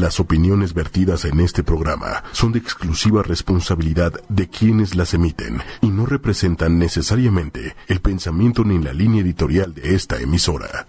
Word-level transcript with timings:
Las 0.00 0.18
opiniones 0.18 0.72
vertidas 0.72 1.26
en 1.26 1.40
este 1.40 1.62
programa 1.62 2.24
son 2.32 2.52
de 2.52 2.58
exclusiva 2.58 3.22
responsabilidad 3.22 4.14
de 4.30 4.48
quienes 4.48 4.94
las 4.94 5.12
emiten 5.12 5.60
y 5.82 5.88
no 5.88 6.06
representan 6.06 6.78
necesariamente 6.78 7.76
el 7.86 8.00
pensamiento 8.00 8.64
ni 8.64 8.82
la 8.82 8.94
línea 8.94 9.20
editorial 9.20 9.74
de 9.74 9.94
esta 9.94 10.18
emisora. 10.18 10.86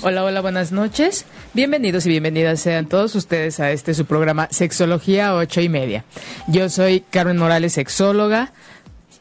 Hola, 0.00 0.24
hola, 0.24 0.40
buenas 0.40 0.72
noches. 0.72 1.26
Bienvenidos 1.52 2.06
y 2.06 2.08
bienvenidas 2.08 2.60
sean 2.60 2.88
todos 2.88 3.14
ustedes 3.14 3.60
a 3.60 3.72
este 3.72 3.92
su 3.92 4.06
programa 4.06 4.48
Sexología 4.50 5.34
ocho 5.34 5.60
y 5.60 5.68
media. 5.68 6.06
Yo 6.48 6.70
soy 6.70 7.04
Carmen 7.10 7.36
Morales, 7.36 7.74
sexóloga, 7.74 8.54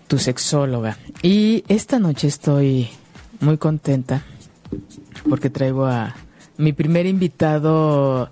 tu 0.07 0.17
sexóloga. 0.17 0.97
Y 1.21 1.65
esta 1.67 1.99
noche 1.99 2.29
estoy 2.29 2.89
muy 3.41 3.57
contenta 3.57 4.23
porque 5.27 5.49
traigo 5.49 5.85
a 5.85 6.15
mi 6.59 6.73
primer 6.73 7.05
invitado 7.05 8.29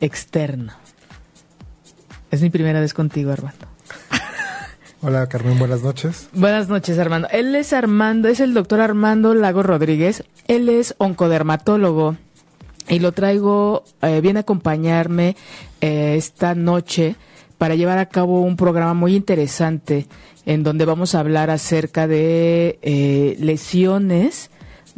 externo. 0.00 0.72
Es 2.30 2.42
mi 2.42 2.50
primera 2.50 2.80
vez 2.80 2.92
contigo, 2.92 3.30
Armando. 3.30 3.66
Hola 5.00 5.28
Carmen, 5.28 5.58
buenas 5.58 5.82
noches. 5.82 6.28
Buenas 6.32 6.68
noches, 6.68 6.98
Armando. 6.98 7.28
Él 7.30 7.54
es 7.54 7.72
Armando, 7.72 8.28
es 8.28 8.40
el 8.40 8.54
doctor 8.54 8.80
Armando 8.80 9.34
Lago 9.34 9.62
Rodríguez. 9.62 10.24
Él 10.48 10.68
es 10.68 10.94
oncodermatólogo 10.98 12.16
y 12.88 12.98
lo 12.98 13.12
traigo, 13.12 13.84
eh, 14.02 14.20
viene 14.20 14.40
a 14.40 14.42
acompañarme 14.42 15.36
eh, 15.80 16.14
esta 16.16 16.54
noche 16.56 17.14
para 17.56 17.76
llevar 17.76 17.98
a 17.98 18.08
cabo 18.08 18.40
un 18.40 18.56
programa 18.56 18.94
muy 18.94 19.14
interesante 19.14 20.08
en 20.44 20.64
donde 20.64 20.86
vamos 20.86 21.14
a 21.14 21.20
hablar 21.20 21.50
acerca 21.50 22.08
de 22.08 22.80
eh, 22.82 23.36
lesiones, 23.38 24.50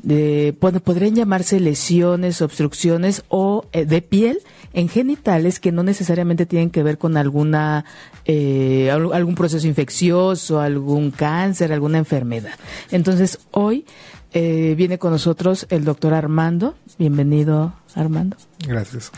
de, 0.02 0.56
bueno, 0.60 0.80
podrían 0.80 1.14
llamarse 1.14 1.60
lesiones, 1.60 2.42
obstrucciones 2.42 3.24
o 3.28 3.66
de 3.72 4.02
piel 4.02 4.38
en 4.72 4.88
genitales 4.88 5.58
que 5.58 5.72
no 5.72 5.82
necesariamente 5.82 6.44
tienen 6.44 6.70
que 6.70 6.82
ver 6.82 6.98
con 6.98 7.16
alguna 7.16 7.84
eh, 8.26 8.90
algún 8.90 9.34
proceso 9.34 9.66
infeccioso, 9.66 10.60
algún 10.60 11.10
cáncer, 11.10 11.72
alguna 11.72 11.98
enfermedad. 11.98 12.52
Entonces 12.90 13.38
hoy 13.52 13.86
eh, 14.34 14.74
viene 14.76 14.98
con 14.98 15.12
nosotros 15.12 15.66
el 15.70 15.84
doctor 15.84 16.12
Armando. 16.12 16.74
Bienvenido, 16.98 17.72
Armando. 17.94 18.36
Gracias. 18.66 19.10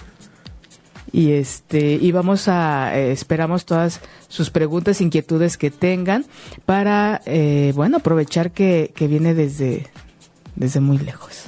Y 1.10 1.32
este 1.32 1.94
y 1.94 2.12
vamos 2.12 2.46
a 2.46 2.96
eh, 2.96 3.10
esperamos 3.10 3.64
todas 3.64 4.00
sus 4.28 4.50
preguntas, 4.50 5.00
inquietudes 5.00 5.56
que 5.56 5.72
tengan 5.72 6.24
para 6.66 7.20
eh, 7.26 7.72
bueno 7.74 7.96
aprovechar 7.96 8.52
que, 8.52 8.92
que 8.94 9.08
viene 9.08 9.34
desde 9.34 9.86
desde 10.58 10.80
muy 10.80 10.98
lejos. 10.98 11.44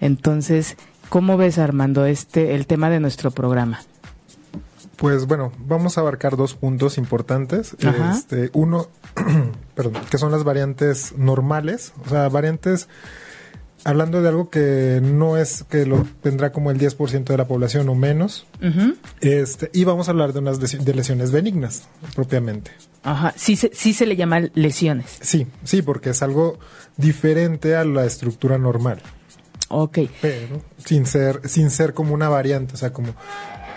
Entonces, 0.00 0.76
¿Cómo 1.08 1.36
ves, 1.36 1.58
Armando, 1.58 2.04
este, 2.04 2.54
el 2.54 2.66
tema 2.66 2.90
de 2.90 3.00
nuestro 3.00 3.30
programa? 3.30 3.80
Pues 4.96 5.26
bueno, 5.26 5.52
vamos 5.58 5.96
a 5.96 6.00
abarcar 6.00 6.36
dos 6.36 6.54
puntos 6.54 6.98
importantes. 6.98 7.76
Este, 7.78 8.50
uno, 8.54 8.88
perdón, 9.74 10.02
que 10.10 10.18
son 10.18 10.32
las 10.32 10.42
variantes 10.42 11.16
normales, 11.16 11.92
o 12.04 12.08
sea, 12.08 12.28
variantes 12.28 12.88
hablando 13.86 14.20
de 14.20 14.28
algo 14.28 14.50
que 14.50 15.00
no 15.00 15.36
es 15.36 15.64
que 15.64 15.86
lo 15.86 16.04
tendrá 16.20 16.50
como 16.50 16.72
el 16.72 16.78
10% 16.78 17.24
de 17.24 17.36
la 17.36 17.46
población 17.46 17.88
o 17.88 17.94
menos. 17.94 18.46
este, 19.20 19.70
y 19.72 19.84
vamos 19.84 20.08
a 20.08 20.10
hablar 20.10 20.32
de 20.32 20.40
unas 20.40 20.58
de 20.58 20.94
lesiones 20.94 21.30
benignas, 21.30 21.88
propiamente. 22.14 22.72
Ajá, 23.04 23.32
sí 23.36 23.54
se, 23.54 23.70
sí 23.72 23.94
se 23.94 24.04
le 24.04 24.16
llama 24.16 24.40
lesiones. 24.54 25.18
Sí, 25.20 25.46
sí, 25.62 25.82
porque 25.82 26.10
es 26.10 26.22
algo 26.22 26.58
diferente 26.96 27.76
a 27.76 27.84
la 27.84 28.04
estructura 28.04 28.58
normal. 28.58 29.00
Ok. 29.68 29.98
Pero 30.20 30.62
sin 30.84 31.06
ser, 31.06 31.48
sin 31.48 31.70
ser 31.70 31.94
como 31.94 32.12
una 32.12 32.28
variante, 32.28 32.74
o 32.74 32.76
sea, 32.76 32.92
como 32.92 33.14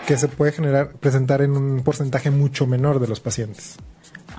que 0.08 0.16
se 0.16 0.26
puede 0.26 0.50
generar, 0.50 0.94
presentar 0.94 1.40
en 1.40 1.52
un 1.52 1.82
porcentaje 1.84 2.32
mucho 2.32 2.66
menor 2.66 2.98
de 2.98 3.06
los 3.06 3.20
pacientes. 3.20 3.76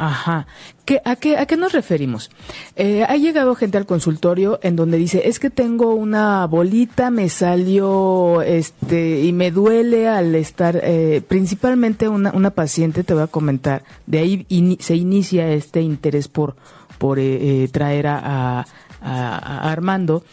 Ajá. 0.02 0.48
¿Qué, 0.84 1.00
a, 1.06 1.16
qué, 1.16 1.38
¿A 1.38 1.46
qué 1.46 1.58
nos 1.58 1.74
referimos? 1.74 2.32
Eh, 2.76 3.04
ha 3.08 3.18
llegado 3.18 3.54
gente 3.54 3.78
al 3.78 3.86
consultorio 3.86 4.60
en 4.64 4.76
donde 4.76 4.98
dice, 4.98 5.28
es 5.30 5.40
que 5.40 5.52
tengo 5.52 5.94
una 5.94 6.48
bolita, 6.48 7.12
me 7.12 7.30
salió, 7.30 8.42
este, 8.42 9.22
y 9.22 9.32
me 9.32 9.52
duele 9.52 10.08
al 10.08 10.34
estar, 10.34 10.82
eh, 10.84 11.22
principalmente 11.28 12.10
una, 12.10 12.32
una 12.32 12.50
paciente, 12.50 13.04
te 13.04 13.14
voy 13.14 13.22
a 13.22 13.28
comentar, 13.28 13.84
de 14.08 14.18
ahí 14.18 14.78
se 14.80 14.96
inicia 14.96 15.52
este 15.52 15.82
interés 15.82 16.28
por, 16.28 16.56
por 16.98 17.20
eh, 17.20 17.70
traer 17.72 18.08
a, 18.08 18.66
a 19.04 19.72
Armando 19.72 20.24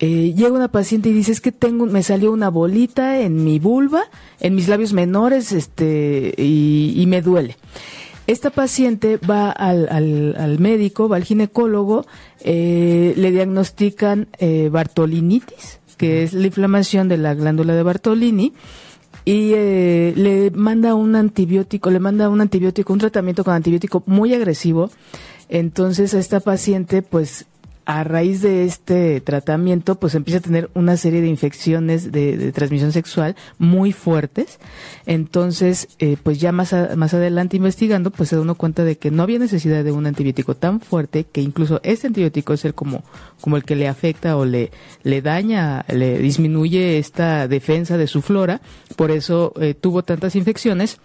eh, 0.00 0.34
llega 0.36 0.52
una 0.52 0.68
paciente 0.68 1.08
y 1.08 1.12
dice 1.12 1.30
es 1.30 1.40
que 1.40 1.52
tengo 1.52 1.86
me 1.86 2.02
salió 2.02 2.32
una 2.32 2.50
bolita 2.50 3.20
en 3.20 3.44
mi 3.44 3.60
vulva 3.60 4.02
en 4.40 4.56
mis 4.56 4.66
labios 4.66 4.92
menores 4.92 5.52
este 5.52 6.34
y, 6.36 7.04
me 7.06 7.22
duele 7.22 7.56
esta 8.26 8.50
paciente 8.50 9.18
va 9.18 9.50
al, 9.50 9.88
al, 9.88 10.58
médico 10.58 11.08
va 11.08 11.16
al 11.16 11.24
ginecólogo 11.24 12.06
eh, 12.40 13.14
le 13.16 13.30
diagnostican 13.30 14.28
eh, 14.38 14.68
bartolinitis 14.70 15.80
que 15.96 16.22
es 16.22 16.32
la 16.32 16.46
inflamación 16.46 17.08
de 17.08 17.16
la 17.16 17.34
glándula 17.34 17.74
de 17.74 17.82
Bartolini 17.82 18.52
y 19.24 19.50
le 19.52 20.50
manda 20.54 20.94
un 20.94 21.16
antibiótico 21.16 21.90
le 21.90 22.00
manda 22.00 22.28
un 22.28 22.40
antibiótico 22.40 22.92
un 22.92 22.98
tratamiento 22.98 23.44
con 23.44 23.54
antibiótico 23.54 24.02
muy 24.06 24.34
agresivo. 24.34 24.90
Entonces 25.48 26.14
a 26.14 26.18
esta 26.18 26.40
paciente 26.40 27.02
pues 27.02 27.46
a 27.86 28.04
raíz 28.04 28.40
de 28.40 28.64
este 28.64 29.20
tratamiento, 29.20 29.96
pues 29.96 30.14
empieza 30.14 30.38
a 30.38 30.42
tener 30.42 30.70
una 30.74 30.96
serie 30.96 31.20
de 31.20 31.28
infecciones 31.28 32.12
de, 32.12 32.52
transmisión 32.52 32.92
sexual 32.92 33.36
muy 33.58 33.92
fuertes. 33.92 34.58
Entonces, 35.06 35.88
eh, 35.98 36.16
pues 36.22 36.40
ya 36.40 36.52
más, 36.52 36.74
más 36.96 37.14
adelante 37.14 37.56
investigando, 37.56 38.10
pues 38.10 38.30
se 38.30 38.36
da 38.36 38.42
uno 38.42 38.54
cuenta 38.54 38.84
de 38.84 38.96
que 38.96 39.10
no 39.10 39.22
había 39.22 39.38
necesidad 39.38 39.84
de 39.84 39.92
un 39.92 40.06
antibiótico 40.06 40.54
tan 40.54 40.80
fuerte 40.80 41.24
que 41.24 41.40
incluso 41.40 41.80
este 41.82 42.06
antibiótico 42.06 42.52
es 42.52 42.64
el 42.64 42.74
como, 42.74 43.04
como 43.40 43.56
el 43.56 43.64
que 43.64 43.76
le 43.76 43.88
afecta 43.88 44.36
o 44.36 44.44
le, 44.44 44.70
le 45.02 45.22
daña, 45.22 45.84
le 45.88 46.18
disminuye 46.18 46.98
esta 46.98 47.48
defensa 47.48 47.96
de 47.96 48.06
su 48.06 48.22
flora. 48.22 48.60
Por 48.96 49.10
eso 49.10 49.52
eh, 49.60 49.74
tuvo 49.74 50.02
tantas 50.02 50.36
infecciones 50.36 50.98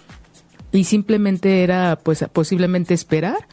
y 0.72 0.84
simplemente 0.84 1.64
era 1.64 1.98
pues 2.02 2.24
posiblemente 2.32 2.94
esperar 2.94 3.48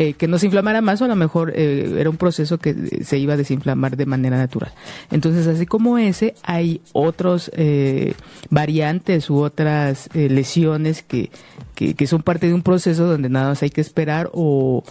eh, 0.00 0.14
que 0.14 0.28
no 0.28 0.38
se 0.38 0.46
inflamara 0.46 0.80
más 0.80 1.02
o 1.02 1.04
a 1.04 1.08
lo 1.08 1.14
mejor 1.14 1.52
eh, 1.54 1.96
era 1.98 2.08
un 2.08 2.16
proceso 2.16 2.56
que 2.56 3.04
se 3.04 3.18
iba 3.18 3.34
a 3.34 3.36
desinflamar 3.36 3.98
de 3.98 4.06
manera 4.06 4.38
natural. 4.38 4.72
Entonces, 5.10 5.46
así 5.46 5.66
como 5.66 5.98
ese, 5.98 6.34
hay 6.42 6.80
otros 6.94 7.50
eh, 7.54 8.14
variantes 8.48 9.28
u 9.28 9.42
otras 9.42 10.08
lesiones 10.14 11.02
que, 11.02 11.28
que, 11.74 12.06
son 12.06 12.22
parte 12.22 12.46
de 12.46 12.54
un 12.54 12.62
proceso 12.62 13.04
donde 13.04 13.28
nada 13.28 13.50
más 13.50 13.62
hay 13.62 13.68
que 13.68 13.82
esperar 13.82 14.30
o, 14.32 14.82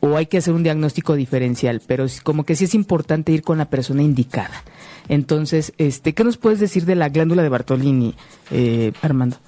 o 0.00 0.16
hay 0.18 0.26
que 0.26 0.36
hacer 0.36 0.52
un 0.52 0.62
diagnóstico 0.62 1.14
diferencial, 1.14 1.80
pero 1.86 2.04
como 2.22 2.44
que 2.44 2.54
sí 2.54 2.66
es 2.66 2.74
importante 2.74 3.32
ir 3.32 3.40
con 3.40 3.56
la 3.56 3.70
persona 3.70 4.02
indicada. 4.02 4.62
Entonces, 5.08 5.72
este, 5.78 6.12
¿qué 6.12 6.22
nos 6.22 6.36
puedes 6.36 6.60
decir 6.60 6.84
de 6.84 6.96
la 6.96 7.08
glándula 7.08 7.42
de 7.42 7.48
Bartolini, 7.48 8.14
Armando? 9.00 9.38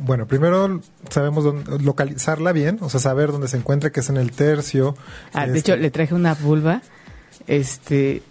Bueno, 0.00 0.26
primero 0.26 0.80
sabemos 1.08 1.44
dónde, 1.44 1.78
localizarla 1.78 2.52
bien, 2.52 2.78
o 2.80 2.90
sea, 2.90 3.00
saber 3.00 3.32
dónde 3.32 3.48
se 3.48 3.56
encuentra, 3.56 3.90
que 3.90 4.00
es 4.00 4.08
en 4.10 4.16
el 4.16 4.32
tercio. 4.32 4.96
Ah, 5.32 5.46
de 5.46 5.58
hecho, 5.58 5.72
este 5.72 5.82
le 5.82 5.90
traje 5.90 6.14
una 6.14 6.34
vulva. 6.34 6.82
Este, 7.46 8.22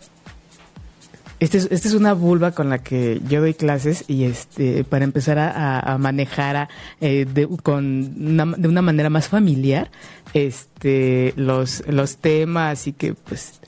este 1.40 1.58
es, 1.58 1.68
este 1.72 1.88
es 1.88 1.94
una 1.94 2.14
vulva 2.14 2.52
con 2.52 2.70
la 2.70 2.80
que 2.80 3.22
yo 3.28 3.42
doy 3.42 3.54
clases 3.54 4.06
y 4.08 4.24
este 4.24 4.84
para 4.84 5.04
empezar 5.04 5.38
a, 5.38 5.98
manejar 5.98 6.70
eh, 7.02 7.26
de, 7.26 7.48
con 7.62 8.38
de 8.58 8.68
una 8.68 8.82
manera 8.82 9.10
más 9.10 9.28
familiar 9.28 9.92
este 10.34 11.34
los 11.36 11.84
los 11.88 12.18
temas 12.18 12.88
y 12.88 12.94
que 12.94 13.14
pues 13.14 13.60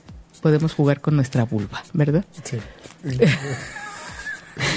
podemos 0.41 0.73
jugar 0.73 1.01
con 1.01 1.15
nuestra 1.15 1.43
vulva, 1.45 1.83
¿verdad? 1.93 2.25
Sí. 2.43 2.57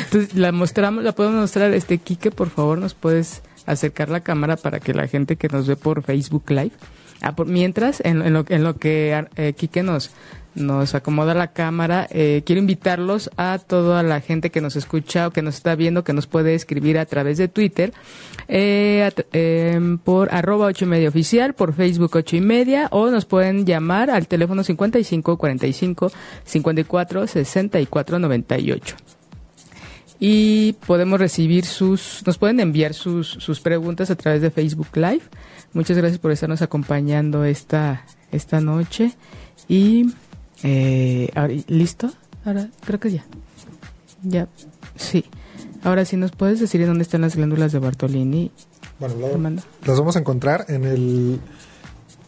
Entonces, 0.05 0.35
la 0.35 0.53
mostramos, 0.53 1.05
la 1.05 1.13
podemos 1.13 1.41
mostrar, 1.41 1.73
este 1.75 1.99
Quique, 1.99 2.31
por 2.31 2.51
favor, 2.51 2.79
nos 2.79 2.95
puedes 2.95 3.43
acercar 3.67 4.09
la 4.09 4.21
cámara 4.21 4.57
para 4.57 4.81
que 4.81 4.95
la 4.95 5.07
gente 5.07 5.37
que 5.37 5.49
nos 5.49 5.67
ve 5.67 5.77
por 5.77 6.03
Facebook 6.03 6.45
Live, 6.51 6.73
ah, 7.23 7.35
por, 7.35 7.47
mientras, 7.47 8.01
en, 8.05 8.23
en, 8.23 8.33
lo, 8.33 8.45
en 8.49 8.65
lo 8.65 8.77
que 8.77 9.27
eh, 9.37 9.53
Quique 9.55 9.83
nos, 9.83 10.11
nos 10.55 10.95
acomoda 10.95 11.35
la 11.35 11.53
cámara. 11.53 12.07
Eh, 12.11 12.43
quiero 12.45 12.61
invitarlos 12.61 13.31
a 13.37 13.59
toda 13.59 14.03
la 14.03 14.21
gente 14.21 14.51
que 14.51 14.61
nos 14.61 14.77
escucha 14.77 15.29
o 15.29 15.31
que 15.31 15.43
nos 15.43 15.57
está 15.57 15.75
viendo, 15.75 16.05
que 16.05 16.13
nos 16.13 16.27
puede 16.27 16.55
escribir 16.55 16.99
a 16.99 17.07
través 17.07 17.39
de 17.39 17.49
Twitter, 17.49 17.93
eh, 18.49 19.11
em, 19.33 19.99
por 19.99 20.33
arroba 20.35 20.67
ocho 20.67 20.85
y 20.85 20.89
media 20.89 21.09
oficial, 21.09 21.55
por 21.55 21.75
Facebook 21.75 22.15
ocho 22.15 22.37
y 22.37 22.41
media, 22.41 22.89
o 22.91 23.11
nos 23.11 23.25
pueden 23.25 23.65
llamar 23.65 24.11
al 24.11 24.27
teléfono 24.27 24.65
55 24.65 25.37
45 25.37 26.13
54 26.45 27.27
64 27.27 28.19
98 28.19 28.97
y 30.21 30.75
podemos 30.87 31.19
recibir 31.19 31.65
sus, 31.65 32.23
nos 32.27 32.37
pueden 32.37 32.61
enviar 32.61 32.93
sus, 32.93 33.27
sus 33.27 33.61
preguntas 33.61 34.11
a 34.11 34.17
través 34.17 34.43
de 34.43 34.51
Facebook 34.51 34.89
Live. 34.95 35.23
Muchas 35.73 35.97
gracias 35.97 36.19
por 36.21 36.31
estarnos 36.31 36.61
acompañando 36.61 37.45
esta, 37.45 38.05
esta 38.31 38.61
noche 38.61 39.17
y 39.67 40.13
eh, 40.63 41.65
¿listo? 41.69 42.13
Ahora 42.45 42.69
creo 42.85 43.01
que 43.01 43.13
ya. 43.13 43.25
Ya, 44.23 44.47
sí. 44.95 45.25
Ahora 45.83 46.05
sí, 46.05 46.19
¿nos 46.19 46.33
puedes 46.33 46.61
decir 46.61 46.83
en 46.83 46.89
dónde 46.89 47.03
están 47.03 47.23
las 47.23 47.35
glándulas 47.35 47.73
de 47.73 47.79
Bartolini? 47.79 48.53
Bueno, 48.99 49.63
las 49.87 49.99
vamos 49.99 50.17
a 50.17 50.19
encontrar 50.19 50.67
en 50.69 50.85
el 50.85 51.41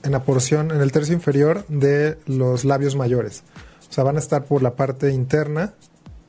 en 0.02 0.12
la 0.12 0.24
porción, 0.24 0.70
en 0.70 0.80
el 0.80 0.90
tercio 0.90 1.14
inferior 1.14 1.64
de 1.68 2.18
los 2.26 2.64
labios 2.64 2.96
mayores. 2.96 3.44
O 3.88 3.92
sea, 3.92 4.04
van 4.04 4.16
a 4.16 4.20
estar 4.20 4.44
por 4.44 4.62
la 4.62 4.74
parte 4.74 5.12
interna, 5.12 5.74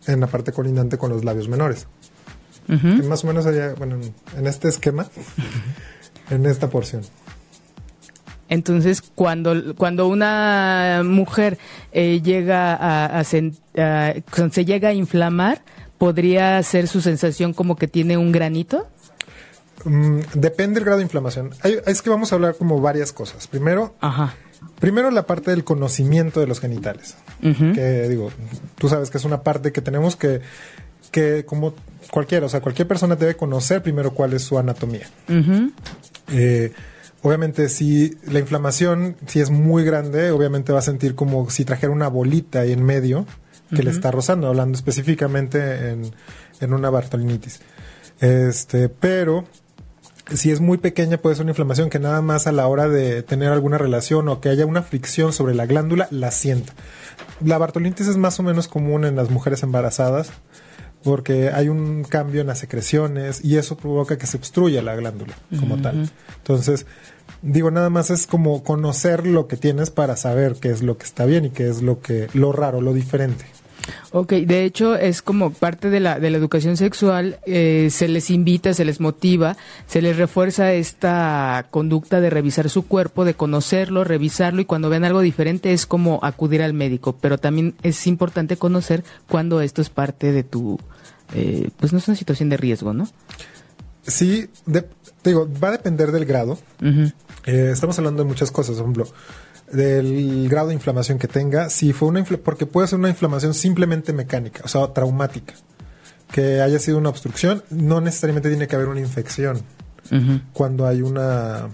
en 0.07 0.19
la 0.19 0.27
parte 0.27 0.51
colindante 0.51 0.97
con 0.97 1.09
los 1.09 1.23
labios 1.23 1.47
menores. 1.47 1.88
más 2.67 3.23
o 3.23 3.27
menos 3.27 3.45
allá, 3.45 3.73
bueno, 3.77 3.97
en 4.38 4.47
este 4.47 4.69
esquema, 4.69 5.07
en 6.29 6.45
esta 6.45 6.69
porción. 6.69 7.03
Entonces, 8.50 9.01
cuando, 9.01 9.75
cuando 9.75 10.07
una 10.07 11.01
mujer 11.03 11.57
eh, 11.91 12.21
llega 12.21 13.17
a, 13.19 13.23
se 13.23 13.51
llega 14.65 14.89
a 14.89 14.94
inflamar, 14.94 15.61
¿podría 15.97 16.61
ser 16.63 16.88
su 16.88 17.01
sensación 17.01 17.53
como 17.53 17.75
que 17.75 17.88
tiene 17.88 18.17
un 18.17 18.31
granito? 18.31 18.88
Mm, 19.85 20.19
depende 20.35 20.75
del 20.75 20.85
grado 20.85 20.97
de 21.00 21.03
inflamación. 21.03 21.51
es 21.63 22.01
que 22.01 22.09
vamos 22.09 22.31
a 22.31 22.35
hablar 22.35 22.55
como 22.55 22.79
varias 22.79 23.11
cosas. 23.11 23.47
Primero, 23.47 23.95
primero 24.80 25.12
la 25.12 25.25
parte 25.25 25.51
del 25.51 25.63
conocimiento 25.63 26.39
de 26.39 26.48
los 26.48 26.60
genitales. 26.60 27.15
Que 27.42 28.07
digo, 28.07 28.31
tú 28.77 28.88
sabes 28.88 29.10
que 29.10 29.18
es 29.18 29.25
una 29.25 29.44
parte 29.44 29.71
que 29.74 29.81
tenemos 29.81 30.15
que, 30.15 30.39
que 31.12 31.44
como 31.45 31.74
cualquiera, 32.10 32.45
o 32.45 32.50
sea, 32.50 32.62
cualquier 32.62 32.88
persona 32.88 33.15
debe 33.18 33.36
conocer 33.36 33.83
primero 33.83 34.12
cuál 34.13 34.33
es 34.33 34.44
su 34.44 34.57
anatomía. 34.57 35.07
eh, 36.30 36.71
Obviamente, 37.24 37.69
si 37.69 38.18
la 38.30 38.39
inflamación, 38.39 39.15
si 39.27 39.39
es 39.39 39.50
muy 39.50 39.86
grande, 39.86 40.31
obviamente 40.31 40.74
va 40.74 40.80
a 40.80 40.81
sentir 40.83 41.15
como 41.15 41.50
si 41.50 41.63
trajera 41.63 41.94
una 41.94 42.10
bolita 42.10 42.60
ahí 42.60 42.74
en 42.74 42.83
medio 42.83 43.25
que 43.74 43.81
le 43.81 43.92
está 43.92 44.12
rozando, 44.12 44.48
hablando 44.48 44.77
específicamente 44.77 45.89
en, 45.89 46.12
en, 46.60 46.74
una 46.74 46.89
bartolinitis. 46.89 47.62
Este, 48.19 48.89
pero 48.89 49.45
si 50.31 50.51
es 50.51 50.61
muy 50.61 50.77
pequeña, 50.77 51.17
puede 51.17 51.35
ser 51.35 51.43
una 51.43 51.51
inflamación 51.51 51.89
que 51.89 51.99
nada 51.99 52.21
más 52.21 52.47
a 52.47 52.51
la 52.51 52.67
hora 52.67 52.87
de 52.87 53.23
tener 53.23 53.51
alguna 53.51 53.77
relación 53.77 54.29
o 54.29 54.39
que 54.39 54.49
haya 54.49 54.65
una 54.65 54.81
fricción 54.81 55.33
sobre 55.33 55.53
la 55.53 55.65
glándula, 55.65 56.07
la 56.11 56.31
sienta. 56.31 56.73
La 57.43 57.57
bartolinitis 57.57 58.07
es 58.07 58.17
más 58.17 58.39
o 58.39 58.43
menos 58.43 58.67
común 58.67 59.05
en 59.05 59.15
las 59.15 59.29
mujeres 59.29 59.63
embarazadas 59.63 60.31
porque 61.03 61.49
hay 61.49 61.67
un 61.67 62.03
cambio 62.03 62.41
en 62.41 62.47
las 62.47 62.59
secreciones 62.59 63.43
y 63.43 63.57
eso 63.57 63.75
provoca 63.75 64.17
que 64.17 64.25
se 64.25 64.37
obstruya 64.37 64.81
la 64.81 64.95
glándula 64.95 65.33
como 65.59 65.77
tal. 65.81 66.09
Entonces, 66.37 66.85
digo, 67.41 67.71
nada 67.71 67.89
más 67.89 68.09
es 68.09 68.25
como 68.25 68.63
conocer 68.63 69.27
lo 69.27 69.47
que 69.47 69.57
tienes 69.57 69.91
para 69.91 70.15
saber 70.15 70.55
qué 70.55 70.69
es 70.69 70.81
lo 70.81 70.97
que 70.97 71.03
está 71.03 71.25
bien 71.25 71.45
y 71.45 71.49
qué 71.49 71.69
es 71.69 71.81
lo 71.81 71.99
que 71.99 72.29
lo 72.33 72.53
raro, 72.53 72.79
lo 72.79 72.93
diferente. 72.93 73.45
Ok, 74.12 74.33
de 74.33 74.65
hecho 74.65 74.95
es 74.95 75.21
como 75.21 75.51
parte 75.51 75.89
de 75.89 76.00
la, 76.00 76.19
de 76.19 76.30
la 76.30 76.38
educación 76.38 76.77
sexual, 76.77 77.39
eh, 77.45 77.89
se 77.91 78.07
les 78.07 78.30
invita, 78.30 78.74
se 78.74 78.85
les 78.85 79.00
motiva, 79.00 79.57
se 79.88 80.01
les 80.01 80.18
refuerza 80.18 80.74
esta 80.74 81.68
conducta 81.71 82.21
de 82.21 82.30
revisar 82.30 82.69
su 82.69 82.88
cuerpo, 82.88 83.25
de 83.25 83.33
conocerlo, 83.33 84.03
revisarlo 84.03 84.62
y 84.62 84.65
cuando 84.65 84.89
ven 84.89 85.03
algo 85.03 85.21
diferente 85.21 85.74
es 85.74 85.85
como 85.85 86.19
acudir 86.24 86.62
al 86.62 86.74
médico, 86.74 87.18
pero 87.19 87.38
también 87.38 87.75
es 87.83 88.07
importante 88.07 88.57
conocer 88.57 89.03
cuando 89.27 89.62
esto 89.62 89.81
es 89.81 89.89
parte 89.89 90.31
de 90.31 90.44
tu, 90.44 90.79
eh, 91.33 91.69
pues 91.77 91.91
no 91.91 92.00
es 92.00 92.07
una 92.07 92.18
situación 92.18 92.50
de 92.50 92.57
riesgo, 92.57 92.94
¿no? 92.94 93.07
Sí, 94.06 94.50
digo, 95.24 95.47
va 95.63 95.69
a 95.69 95.71
depender 95.71 96.12
del 96.12 96.25
grado. 96.25 96.57
Eh, 97.45 97.69
estamos 97.71 97.97
hablando 97.97 98.24
de 98.24 98.27
muchas 98.27 98.51
cosas, 98.51 98.75
por 98.75 98.83
ejemplo, 98.83 99.07
del 99.73 100.47
grado 100.49 100.69
de 100.69 100.75
inflamación 100.75 101.19
que 101.19 101.27
tenga. 101.27 101.69
Si 101.69 101.93
fue 101.93 102.07
una 102.07 102.23
porque 102.23 102.65
puede 102.65 102.87
ser 102.87 102.99
una 102.99 103.09
inflamación 103.09 103.53
simplemente 103.53 104.13
mecánica, 104.13 104.61
o 104.63 104.67
sea, 104.67 104.93
traumática, 104.93 105.53
que 106.31 106.61
haya 106.61 106.79
sido 106.79 106.97
una 106.97 107.09
obstrucción, 107.09 107.63
no 107.69 107.99
necesariamente 107.99 108.49
tiene 108.49 108.67
que 108.67 108.75
haber 108.75 108.87
una 108.87 109.01
infección. 109.01 109.61
Cuando 110.53 110.85
hay 110.85 111.01
una 111.01 111.69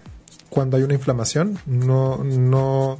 cuando 0.49 0.77
hay 0.77 0.83
una 0.83 0.93
inflamación, 0.93 1.59
no 1.65 2.23
no 2.23 2.99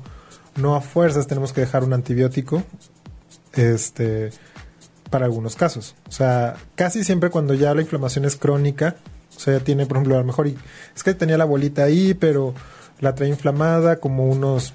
no 0.55 0.75
a 0.75 0.81
fuerzas 0.81 1.27
tenemos 1.27 1.53
que 1.53 1.61
dejar 1.61 1.83
un 1.83 1.93
antibiótico. 1.93 2.63
Este 3.53 4.31
para 5.09 5.25
algunos 5.25 5.55
casos. 5.55 5.95
O 6.07 6.11
sea, 6.11 6.55
casi 6.75 7.03
siempre 7.03 7.29
cuando 7.29 7.53
ya 7.53 7.73
la 7.73 7.81
inflamación 7.81 8.25
es 8.25 8.35
crónica, 8.35 8.95
o 9.35 9.39
sea, 9.39 9.57
ya 9.57 9.63
tiene, 9.63 9.85
por 9.85 9.97
ejemplo, 9.97 10.15
a 10.15 10.19
lo 10.19 10.25
mejor, 10.25 10.47
es 10.47 11.03
que 11.03 11.13
tenía 11.13 11.37
la 11.37 11.45
bolita 11.45 11.83
ahí, 11.83 12.13
pero 12.13 12.53
la 12.99 13.15
trae 13.15 13.29
inflamada 13.29 13.99
como 13.99 14.27
unos 14.27 14.73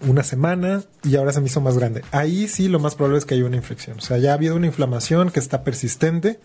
una 0.00 0.22
semana 0.22 0.82
y 1.02 1.16
ahora 1.16 1.32
se 1.32 1.40
me 1.40 1.46
hizo 1.46 1.60
más 1.60 1.78
grande. 1.78 2.02
Ahí 2.12 2.48
sí 2.48 2.68
lo 2.68 2.78
más 2.78 2.94
probable 2.94 3.18
es 3.18 3.24
que 3.24 3.34
haya 3.34 3.44
una 3.44 3.56
infección. 3.56 3.98
O 3.98 4.00
sea, 4.00 4.18
ya 4.18 4.32
ha 4.32 4.34
habido 4.34 4.56
una 4.56 4.66
inflamación 4.66 5.30
que 5.30 5.40
está 5.40 5.64
persistente 5.64 6.38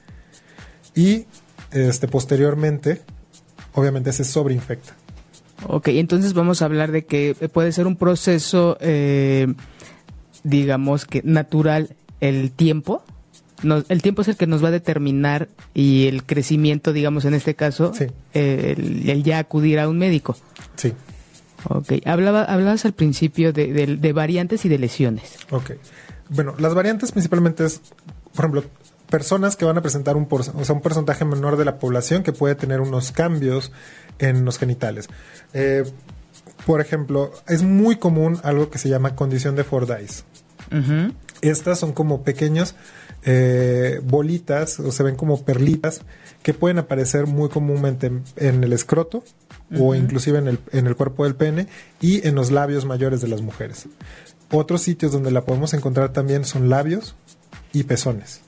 y 0.95 1.25
este 1.71 2.07
posteriormente 2.07 3.01
obviamente 3.73 4.11
se 4.13 4.23
sobreinfecta. 4.23 4.95
Ok, 5.67 5.89
entonces 5.89 6.33
vamos 6.33 6.61
a 6.61 6.65
hablar 6.65 6.91
de 6.91 7.05
que 7.05 7.35
puede 7.53 7.71
ser 7.71 7.85
un 7.87 7.95
proceso, 7.95 8.77
eh, 8.81 9.53
digamos 10.43 11.05
que 11.05 11.21
natural, 11.23 11.95
el 12.19 12.51
tiempo 12.51 13.03
el 13.63 14.01
tiempo 14.01 14.21
es 14.21 14.27
el 14.27 14.37
que 14.37 14.47
nos 14.47 14.63
va 14.63 14.69
a 14.69 14.71
determinar 14.71 15.49
y 15.73 16.07
el 16.07 16.23
crecimiento, 16.23 16.93
digamos, 16.93 17.25
en 17.25 17.33
este 17.33 17.55
caso, 17.55 17.93
el, 18.33 19.23
ya 19.23 19.39
acudir 19.39 19.79
a 19.79 19.87
un 19.87 19.97
médico. 19.97 20.35
Sí. 20.75 20.93
Ok, 21.69 21.93
Hablaba, 22.05 22.43
hablabas 22.43 22.85
al 22.85 22.93
principio 22.93 23.53
de, 23.53 24.11
variantes 24.13 24.65
y 24.65 24.69
de 24.69 24.79
lesiones. 24.79 25.37
Ok. 25.51 25.71
Bueno, 26.29 26.55
las 26.57 26.73
variantes 26.73 27.11
principalmente 27.11 27.65
es, 27.65 27.81
por 28.33 28.45
ejemplo, 28.45 28.63
personas 29.09 29.55
que 29.55 29.65
van 29.65 29.77
a 29.77 29.81
presentar 29.81 30.15
un, 30.15 30.27
o 30.29 30.63
sea, 30.63 30.75
un 30.75 30.81
porcentaje 30.81 31.25
menor 31.25 31.57
de 31.57 31.65
la 31.65 31.77
población 31.77 32.23
que 32.23 32.31
puede 32.31 32.55
tener 32.55 32.79
unos 32.79 33.11
cambios 33.11 33.71
en 34.19 34.45
los 34.45 34.57
genitales. 34.57 35.09
Eh, 35.53 35.83
por 36.65 36.81
ejemplo, 36.81 37.31
es 37.47 37.63
muy 37.63 37.97
común 37.97 38.39
algo 38.43 38.69
que 38.69 38.77
se 38.77 38.89
llama 38.89 39.15
condición 39.15 39.55
de 39.55 39.63
Fordyce. 39.63 40.23
Estas 41.41 41.79
son 41.79 41.91
como 41.91 42.23
pequeños 42.23 42.75
eh, 43.23 43.99
bolitas 44.03 44.79
o 44.79 44.91
se 44.91 45.03
ven 45.03 45.15
como 45.15 45.43
perlitas 45.43 46.01
que 46.43 46.53
pueden 46.53 46.79
aparecer 46.79 47.27
muy 47.27 47.49
comúnmente 47.49 48.11
en, 48.37 48.63
el 48.63 48.73
escroto 48.73 49.23
o 49.79 49.95
inclusive 49.95 50.39
en 50.39 50.47
el, 50.47 50.59
en 50.71 50.87
el 50.87 50.95
cuerpo 50.95 51.23
del 51.23 51.35
pene 51.35 51.67
y 52.01 52.27
en 52.27 52.35
los 52.35 52.51
labios 52.51 52.85
mayores 52.85 53.21
de 53.21 53.27
las 53.27 53.41
mujeres. 53.41 53.87
Otros 54.51 54.81
sitios 54.81 55.11
donde 55.11 55.31
la 55.31 55.45
podemos 55.45 55.73
encontrar 55.73 56.11
también 56.11 56.43
son 56.43 56.69
labios 56.69 57.15
y 57.71 57.83
pezones. 57.83 58.41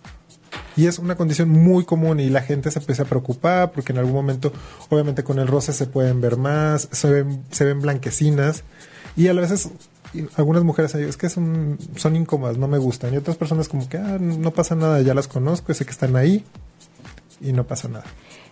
Y 0.75 0.87
es 0.87 0.99
una 0.99 1.15
condición 1.15 1.49
muy 1.49 1.85
común 1.85 2.19
y 2.19 2.29
la 2.29 2.41
gente 2.41 2.71
se 2.71 2.79
empieza 2.79 3.03
a 3.03 3.05
preocupar 3.05 3.71
porque 3.71 3.93
en 3.93 3.99
algún 3.99 4.13
momento, 4.13 4.51
obviamente 4.89 5.23
con 5.23 5.39
el 5.39 5.47
roce 5.47 5.71
se 5.71 5.85
pueden 5.85 6.19
ver 6.19 6.37
más, 6.37 6.89
se 6.91 7.09
ven, 7.09 7.43
se 7.51 7.65
ven 7.65 7.79
blanquecinas 7.79 8.63
y 9.15 9.27
a 9.27 9.33
veces 9.33 9.69
algunas 10.35 10.63
mujeres 10.63 10.93
es 10.95 11.17
que 11.17 11.29
son, 11.29 11.77
son 11.95 12.15
incómodas, 12.15 12.57
no 12.57 12.67
me 12.67 12.77
gustan. 12.77 13.13
Y 13.13 13.17
otras 13.17 13.37
personas 13.37 13.69
como 13.69 13.87
que 13.87 13.97
ah, 13.97 14.17
no 14.19 14.51
pasa 14.51 14.75
nada, 14.75 15.01
ya 15.01 15.13
las 15.13 15.27
conozco, 15.27 15.73
sé 15.73 15.85
que 15.85 15.91
están 15.91 16.15
ahí 16.15 16.43
y 17.39 17.53
no 17.53 17.65
pasa 17.65 17.87
nada. 17.87 18.05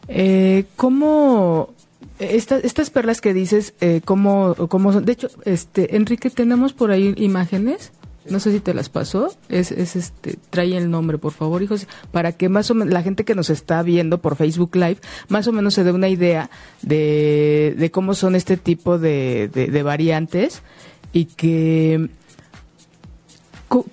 Eh, 0.08 0.66
¿Cómo 0.76 1.74
estas 2.20 2.90
perlas 2.90 3.22
que 3.22 3.34
dices, 3.34 3.74
eh, 3.82 4.02
cómo, 4.04 4.56
cómo 4.70 4.94
son? 4.94 5.06
De 5.06 5.14
hecho, 5.14 5.30
este 5.46 5.96
Enrique, 5.96 6.30
tenemos 6.30 6.74
por 6.74 6.92
ahí 6.92 7.14
imágenes. 7.18 7.92
No 8.30 8.40
sé 8.40 8.52
si 8.52 8.60
te 8.60 8.76
las 8.76 8.90
pasó. 8.90 9.34
Es, 9.50 9.72
es 9.72 9.96
este, 9.96 10.38
trae 10.52 10.78
el 10.78 10.92
nombre, 10.92 11.18
por 11.18 11.32
favor, 11.32 11.64
hijos, 11.64 11.88
para 12.12 12.32
que 12.32 12.50
más 12.50 12.70
o 12.70 12.76
menos 12.76 12.94
la 12.94 13.02
gente 13.02 13.26
que 13.26 13.34
nos 13.34 13.50
está 13.50 13.82
viendo 13.82 14.20
por 14.20 14.36
Facebook 14.36 14.76
Live, 14.76 14.98
más 15.28 15.48
o 15.48 15.52
menos 15.52 15.74
se 15.74 15.84
dé 15.84 15.92
una 15.92 16.08
idea 16.08 16.52
de, 16.84 17.76
de 17.78 17.92
cómo 17.92 18.14
son 18.14 18.36
este 18.36 18.58
tipo 18.58 19.00
de, 19.00 19.48
de 19.48 19.84
variantes 19.84 20.62
y 21.14 21.26
que 21.26 22.10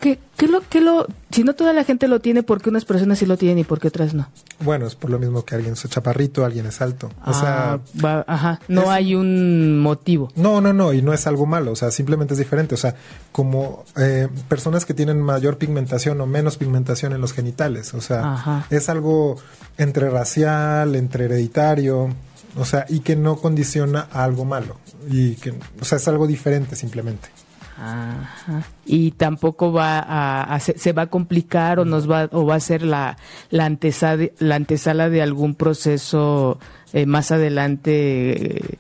¿Qué, 0.01 0.19
qué 0.37 0.49
lo, 0.49 0.61
qué 0.69 0.81
lo, 0.81 1.07
si 1.31 1.45
no 1.45 1.55
toda 1.55 1.73
la 1.73 1.85
gente 1.85 2.09
lo 2.09 2.21
tiene, 2.21 2.43
¿por 2.43 2.61
qué 2.61 2.69
unas 2.69 2.85
personas 2.85 3.19
sí 3.19 3.27
lo 3.27 3.37
tienen 3.37 3.61
y 3.61 3.65
por 3.65 3.79
qué 3.79 3.89
otras 3.89 4.13
no? 4.13 4.29
Bueno, 4.61 4.87
es 4.87 4.97
por 4.97 5.09
lo 5.11 5.21
mismo 5.21 5.45
que 5.45 5.55
alguien 5.55 5.75
es 5.75 5.89
chaparrito, 5.89 6.45
alguien 6.45 6.67
es 6.67 6.81
alto. 6.81 7.07
O 7.25 7.31
ah, 7.31 7.79
sea, 8.01 8.25
ajá, 8.27 8.61
no 8.67 8.91
hay 8.91 9.15
un 9.15 9.79
motivo. 9.79 10.33
No, 10.35 10.61
no, 10.61 10.73
no, 10.73 10.93
y 10.93 11.01
no 11.01 11.13
es 11.13 11.29
algo 11.29 11.47
malo, 11.47 11.73
o 11.73 11.77
sea, 11.77 11.93
simplemente 11.93 12.35
es 12.35 12.39
diferente. 12.39 12.75
O 12.75 12.79
sea, 12.79 12.97
como 13.31 13.85
eh, 13.97 14.29
personas 14.49 14.85
que 14.85 14.95
tienen 14.95 15.23
mayor 15.23 15.59
pigmentación 15.59 16.21
o 16.21 16.27
menos 16.27 16.57
pigmentación 16.57 17.13
en 17.13 17.21
los 17.21 17.33
genitales, 17.33 17.95
o 17.95 18.01
sea, 18.01 18.67
es 18.71 18.89
algo 18.89 19.37
entre 19.77 20.11
racial, 20.11 20.97
entre 20.97 21.27
hereditario, 21.27 22.09
o 22.57 22.65
sea, 22.65 22.85
y 22.89 23.01
que 23.01 23.15
no 23.15 23.37
condiciona 23.37 24.09
a 24.13 24.25
algo 24.25 24.45
malo, 24.45 24.77
y 25.09 25.37
que, 25.37 25.55
o 25.81 25.85
sea, 25.85 25.99
es 25.99 26.09
algo 26.09 26.27
diferente 26.27 26.75
simplemente. 26.75 27.29
Ajá. 27.81 28.63
Y 28.85 29.13
tampoco 29.13 29.73
va 29.73 30.01
a, 30.01 30.59
se, 30.61 30.93
va 30.93 31.03
a 31.03 31.07
complicar 31.07 31.79
o 31.79 31.85
nos 31.85 32.11
va 32.11 32.29
o 32.33 32.45
va 32.45 32.57
a 32.57 32.61
ser 32.61 32.83
la 32.83 33.17
la 33.51 33.67
antesala, 33.67 34.27
la 34.39 34.57
antesala 34.57 35.09
de 35.09 35.23
algún 35.23 35.55
proceso 35.55 36.59
eh, 36.93 37.07
más 37.07 37.31
adelante 37.31 38.57
eh, 38.57 38.79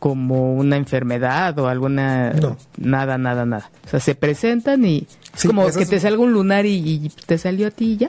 como 0.00 0.54
una 0.54 0.76
enfermedad 0.76 1.56
o 1.58 1.68
alguna 1.68 2.32
nada 2.76 3.18
nada 3.18 3.46
nada. 3.46 3.70
O 3.86 3.88
sea, 3.88 4.00
se 4.00 4.16
presentan 4.16 4.84
y 4.84 5.06
es 5.34 5.44
como 5.44 5.66
que 5.70 5.86
te 5.86 6.00
salga 6.00 6.22
un 6.22 6.32
lunar 6.32 6.66
y, 6.66 7.12
te 7.26 7.38
salió 7.38 7.68
a 7.68 7.70
ti 7.70 7.98
ya. 7.98 8.08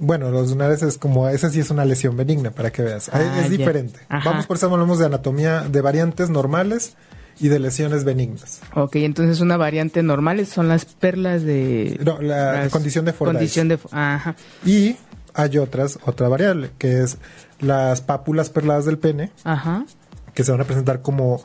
Bueno, 0.00 0.30
los 0.30 0.50
lunares 0.50 0.82
es 0.82 0.96
como, 0.96 1.28
esa 1.28 1.50
sí 1.50 1.58
es 1.58 1.70
una 1.70 1.84
lesión 1.84 2.16
benigna, 2.16 2.52
para 2.52 2.70
que 2.70 2.82
veas. 2.82 3.10
Ah, 3.12 3.20
es 3.20 3.44
ya. 3.44 3.48
diferente. 3.48 3.98
Ajá. 4.08 4.30
Vamos, 4.30 4.46
por 4.46 4.56
eso 4.56 4.72
hablamos 4.72 5.00
de 5.00 5.06
anatomía 5.06 5.62
de 5.62 5.80
variantes 5.80 6.30
normales 6.30 6.94
y 7.40 7.48
de 7.48 7.58
lesiones 7.58 8.04
benignas. 8.04 8.60
Ok, 8.74 8.96
entonces 8.96 9.40
una 9.40 9.56
variante 9.56 10.02
normal 10.02 10.44
son 10.46 10.68
las 10.68 10.84
perlas 10.84 11.42
de... 11.42 11.98
No, 12.04 12.20
la 12.20 12.68
condición 12.70 13.04
de 13.04 13.12
Fordyce. 13.12 13.36
Condición 13.38 13.68
de... 13.68 13.78
Ajá. 13.92 14.34
Y 14.64 14.96
hay 15.34 15.58
otras, 15.58 15.98
otra 16.04 16.28
variable, 16.28 16.70
que 16.78 17.02
es 17.02 17.18
las 17.60 18.00
pápulas 18.00 18.50
perladas 18.50 18.84
del 18.86 18.98
pene, 18.98 19.30
Ajá. 19.44 19.84
que 20.34 20.42
se 20.44 20.50
van 20.52 20.60
a 20.60 20.64
presentar 20.64 21.02
como 21.02 21.42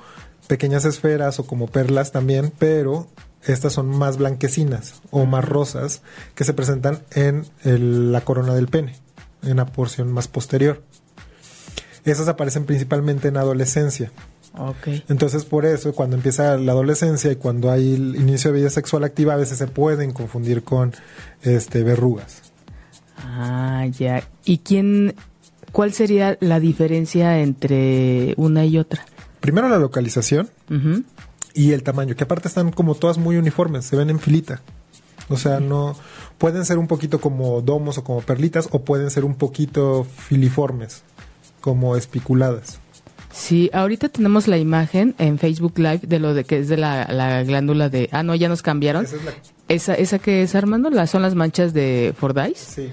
pequeñas 0.48 0.86
esferas 0.86 1.40
o 1.40 1.46
como 1.46 1.68
perlas 1.68 2.12
también, 2.12 2.52
pero 2.58 3.08
estas 3.46 3.74
son 3.74 3.88
más 3.88 4.18
blanquecinas 4.18 5.02
o 5.12 5.26
más 5.26 5.46
rosas 5.46 6.02
que 6.36 6.44
se 6.44 6.54
presentan 6.54 7.00
en 7.12 7.46
el- 7.64 8.12
la 8.12 8.22
corona 8.22 8.54
del 8.56 8.68
pene, 8.68 8.96
en 9.44 9.58
la 9.58 9.66
porción 9.66 10.12
más 10.12 10.28
posterior. 10.28 10.82
Esas 12.06 12.28
aparecen 12.28 12.66
principalmente 12.66 13.28
en 13.30 13.38
adolescencia. 13.38 14.12
Ok. 14.56 14.88
Entonces, 15.10 15.46
por 15.46 15.66
eso, 15.66 15.94
cuando 15.94 16.16
empieza 16.16 16.58
la 16.58 16.74
adolescencia 16.74 17.32
y 17.32 17.36
cuando 17.38 17.72
hay 17.72 17.96
el 17.96 18.16
inicio 18.16 18.52
de 18.52 18.60
vida 18.60 18.70
sexual 18.70 19.04
activa, 19.04 19.34
a 19.34 19.38
veces 19.38 19.58
se 19.58 19.68
pueden 19.68 20.12
confundir 20.12 20.64
con 20.64 20.94
este 21.42 21.84
verrugas. 21.84 22.42
Ah, 23.18 23.86
ya. 23.92 24.24
¿Y 24.46 24.60
quién... 24.60 25.16
¿Cuál 25.72 25.92
sería 25.92 26.38
la 26.40 26.60
diferencia 26.60 27.40
entre 27.40 28.36
una 28.38 28.64
y 28.64 28.78
otra? 28.78 29.04
Primero 29.40 29.68
la 29.70 29.80
localización 29.80 30.52
y 31.56 31.72
el 31.72 31.82
tamaño, 31.82 32.16
que 32.16 32.26
aparte 32.26 32.48
están 32.48 32.72
como 32.72 32.94
todas 32.94 33.18
muy 33.18 33.38
uniformes, 33.38 33.86
se 33.86 33.96
ven 33.96 34.12
en 34.12 34.20
filita. 34.20 34.62
O 35.30 35.38
sea, 35.38 35.60
no 35.60 35.96
pueden 36.38 36.64
ser 36.66 36.78
un 36.78 36.86
poquito 36.86 37.20
como 37.20 37.62
domos 37.62 37.98
o 37.98 38.04
como 38.04 38.22
perlitas 38.22 38.70
o 38.72 38.84
pueden 38.84 39.10
ser 39.10 39.26
un 39.26 39.34
poquito 39.34 40.04
filiformes, 40.04 41.02
como 41.60 41.96
espiculadas. 41.96 42.80
Sí, 43.36 43.70
ahorita 43.74 44.10
tenemos 44.10 44.48
la 44.48 44.58
imagen 44.60 45.16
en 45.18 45.40
Facebook 45.40 45.74
Live 45.80 46.02
de 46.04 46.20
lo 46.20 46.34
de 46.36 46.44
que 46.44 46.60
es 46.60 46.68
de 46.70 46.78
la, 46.78 47.08
la 47.12 47.42
glándula 47.44 47.90
de... 47.90 48.08
Ah, 48.12 48.22
no, 48.22 48.36
ya 48.36 48.48
nos 48.48 48.62
cambiaron. 48.62 49.06
Esa 49.06 49.16
es 49.16 49.24
la 49.26 49.32
¿Esa, 49.70 49.94
esa 49.96 50.20
que 50.20 50.44
es, 50.44 50.54
Armando? 50.54 50.90
¿Las, 50.92 51.10
¿Son 51.10 51.22
las 51.24 51.34
manchas 51.34 51.74
de 51.74 52.14
Fordyce? 52.18 52.56
sí, 52.56 52.90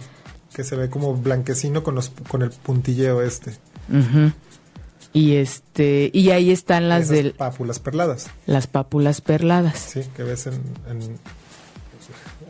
que 0.54 0.64
se 0.64 0.76
ve 0.76 0.88
como 0.88 1.14
blanquecino 1.14 1.82
con 1.82 1.94
los 1.94 2.11
con 2.28 2.40
el 2.42 2.50
puntilleo 2.50 3.20
este. 3.23 3.52
Y 5.12 5.35
este 5.37 6.11
y 6.12 6.30
ahí 6.30 6.50
están 6.50 6.88
las 6.88 7.11
Esas 7.11 7.25
de 7.25 7.30
pápulas 7.32 7.78
perladas. 7.80 8.28
las 8.47 8.66
pápulas 8.66 9.20
perladas. 9.20 9.78
Sí, 9.78 10.02
que 10.16 10.23
ves 10.23 10.47
en, 10.47 10.54
en- 10.88 11.18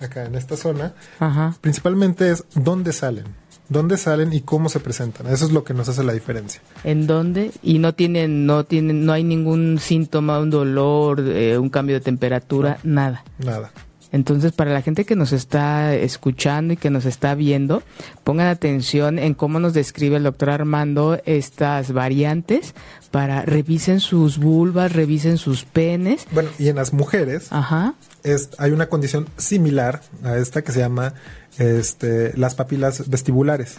acá 0.04 0.24
en 0.26 0.34
esta 0.34 0.56
zona. 0.56 0.92
Ajá. 1.18 1.56
Principalmente 1.60 2.30
es 2.30 2.44
dónde 2.54 2.92
salen, 2.92 3.24
dónde 3.70 3.96
salen 3.96 4.34
y 4.34 4.42
cómo 4.42 4.68
se 4.68 4.80
presentan. 4.80 5.28
Eso 5.28 5.46
es 5.46 5.52
lo 5.52 5.64
que 5.64 5.72
nos 5.72 5.88
hace 5.88 6.04
la 6.04 6.12
diferencia. 6.12 6.60
¿En 6.84 7.06
dónde? 7.06 7.52
Y 7.62 7.78
no 7.78 7.94
tienen 7.94 8.44
no 8.44 8.64
tienen 8.64 9.06
no 9.06 9.14
hay 9.14 9.24
ningún 9.24 9.78
síntoma, 9.78 10.38
un 10.40 10.50
dolor, 10.50 11.20
eh, 11.20 11.56
un 11.56 11.70
cambio 11.70 11.94
de 11.94 12.00
temperatura, 12.00 12.78
nada. 12.82 13.24
Nada. 13.38 13.72
Entonces, 14.12 14.52
para 14.52 14.72
la 14.72 14.82
gente 14.82 15.04
que 15.04 15.14
nos 15.14 15.32
está 15.32 15.94
escuchando 15.94 16.74
y 16.74 16.76
que 16.76 16.90
nos 16.90 17.04
está 17.04 17.34
viendo, 17.36 17.82
pongan 18.24 18.48
atención 18.48 19.18
en 19.18 19.34
cómo 19.34 19.60
nos 19.60 19.72
describe 19.72 20.16
el 20.16 20.24
doctor 20.24 20.50
Armando 20.50 21.20
estas 21.26 21.92
variantes 21.92 22.74
para 23.10 23.42
revisen 23.42 24.00
sus 24.00 24.38
vulvas, 24.38 24.92
revisen 24.92 25.38
sus 25.38 25.64
penes. 25.64 26.26
Bueno, 26.32 26.50
y 26.58 26.68
en 26.68 26.76
las 26.76 26.92
mujeres 26.92 27.52
Ajá. 27.52 27.94
es, 28.24 28.50
hay 28.58 28.72
una 28.72 28.88
condición 28.88 29.28
similar 29.36 30.02
a 30.24 30.36
esta 30.36 30.62
que 30.62 30.72
se 30.72 30.80
llama 30.80 31.14
este, 31.58 32.36
las 32.36 32.54
papilas 32.54 33.08
vestibulares. 33.08 33.76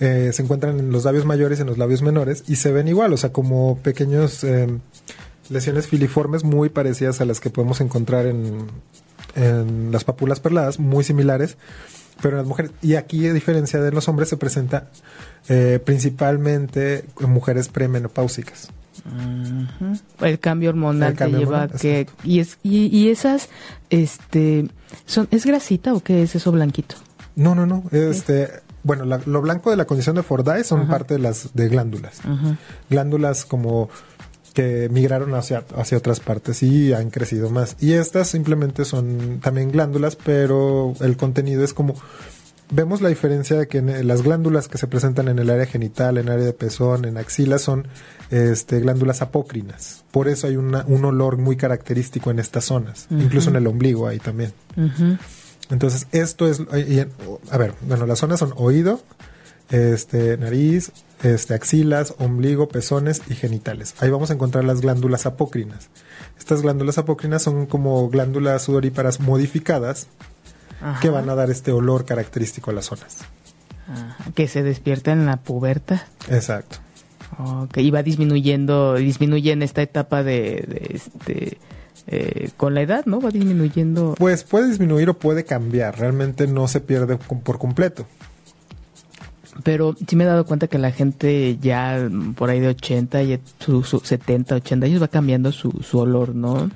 Eh, 0.00 0.30
se 0.32 0.42
encuentran 0.42 0.78
en 0.78 0.92
los 0.92 1.04
labios 1.04 1.24
mayores 1.24 1.58
y 1.58 1.62
en 1.62 1.68
los 1.68 1.78
labios 1.78 2.02
menores 2.02 2.44
y 2.48 2.56
se 2.56 2.72
ven 2.72 2.88
igual, 2.88 3.12
o 3.12 3.16
sea, 3.16 3.32
como 3.32 3.78
pequeños 3.78 4.44
eh, 4.44 4.68
lesiones 5.48 5.86
filiformes 5.86 6.44
muy 6.44 6.68
parecidas 6.68 7.20
a 7.20 7.24
las 7.24 7.40
que 7.40 7.50
podemos 7.50 7.80
encontrar 7.80 8.26
en, 8.26 8.66
en 9.34 9.92
las 9.92 10.04
pápulas 10.04 10.40
perladas, 10.40 10.78
muy 10.78 11.04
similares, 11.04 11.56
pero 12.20 12.34
en 12.34 12.38
las 12.38 12.46
mujeres. 12.46 12.72
Y 12.82 12.94
aquí, 12.94 13.26
a 13.26 13.32
diferencia 13.32 13.80
de 13.80 13.92
los 13.92 14.08
hombres, 14.08 14.28
se 14.28 14.36
presenta 14.36 14.88
eh, 15.48 15.80
principalmente 15.84 17.04
en 17.20 17.30
mujeres 17.30 17.68
premenopáusicas. 17.68 18.70
El 20.20 20.38
cambio 20.38 20.70
hormonal 20.70 21.12
El 21.12 21.16
cambio 21.18 21.38
que 21.38 21.44
lleva 21.44 21.58
hormonal, 21.62 21.80
que 21.80 22.00
exacto. 22.00 22.22
y 22.28 22.40
es 22.40 22.58
y, 22.62 22.86
y 22.96 23.08
esas 23.08 23.48
este 23.90 24.68
son 25.06 25.28
es 25.30 25.44
grasita 25.46 25.94
o 25.94 26.00
qué 26.00 26.22
es 26.22 26.34
eso 26.34 26.52
blanquito. 26.52 26.96
No, 27.34 27.54
no, 27.54 27.66
no. 27.66 27.84
Este, 27.92 28.48
bueno, 28.82 29.04
la- 29.04 29.20
lo 29.24 29.40
blanco 29.40 29.70
de 29.70 29.76
la 29.76 29.86
condición 29.86 30.16
de 30.16 30.22
Fordyce 30.22 30.64
son 30.64 30.86
parte 30.88 31.14
de 31.14 31.20
las 31.20 31.54
de 31.54 31.68
glándulas. 31.68 32.20
Glándulas 32.90 33.44
como 33.44 33.88
que 34.52 34.90
migraron 34.92 35.34
hacia, 35.34 35.64
hacia 35.76 35.96
otras 35.96 36.20
partes 36.20 36.62
y 36.62 36.92
han 36.92 37.08
crecido 37.08 37.48
más. 37.48 37.74
Y 37.80 37.94
estas 37.94 38.28
simplemente 38.28 38.84
son 38.84 39.40
también 39.40 39.70
glándulas, 39.72 40.14
pero 40.16 40.92
el 41.00 41.16
contenido 41.16 41.64
es 41.64 41.72
como... 41.72 41.94
Vemos 42.74 43.02
la 43.02 43.10
diferencia 43.10 43.58
de 43.58 43.68
que 43.68 43.78
en 43.78 44.08
las 44.08 44.22
glándulas 44.22 44.66
que 44.66 44.78
se 44.78 44.86
presentan 44.86 45.28
en 45.28 45.38
el 45.38 45.50
área 45.50 45.66
genital, 45.66 46.16
en 46.16 46.30
área 46.30 46.44
de 46.46 46.52
pezón, 46.54 47.04
en 47.04 47.18
axilas, 47.18 47.60
son 47.62 47.86
este, 48.30 48.80
glándulas 48.80 49.20
apócrinas. 49.20 50.04
Por 50.10 50.26
eso 50.26 50.46
hay 50.46 50.56
una- 50.56 50.82
un 50.88 51.04
olor 51.04 51.36
muy 51.36 51.56
característico 51.56 52.30
en 52.30 52.38
estas 52.38 52.64
zonas. 52.64 53.06
Incluso 53.10 53.50
en 53.50 53.56
el 53.56 53.66
ombligo 53.66 54.08
hay 54.08 54.18
también. 54.20 54.52
Entonces, 55.70 56.06
esto 56.12 56.46
es, 56.48 56.60
y 56.88 57.00
en- 57.00 57.10
a 57.50 57.58
ver, 57.58 57.74
bueno, 57.82 58.06
las 58.06 58.18
zonas 58.20 58.40
son 58.40 58.54
oído, 58.56 59.00
este, 59.70 60.36
nariz, 60.38 60.92
este, 61.22 61.54
axilas, 61.54 62.14
ombligo, 62.18 62.68
pezones 62.68 63.22
y 63.28 63.34
genitales. 63.34 63.94
Ahí 64.00 64.10
vamos 64.10 64.30
a 64.30 64.34
encontrar 64.34 64.64
las 64.64 64.80
glándulas 64.80 65.24
apócrinas. 65.26 65.88
Estas 66.38 66.62
glándulas 66.62 66.98
apócrinas 66.98 67.42
son 67.42 67.66
como 67.66 68.08
glándulas 68.08 68.62
sudoríparas 68.62 69.20
modificadas 69.20 70.08
Ajá. 70.82 71.00
que 71.00 71.10
van 71.10 71.28
a 71.28 71.34
dar 71.34 71.50
este 71.50 71.72
olor 71.72 72.04
característico 72.04 72.70
a 72.70 72.74
las 72.74 72.86
zonas. 72.86 73.18
Ajá. 73.88 74.16
que 74.34 74.48
se 74.48 74.62
despierta 74.62 75.12
en 75.12 75.26
la 75.26 75.38
puberta. 75.38 76.06
Exacto. 76.28 76.78
Ok, 77.38 77.78
y 77.78 77.90
va 77.90 78.02
disminuyendo, 78.02 78.94
disminuye 78.94 79.52
en 79.52 79.62
esta 79.62 79.82
etapa 79.82 80.22
de, 80.22 80.64
de 80.66 80.90
este 80.94 81.58
eh, 82.06 82.50
con 82.56 82.74
la 82.74 82.82
edad, 82.82 83.06
¿no? 83.06 83.20
Va 83.20 83.30
disminuyendo. 83.30 84.14
Pues 84.18 84.44
puede 84.44 84.68
disminuir 84.68 85.08
o 85.10 85.14
puede 85.14 85.44
cambiar. 85.44 85.98
Realmente 85.98 86.46
no 86.46 86.66
se 86.68 86.80
pierde 86.80 87.16
por 87.16 87.58
completo. 87.58 88.06
Pero 89.62 89.94
sí 90.06 90.16
me 90.16 90.24
he 90.24 90.26
dado 90.26 90.46
cuenta 90.46 90.66
que 90.66 90.78
la 90.78 90.90
gente 90.90 91.58
ya 91.60 92.08
por 92.36 92.50
ahí 92.50 92.58
de 92.58 92.68
80, 92.68 93.22
y 93.22 93.40
su, 93.58 93.84
su 93.84 94.00
70, 94.00 94.56
80 94.56 94.86
años 94.86 95.02
va 95.02 95.08
cambiando 95.08 95.52
su, 95.52 95.70
su 95.82 95.98
olor, 95.98 96.34
¿no? 96.34 96.70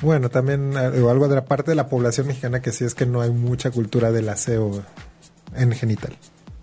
Bueno, 0.00 0.28
también 0.28 0.72
eh, 0.74 0.78
algo 1.10 1.28
de 1.28 1.34
la 1.34 1.44
parte 1.44 1.72
de 1.72 1.74
la 1.74 1.88
población 1.88 2.28
mexicana 2.28 2.60
que 2.60 2.72
sí 2.72 2.84
es 2.84 2.94
que 2.94 3.06
no 3.06 3.20
hay 3.20 3.30
mucha 3.30 3.70
cultura 3.70 4.12
del 4.12 4.28
aseo 4.28 4.82
en 5.56 5.72
genital. 5.72 6.16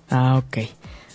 Ah, 0.10 0.38
ok. 0.38 0.58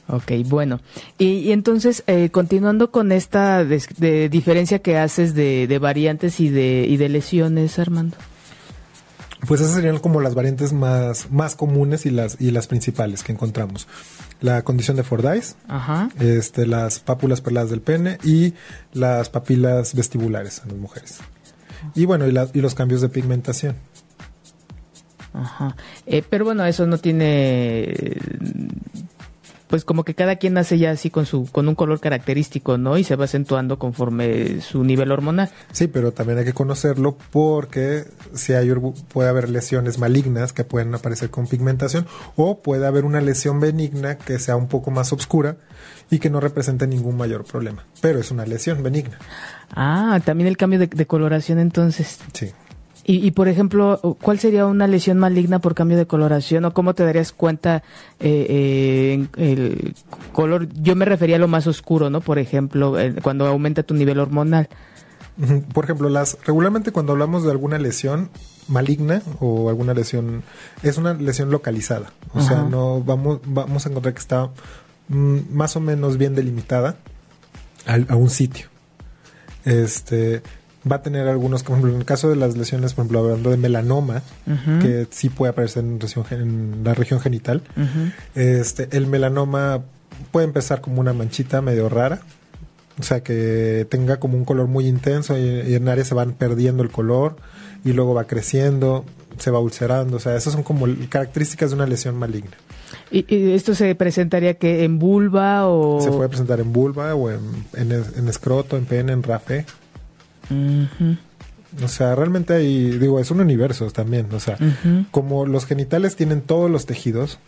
Ok, 0.08 0.32
bueno. 0.46 0.80
Y, 1.18 1.26
y 1.38 1.52
entonces, 1.52 2.02
eh, 2.08 2.30
continuando 2.30 2.90
con 2.90 3.12
esta 3.12 3.64
de 3.64 4.28
diferencia 4.28 4.80
que 4.80 4.98
haces 4.98 5.34
de, 5.34 5.68
de 5.68 5.78
variantes 5.78 6.40
y 6.40 6.48
de, 6.48 6.84
y 6.88 6.96
de 6.96 7.08
lesiones, 7.08 7.78
Armando. 7.78 8.16
Pues 9.46 9.60
esas 9.60 9.74
serían 9.74 9.98
como 9.98 10.20
las 10.20 10.34
variantes 10.34 10.72
más, 10.72 11.30
más 11.30 11.54
comunes 11.54 12.04
y 12.06 12.10
las, 12.10 12.40
y 12.40 12.50
las 12.50 12.66
principales 12.66 13.22
que 13.22 13.32
encontramos. 13.32 13.86
La 14.40 14.62
condición 14.62 14.96
de 14.96 15.04
Fordyce, 15.04 15.54
Ajá. 15.68 16.10
este, 16.18 16.66
las 16.66 16.98
pápulas 16.98 17.40
perladas 17.40 17.70
del 17.70 17.80
pene 17.80 18.18
y 18.24 18.54
las 18.92 19.30
papilas 19.30 19.94
vestibulares 19.94 20.60
en 20.64 20.70
las 20.70 20.78
mujeres. 20.78 21.18
Y 21.94 22.04
bueno, 22.06 22.26
y, 22.26 22.32
la- 22.32 22.48
y 22.52 22.60
los 22.60 22.74
cambios 22.74 23.00
de 23.00 23.08
pigmentación. 23.08 23.76
Ajá. 25.32 25.76
Eh, 26.06 26.22
pero 26.28 26.44
bueno, 26.44 26.64
eso 26.64 26.86
no 26.86 26.98
tiene. 26.98 28.16
Pues 29.70 29.84
como 29.84 30.02
que 30.02 30.16
cada 30.16 30.34
quien 30.34 30.54
nace 30.54 30.78
ya 30.78 30.90
así 30.90 31.10
con 31.10 31.26
su 31.26 31.48
con 31.50 31.68
un 31.68 31.76
color 31.76 32.00
característico, 32.00 32.76
¿no? 32.76 32.98
Y 32.98 33.04
se 33.04 33.14
va 33.14 33.26
acentuando 33.26 33.78
conforme 33.78 34.60
su 34.60 34.82
nivel 34.82 35.12
hormonal. 35.12 35.48
Sí, 35.70 35.86
pero 35.86 36.12
también 36.12 36.40
hay 36.40 36.44
que 36.44 36.52
conocerlo 36.52 37.16
porque 37.30 38.04
si 38.34 38.52
hay, 38.52 38.68
puede 39.12 39.28
haber 39.28 39.48
lesiones 39.48 39.98
malignas 39.98 40.52
que 40.52 40.64
pueden 40.64 40.92
aparecer 40.92 41.30
con 41.30 41.46
pigmentación 41.46 42.06
o 42.34 42.58
puede 42.60 42.84
haber 42.84 43.04
una 43.04 43.20
lesión 43.20 43.60
benigna 43.60 44.18
que 44.18 44.40
sea 44.40 44.56
un 44.56 44.66
poco 44.66 44.90
más 44.90 45.12
oscura 45.12 45.56
y 46.10 46.18
que 46.18 46.30
no 46.30 46.40
represente 46.40 46.88
ningún 46.88 47.16
mayor 47.16 47.44
problema. 47.44 47.86
Pero 48.00 48.18
es 48.18 48.32
una 48.32 48.44
lesión 48.46 48.82
benigna. 48.82 49.18
Ah, 49.70 50.20
también 50.24 50.48
el 50.48 50.56
cambio 50.56 50.80
de, 50.80 50.88
de 50.88 51.06
coloración 51.06 51.60
entonces. 51.60 52.18
Sí. 52.32 52.50
Y, 53.10 53.26
y, 53.26 53.32
por 53.32 53.48
ejemplo, 53.48 53.98
¿cuál 54.22 54.38
sería 54.38 54.66
una 54.66 54.86
lesión 54.86 55.18
maligna 55.18 55.58
por 55.58 55.74
cambio 55.74 55.96
de 55.96 56.06
coloración 56.06 56.64
o 56.64 56.72
cómo 56.72 56.94
te 56.94 57.04
darías 57.04 57.32
cuenta 57.32 57.82
eh, 58.20 58.46
eh, 58.48 59.26
el 59.36 59.96
color? 60.32 60.68
Yo 60.74 60.94
me 60.94 61.04
refería 61.06 61.34
a 61.34 61.40
lo 61.40 61.48
más 61.48 61.66
oscuro, 61.66 62.08
¿no? 62.08 62.20
Por 62.20 62.38
ejemplo, 62.38 63.00
eh, 63.00 63.16
cuando 63.20 63.48
aumenta 63.48 63.82
tu 63.82 63.94
nivel 63.94 64.20
hormonal. 64.20 64.68
Por 65.74 65.86
ejemplo, 65.86 66.08
las 66.08 66.38
regularmente 66.46 66.92
cuando 66.92 67.10
hablamos 67.10 67.42
de 67.42 67.50
alguna 67.50 67.80
lesión 67.80 68.30
maligna 68.68 69.22
o 69.40 69.70
alguna 69.70 69.92
lesión 69.92 70.44
es 70.84 70.96
una 70.96 71.14
lesión 71.14 71.50
localizada, 71.50 72.12
o 72.32 72.40
sea, 72.40 72.62
no 72.62 73.02
vamos 73.02 73.40
vamos 73.44 73.86
a 73.86 73.88
encontrar 73.88 74.14
que 74.14 74.20
está 74.20 74.50
mm, 75.08 75.38
más 75.50 75.74
o 75.74 75.80
menos 75.80 76.16
bien 76.16 76.36
delimitada 76.36 76.94
a 77.86 78.14
un 78.14 78.30
sitio. 78.30 78.66
Este 79.64 80.42
va 80.90 80.96
a 80.96 81.02
tener 81.02 81.28
algunos, 81.28 81.62
por 81.62 81.72
ejemplo, 81.72 81.92
en 81.92 82.00
el 82.00 82.04
caso 82.04 82.28
de 82.28 82.36
las 82.36 82.56
lesiones, 82.56 82.94
por 82.94 83.04
ejemplo, 83.04 83.20
hablando 83.20 83.50
de 83.50 83.56
melanoma, 83.56 84.22
que 84.80 85.06
sí 85.10 85.28
puede 85.28 85.50
aparecer 85.50 85.84
en, 85.84 85.98
en 86.30 86.84
la 86.84 86.94
región 86.94 87.20
genital, 87.20 87.62
este, 88.34 88.88
el 88.96 89.06
melanoma 89.06 89.82
puede 90.30 90.46
empezar 90.46 90.80
como 90.80 91.00
una 91.00 91.12
manchita 91.12 91.60
medio 91.60 91.88
rara, 91.88 92.20
o 92.98 93.02
sea, 93.02 93.22
que 93.22 93.86
tenga 93.90 94.18
como 94.18 94.36
un 94.36 94.44
color 94.44 94.66
muy 94.68 94.86
intenso 94.86 95.36
y, 95.38 95.74
en 95.74 95.88
áreas 95.88 96.08
se 96.08 96.14
van 96.14 96.32
perdiendo 96.32 96.82
el 96.82 96.90
color 96.90 97.36
y 97.84 97.92
luego 97.92 98.14
va 98.14 98.24
creciendo, 98.24 99.04
se 99.38 99.50
va 99.50 99.58
ulcerando, 99.58 100.18
o 100.18 100.20
sea, 100.20 100.36
esas 100.36 100.52
son 100.52 100.62
como 100.62 100.86
características 101.08 101.70
de 101.70 101.76
una 101.76 101.86
lesión 101.86 102.16
maligna. 102.16 102.56
¿Y, 103.10 103.52
esto 103.52 103.74
se 103.74 103.94
presentaría 103.94 104.54
que 104.54 104.84
en 104.84 104.98
vulva 104.98 105.66
o...? 105.66 106.00
Se 106.00 106.10
puede 106.10 106.28
presentar 106.28 106.60
en 106.60 106.72
vulva 106.72 107.14
o 107.14 107.30
en, 107.30 107.40
en, 107.74 108.28
escroto, 108.28 108.76
en 108.76 108.84
pene, 108.84 109.12
en 109.12 109.22
rafe. 109.22 109.64
O 111.82 111.88
sea, 111.88 112.14
realmente 112.14 112.54
hay, 112.54 112.98
digo, 112.98 113.20
es 113.20 113.30
un 113.30 113.40
universo 113.40 113.90
también. 113.90 114.26
O 114.32 114.40
sea, 114.40 114.56
como 115.10 115.46
los 115.46 115.66
genitales 115.66 116.16
tienen 116.16 116.40
todos 116.40 116.70
los 116.70 116.86
tejidos, 116.86 117.38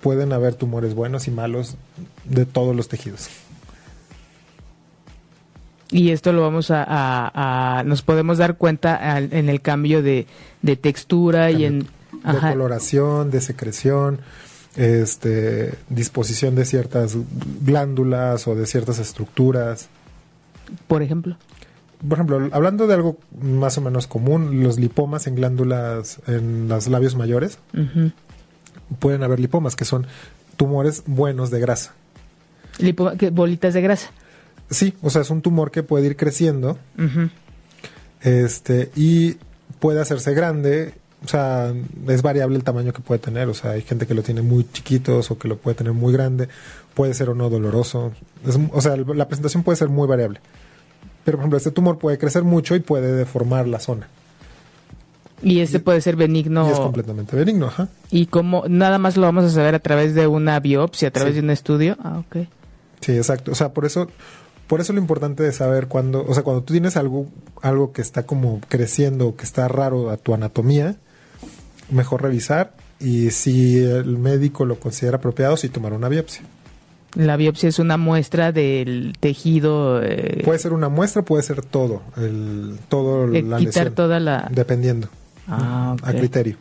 pueden 0.00 0.32
haber 0.32 0.54
tumores 0.54 0.94
buenos 0.94 1.28
y 1.28 1.30
malos 1.30 1.76
de 2.24 2.46
todos 2.46 2.74
los 2.74 2.88
tejidos. 2.88 3.28
Y 5.90 6.10
esto 6.10 6.32
lo 6.32 6.42
vamos 6.42 6.68
a, 6.70 7.82
nos 7.86 8.02
podemos 8.02 8.38
dar 8.38 8.56
cuenta 8.56 9.18
en 9.18 9.48
el 9.48 9.60
cambio 9.60 10.02
de, 10.02 10.26
textura 10.80 11.50
y 11.50 11.64
en 11.64 11.80
de 11.80 12.38
coloración, 12.40 13.30
de 13.30 13.40
secreción, 13.40 14.20
este, 14.74 15.74
disposición 15.88 16.54
de 16.54 16.64
ciertas 16.64 17.16
glándulas 17.62 18.48
o 18.48 18.54
de 18.56 18.66
ciertas 18.66 18.98
estructuras. 18.98 19.88
Por 20.88 21.02
ejemplo 21.02 21.36
por 22.06 22.18
ejemplo, 22.18 22.48
hablando 22.52 22.86
de 22.86 22.94
algo 22.94 23.18
más 23.40 23.78
o 23.78 23.80
menos 23.80 24.06
común, 24.06 24.62
los 24.62 24.78
lipomas 24.78 25.26
en 25.26 25.34
glándulas 25.34 26.20
en 26.26 26.68
los 26.68 26.88
labios 26.88 27.16
mayores, 27.16 27.58
pueden 28.98 29.22
haber 29.22 29.40
lipomas 29.40 29.76
que 29.76 29.84
son 29.84 30.06
tumores 30.56 31.02
buenos 31.06 31.50
de 31.50 31.60
grasa. 31.60 31.94
bolitas 33.32 33.74
de 33.74 33.80
grasa. 33.80 34.10
Sí, 34.70 34.94
o 35.02 35.10
sea, 35.10 35.22
es 35.22 35.30
un 35.30 35.42
tumor 35.42 35.70
que 35.70 35.82
puede 35.82 36.06
ir 36.06 36.16
creciendo 36.16 36.78
este, 38.20 38.90
y 38.96 39.36
puede 39.78 40.00
hacerse 40.00 40.34
grande. 40.34 40.94
O 41.24 41.28
sea, 41.28 41.72
es 42.08 42.22
variable 42.22 42.56
el 42.56 42.64
tamaño 42.64 42.92
que 42.92 43.00
puede 43.00 43.18
tener. 43.18 43.48
O 43.48 43.54
sea, 43.54 43.72
hay 43.72 43.82
gente 43.82 44.06
que 44.06 44.14
lo 44.14 44.22
tiene 44.22 44.42
muy 44.42 44.66
chiquitos 44.70 45.30
o 45.30 45.38
que 45.38 45.48
lo 45.48 45.56
puede 45.56 45.76
tener 45.76 45.92
muy 45.92 46.12
grande. 46.12 46.48
Puede 46.94 47.14
ser 47.14 47.30
o 47.30 47.34
no 47.34 47.48
doloroso. 47.48 48.12
o 48.72 48.80
sea, 48.80 48.96
la 48.96 49.28
presentación 49.28 49.62
puede 49.62 49.76
ser 49.76 49.88
muy 49.88 50.06
variable. 50.06 50.40
Pero, 51.26 51.38
por 51.38 51.42
ejemplo, 51.42 51.58
este 51.58 51.72
tumor 51.72 51.98
puede 51.98 52.18
crecer 52.18 52.44
mucho 52.44 52.76
y 52.76 52.78
puede 52.78 53.12
deformar 53.12 53.66
la 53.66 53.80
zona. 53.80 54.06
Y 55.42 55.58
este 55.58 55.80
puede 55.80 56.00
ser 56.00 56.14
benigno. 56.14 56.68
Y 56.68 56.72
es 56.72 56.78
completamente 56.78 57.34
benigno, 57.34 57.66
ajá. 57.66 57.88
Y 58.12 58.26
como 58.26 58.62
nada 58.68 58.98
más 58.98 59.16
lo 59.16 59.24
vamos 59.24 59.44
a 59.44 59.50
saber 59.50 59.74
a 59.74 59.80
través 59.80 60.14
de 60.14 60.28
una 60.28 60.60
biopsia, 60.60 61.08
a 61.08 61.10
través 61.10 61.34
de 61.34 61.40
un 61.40 61.50
estudio. 61.50 61.96
Ah, 62.00 62.20
ok. 62.20 62.46
Sí, 63.00 63.16
exacto. 63.16 63.50
O 63.50 63.54
sea, 63.56 63.74
por 63.74 63.84
eso, 63.84 64.08
por 64.68 64.80
eso 64.80 64.92
lo 64.92 65.00
importante 65.00 65.42
de 65.42 65.52
saber 65.52 65.88
cuando, 65.88 66.24
o 66.24 66.32
sea, 66.32 66.44
cuando 66.44 66.62
tú 66.62 66.72
tienes 66.72 66.96
algo, 66.96 67.26
algo 67.60 67.92
que 67.92 68.02
está 68.02 68.24
como 68.24 68.60
creciendo, 68.68 69.34
que 69.34 69.42
está 69.42 69.66
raro 69.66 70.10
a 70.10 70.18
tu 70.18 70.32
anatomía, 70.32 70.94
mejor 71.90 72.22
revisar 72.22 72.74
y 73.00 73.32
si 73.32 73.78
el 73.78 74.16
médico 74.16 74.64
lo 74.64 74.78
considera 74.78 75.16
apropiado, 75.16 75.56
sí 75.56 75.70
tomar 75.70 75.92
una 75.92 76.08
biopsia. 76.08 76.42
La 77.16 77.36
biopsia 77.36 77.70
es 77.70 77.78
una 77.78 77.96
muestra 77.96 78.52
del 78.52 79.14
tejido. 79.18 80.02
Eh, 80.02 80.42
puede 80.44 80.58
ser 80.58 80.72
una 80.72 80.88
muestra, 80.90 81.22
puede 81.22 81.42
ser 81.42 81.62
todo, 81.64 82.02
el, 82.16 82.76
todo 82.88 83.26
la 83.26 83.56
quitar 83.56 83.90
toda 83.90 84.20
la. 84.20 84.48
Dependiendo. 84.52 85.08
Ah, 85.48 85.96
A 86.02 86.12
criterio. 86.12 86.56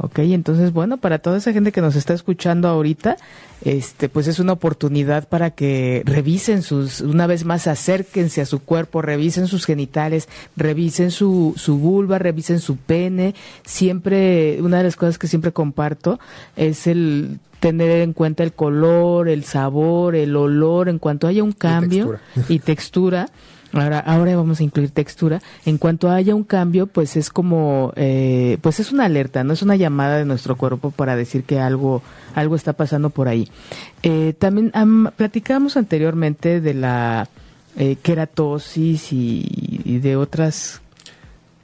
Ok, 0.00 0.20
entonces 0.20 0.72
bueno, 0.72 0.98
para 0.98 1.18
toda 1.18 1.38
esa 1.38 1.52
gente 1.52 1.72
que 1.72 1.80
nos 1.80 1.96
está 1.96 2.14
escuchando 2.14 2.68
ahorita, 2.68 3.16
este, 3.64 4.08
pues 4.08 4.28
es 4.28 4.38
una 4.38 4.52
oportunidad 4.52 5.28
para 5.28 5.50
que 5.50 6.02
revisen 6.04 6.62
sus, 6.62 7.00
una 7.00 7.26
vez 7.26 7.44
más 7.44 7.66
acérquense 7.66 8.40
a 8.40 8.46
su 8.46 8.60
cuerpo, 8.60 9.02
revisen 9.02 9.48
sus 9.48 9.66
genitales, 9.66 10.28
revisen 10.56 11.10
su, 11.10 11.54
su 11.56 11.78
vulva, 11.78 12.18
revisen 12.18 12.60
su 12.60 12.76
pene. 12.76 13.34
Siempre, 13.64 14.58
una 14.62 14.78
de 14.78 14.84
las 14.84 14.94
cosas 14.94 15.18
que 15.18 15.26
siempre 15.26 15.50
comparto 15.50 16.20
es 16.54 16.86
el 16.86 17.40
tener 17.58 17.90
en 18.02 18.12
cuenta 18.12 18.44
el 18.44 18.52
color, 18.52 19.28
el 19.28 19.42
sabor, 19.42 20.14
el 20.14 20.36
olor, 20.36 20.88
en 20.88 21.00
cuanto 21.00 21.26
haya 21.26 21.42
un 21.42 21.52
cambio 21.52 22.20
y 22.48 22.60
textura. 22.60 23.30
ahora, 23.72 23.98
ahora 24.00 24.36
vamos 24.36 24.60
a 24.60 24.62
incluir 24.62 24.90
textura. 24.90 25.40
En 25.64 25.78
cuanto 25.78 26.10
haya 26.10 26.34
un 26.34 26.44
cambio, 26.44 26.86
pues 26.86 27.16
es 27.16 27.30
como, 27.30 27.92
eh, 27.96 28.58
pues 28.60 28.80
es 28.80 28.92
una 28.92 29.04
alerta, 29.04 29.44
no 29.44 29.52
es 29.52 29.62
una 29.62 29.76
llamada 29.76 30.18
de 30.18 30.24
nuestro 30.24 30.56
cuerpo 30.56 30.90
para 30.90 31.16
decir 31.16 31.44
que 31.44 31.60
algo, 31.60 32.02
algo 32.34 32.56
está 32.56 32.72
pasando 32.72 33.10
por 33.10 33.28
ahí. 33.28 33.48
Eh, 34.02 34.34
también 34.38 34.72
platicamos 35.16 35.76
anteriormente 35.76 36.60
de 36.60 36.74
la 36.74 37.28
eh, 37.76 37.96
queratosis 38.02 39.12
y 39.12 39.98
de 40.02 40.16
otras 40.16 40.80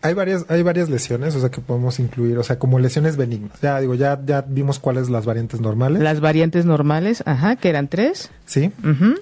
hay 0.05 0.13
varias, 0.13 0.45
hay 0.51 0.63
varias 0.63 0.91
lesiones, 0.91 1.35
o 1.35 1.41
sea, 1.41 1.51
que 1.51 1.63
podemos 1.63 1.99
incluir, 1.99 2.37
o 2.37 2.43
sea, 2.43 2.59
como 2.59 2.79
lesiones 2.79 3.17
benignas. 3.17 3.59
Ya 3.63 3.81
digo, 3.81 3.95
ya, 3.95 4.21
ya 4.23 4.43
vimos 4.43 4.79
cuáles 4.79 5.09
las 5.09 5.25
variantes 5.25 5.63
normales. 5.63 6.03
Las 6.03 6.21
variantes 6.21 6.67
normales, 6.67 7.23
ajá, 7.25 7.57
que 7.57 7.71
eran 7.71 7.89
tres. 7.89 8.31
Sí. 8.45 8.71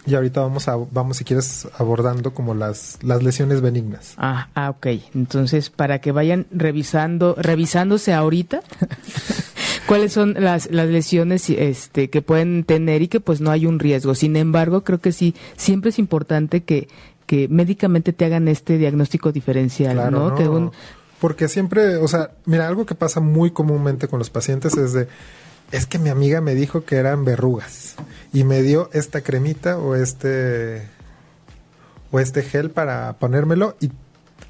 Y 0.07 0.15
ahorita 0.17 0.41
vamos 0.41 0.67
a, 0.67 0.75
vamos 0.91 1.19
si 1.19 1.25
quieres 1.25 1.69
abordando 1.79 2.35
como 2.35 2.55
las, 2.55 2.99
las 3.01 3.23
lesiones 3.23 3.61
benignas. 3.61 4.15
Ah, 4.17 4.49
ah, 4.57 4.71
ok. 4.71 4.89
Entonces, 5.15 5.71
para 5.71 6.01
que 6.01 6.11
vayan 6.11 6.47
revisando, 6.51 7.37
revisándose 7.39 8.13
ahorita. 8.13 8.63
cuáles 9.87 10.13
son 10.13 10.35
las, 10.39 10.71
las 10.71 10.89
lesiones 10.89 11.49
este, 11.51 12.09
que 12.09 12.23
pueden 12.23 12.65
tener 12.65 13.03
y 13.03 13.09
que 13.09 13.21
pues 13.21 13.41
no 13.41 13.51
hay 13.51 13.67
un 13.67 13.79
riesgo. 13.79 14.15
Sin 14.15 14.37
embargo, 14.37 14.85
creo 14.85 15.01
que 15.01 15.13
sí, 15.13 15.35
siempre 15.57 15.91
es 15.91 15.99
importante 15.99 16.63
que, 16.63 16.89
que 17.27 17.49
médicamente 17.49 18.13
te 18.13 18.25
hagan 18.25 18.49
este 18.49 18.79
diagnóstico 18.79 19.33
diferencial, 19.33 20.11
¿no? 20.11 20.73
Porque 21.21 21.47
siempre, 21.47 21.99
o 21.99 22.09
sea, 22.09 22.33
mira, 22.47 22.67
algo 22.67 22.85
que 22.85 22.97
pasa 22.97 23.21
muy 23.21 23.53
comúnmente 23.53 24.09
con 24.09 24.19
los 24.19 24.29
pacientes 24.29 24.77
es 24.77 24.93
de, 24.93 25.07
es 25.71 25.87
que 25.87 25.99
mi 25.99 26.09
amiga 26.09 26.41
me 26.41 26.55
dijo 26.55 26.85
que 26.85 26.97
eran 26.97 27.25
verrugas 27.25 27.95
y 28.33 28.43
me 28.43 28.63
dio 28.63 28.91
esta 28.93 29.21
cremita 29.21 29.79
o 29.79 29.95
este 29.95 30.83
o 32.11 32.19
este 32.19 32.43
gel 32.43 32.71
para 32.71 33.15
ponérmelo 33.15 33.77
y 33.81 33.91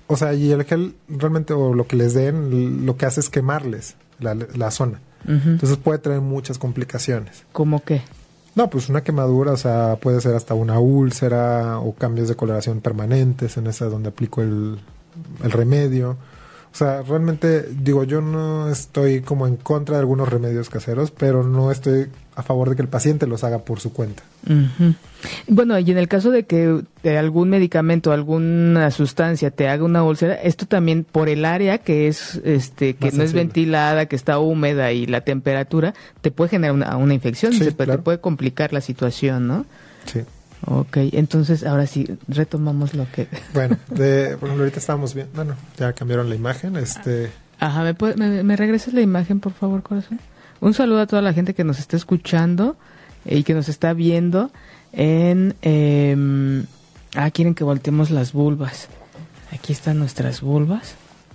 o 0.06 0.16
sea, 0.16 0.34
y 0.34 0.50
el 0.50 0.64
gel 0.64 0.94
realmente 1.08 1.52
o 1.52 1.74
lo 1.74 1.86
que 1.86 1.96
les 1.96 2.14
den 2.14 2.84
lo 2.84 2.96
que 2.96 3.06
hace 3.06 3.20
es 3.20 3.30
quemarles 3.30 3.96
la, 4.18 4.70
zona. 4.70 5.00
Entonces 5.26 5.76
puede 5.76 5.98
traer 5.98 6.20
muchas 6.20 6.58
complicaciones. 6.58 7.44
¿Cómo 7.52 7.82
qué? 7.84 8.02
No, 8.54 8.68
pues 8.68 8.88
una 8.88 9.02
quemadura, 9.02 9.52
o 9.52 9.56
sea, 9.56 9.96
puede 10.00 10.20
ser 10.20 10.34
hasta 10.34 10.54
una 10.54 10.78
úlcera 10.78 11.78
o 11.78 11.94
cambios 11.94 12.28
de 12.28 12.36
coloración 12.36 12.80
permanentes 12.80 13.56
en 13.56 13.66
esa 13.66 13.86
donde 13.86 14.10
aplico 14.10 14.42
el, 14.42 14.78
el 15.42 15.50
remedio. 15.50 16.16
O 16.72 16.74
sea, 16.74 17.02
realmente 17.02 17.68
digo, 17.70 18.04
yo 18.04 18.22
no 18.22 18.70
estoy 18.70 19.20
como 19.20 19.46
en 19.46 19.56
contra 19.56 19.96
de 19.96 20.00
algunos 20.00 20.28
remedios 20.28 20.70
caseros, 20.70 21.10
pero 21.10 21.44
no 21.44 21.70
estoy 21.70 22.06
a 22.34 22.42
favor 22.42 22.70
de 22.70 22.76
que 22.76 22.82
el 22.82 22.88
paciente 22.88 23.26
los 23.26 23.44
haga 23.44 23.58
por 23.58 23.78
su 23.78 23.92
cuenta. 23.92 24.22
Bueno, 25.48 25.78
y 25.78 25.90
en 25.90 25.98
el 25.98 26.08
caso 26.08 26.30
de 26.30 26.44
que 26.44 26.82
algún 27.04 27.50
medicamento, 27.50 28.10
alguna 28.10 28.90
sustancia 28.90 29.50
te 29.50 29.68
haga 29.68 29.84
una 29.84 30.02
úlcera, 30.02 30.34
esto 30.34 30.64
también 30.64 31.04
por 31.04 31.28
el 31.28 31.44
área 31.44 31.76
que 31.76 32.08
es, 32.08 32.40
este, 32.42 32.94
que 32.94 33.12
no 33.12 33.22
es 33.22 33.34
ventilada, 33.34 34.06
que 34.06 34.16
está 34.16 34.38
húmeda 34.38 34.92
y 34.92 35.04
la 35.04 35.20
temperatura, 35.20 35.92
te 36.22 36.30
puede 36.30 36.48
generar 36.48 36.74
una, 36.74 36.96
una 36.96 37.12
infección, 37.12 37.52
te 37.58 37.72
puede 37.72 38.18
complicar 38.18 38.72
la 38.72 38.80
situación, 38.80 39.46
¿no? 39.46 39.66
Sí. 40.06 40.20
Ok, 40.66 40.96
entonces 41.12 41.64
ahora 41.64 41.86
sí, 41.86 42.06
retomamos 42.28 42.94
lo 42.94 43.10
que... 43.10 43.26
Bueno, 43.54 43.76
de, 43.88 44.36
por 44.36 44.48
ejemplo, 44.48 44.64
ahorita 44.64 44.78
estábamos 44.78 45.14
viendo, 45.14 45.32
bueno, 45.34 45.56
ya 45.76 45.92
cambiaron 45.92 46.28
la 46.28 46.34
imagen, 46.34 46.76
este... 46.76 47.30
Ajá, 47.58 47.82
¿me, 47.82 47.94
me, 48.16 48.42
me 48.42 48.56
regresas 48.56 48.94
la 48.94 49.00
imagen, 49.00 49.40
por 49.40 49.52
favor, 49.52 49.82
corazón? 49.82 50.20
Un 50.60 50.74
saludo 50.74 51.00
a 51.00 51.06
toda 51.06 51.22
la 51.22 51.32
gente 51.32 51.54
que 51.54 51.64
nos 51.64 51.78
está 51.80 51.96
escuchando 51.96 52.76
y 53.24 53.42
que 53.42 53.54
nos 53.54 53.68
está 53.68 53.92
viendo 53.92 54.50
en... 54.92 55.54
Eh, 55.62 56.64
ah, 57.16 57.30
quieren 57.30 57.54
que 57.54 57.64
volteemos 57.64 58.10
las 58.10 58.32
vulvas. 58.32 58.88
Aquí 59.52 59.72
están 59.72 59.98
nuestras 59.98 60.40
vulvas. 60.40 60.94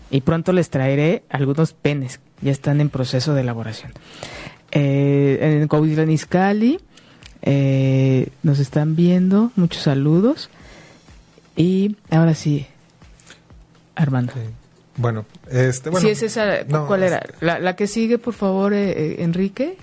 Y 0.09 0.21
pronto 0.21 0.53
les 0.53 0.69
traeré 0.69 1.23
algunos 1.29 1.73
penes. 1.73 2.19
Ya 2.41 2.51
están 2.51 2.79
en 2.79 2.89
proceso 2.89 3.33
de 3.33 3.41
elaboración. 3.41 3.91
Eh, 4.71 5.59
en 5.61 5.67
Coahuila 5.67 6.05
eh, 7.49 8.27
nos 8.43 8.59
están 8.59 8.97
viendo, 8.97 9.53
muchos 9.55 9.83
saludos. 9.83 10.49
Y 11.55 11.95
ahora 12.11 12.35
sí. 12.35 12.67
Armando. 13.95 14.33
Bueno, 14.97 15.25
este, 15.49 15.89
bueno. 15.89 16.05
Si 16.05 16.11
es 16.11 16.23
esa, 16.23 16.65
¿cuál 16.65 17.03
era? 17.03 17.23
La, 17.39 17.59
la, 17.59 17.75
que 17.77 17.87
sigue, 17.87 18.17
por 18.17 18.33
favor, 18.33 18.73
eh, 18.73 18.91
eh, 18.91 19.15
Enrique. 19.19 19.77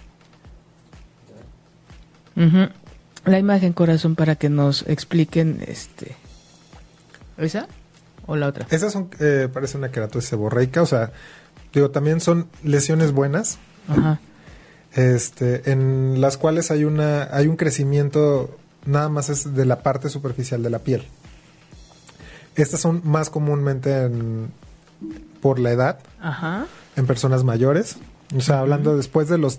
La 3.24 3.38
imagen 3.38 3.72
corazón 3.72 4.14
para 4.14 4.36
que 4.36 4.50
nos 4.50 4.82
expliquen, 4.86 5.64
este, 5.66 6.16
¿esa 7.38 7.66
o 8.26 8.36
la 8.36 8.48
otra? 8.48 8.66
Esas 8.70 8.92
son, 8.92 9.08
eh, 9.20 9.48
parece 9.50 9.78
una 9.78 9.90
queratosis 9.90 10.28
seborreica, 10.28 10.82
o 10.82 10.86
sea, 10.86 11.12
digo, 11.72 11.90
también 11.90 12.20
son 12.20 12.48
lesiones 12.62 13.12
buenas. 13.12 13.58
Ajá. 13.88 14.20
Este, 14.94 15.70
en 15.72 16.20
las 16.20 16.36
cuales 16.36 16.70
hay 16.70 16.84
una, 16.84 17.28
hay 17.32 17.48
un 17.48 17.56
crecimiento 17.56 18.56
nada 18.86 19.08
más 19.08 19.28
es 19.28 19.54
de 19.54 19.64
la 19.64 19.80
parte 19.80 20.08
superficial 20.08 20.62
de 20.62 20.70
la 20.70 20.78
piel. 20.78 21.04
Estas 22.54 22.80
son 22.80 23.00
más 23.04 23.30
comúnmente 23.30 24.08
por 25.40 25.58
la 25.58 25.72
edad, 25.72 25.98
en 26.96 27.06
personas 27.06 27.44
mayores. 27.44 27.96
O 28.36 28.40
sea, 28.40 28.60
hablando 28.60 28.96
después 28.96 29.28
de 29.28 29.38
los 29.38 29.58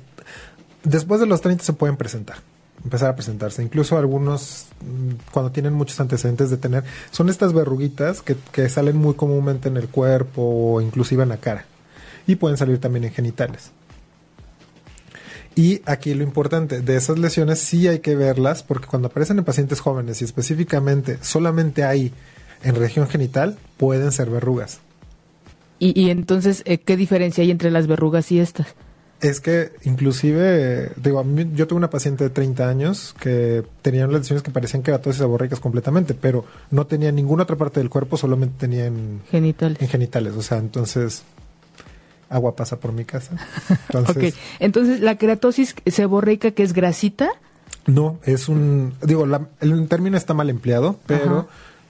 después 0.84 1.20
de 1.20 1.28
los 1.28 1.42
30 1.42 1.64
se 1.64 1.74
pueden 1.74 1.98
presentar, 1.98 2.38
empezar 2.84 3.10
a 3.10 3.16
presentarse. 3.16 3.62
Incluso 3.62 3.98
algunos, 3.98 4.68
mm, 4.82 5.32
cuando 5.32 5.52
tienen 5.52 5.74
muchos 5.74 6.00
antecedentes 6.00 6.50
de 6.50 6.58
tener, 6.58 6.84
son 7.12 7.30
estas 7.30 7.54
verruguitas 7.54 8.22
que, 8.22 8.38
que 8.52 8.70
salen 8.70 8.96
muy 8.96 9.16
comúnmente 9.16 9.68
en 9.68 9.78
el 9.78 9.90
cuerpo 9.90 10.42
o 10.42 10.82
inclusive 10.82 11.24
en 11.24 11.30
la 11.30 11.38
cara. 11.38 11.66
Y 12.28 12.36
pueden 12.36 12.58
salir 12.58 12.80
también 12.80 13.04
en 13.06 13.12
genitales. 13.12 13.72
Y 15.56 15.82
aquí 15.86 16.14
lo 16.14 16.24
importante, 16.24 16.82
de 16.82 16.98
esas 16.98 17.18
lesiones 17.18 17.60
sí 17.60 17.88
hay 17.88 18.00
que 18.00 18.16
verlas 18.16 18.62
porque 18.62 18.88
cuando 18.88 19.08
aparecen 19.08 19.38
en 19.38 19.46
pacientes 19.46 19.80
jóvenes 19.80 20.22
y 20.22 20.26
específicamente 20.26 21.18
solamente 21.22 21.86
hay 21.86 22.12
en 22.64 22.76
región 22.76 23.08
genital, 23.08 23.58
pueden 23.78 24.12
ser 24.12 24.30
verrugas. 24.30 24.80
Y, 25.78 26.10
entonces, 26.10 26.64
eh, 26.66 26.78
¿qué 26.78 26.98
diferencia 26.98 27.44
hay 27.44 27.52
entre 27.52 27.70
las 27.70 27.86
verrugas 27.86 28.32
y 28.32 28.40
estas? 28.40 28.68
Es 29.22 29.40
que 29.40 29.72
inclusive, 29.84 30.92
digo, 30.96 31.24
yo 31.54 31.68
tuve 31.68 31.78
una 31.78 31.90
paciente 31.90 32.24
de 32.24 32.30
30 32.30 32.68
años 32.68 33.16
que 33.20 33.64
tenía 33.82 34.06
unas 34.06 34.22
lesiones 34.22 34.42
que 34.42 34.52
parecían 34.52 34.84
keratosis 34.84 35.22
aborreicas 35.22 35.60
completamente, 35.60 36.14
pero 36.14 36.46
no 36.72 36.88
tenía 36.88 37.12
ninguna 37.12 37.44
otra 37.44 37.56
parte 37.56 37.80
del 37.80 37.90
cuerpo, 37.90 38.18
solamente 38.18 38.56
tenía 38.58 38.86
en 38.86 39.22
genitales. 39.30 39.82
En 39.82 39.88
genitales, 39.88 40.34
o 40.36 40.42
sea, 40.42 40.58
entonces 40.58 41.24
agua 42.36 42.56
pasa 42.56 42.80
por 42.80 42.92
mi 42.92 43.06
casa. 43.06 43.36
Entonces, 43.90 44.34
ok, 44.34 44.40
entonces 44.60 45.00
la 45.00 45.16
queratosis 45.16 45.76
seborreica 45.86 46.52
que 46.52 46.64
es 46.64 46.74
grasita. 46.74 47.30
No, 47.88 48.20
es 48.24 48.50
un, 48.50 48.94
digo, 49.02 49.26
el 49.62 49.88
término 49.88 50.18
está 50.18 50.34
mal 50.34 50.50
empleado, 50.50 51.00
pero 51.06 51.48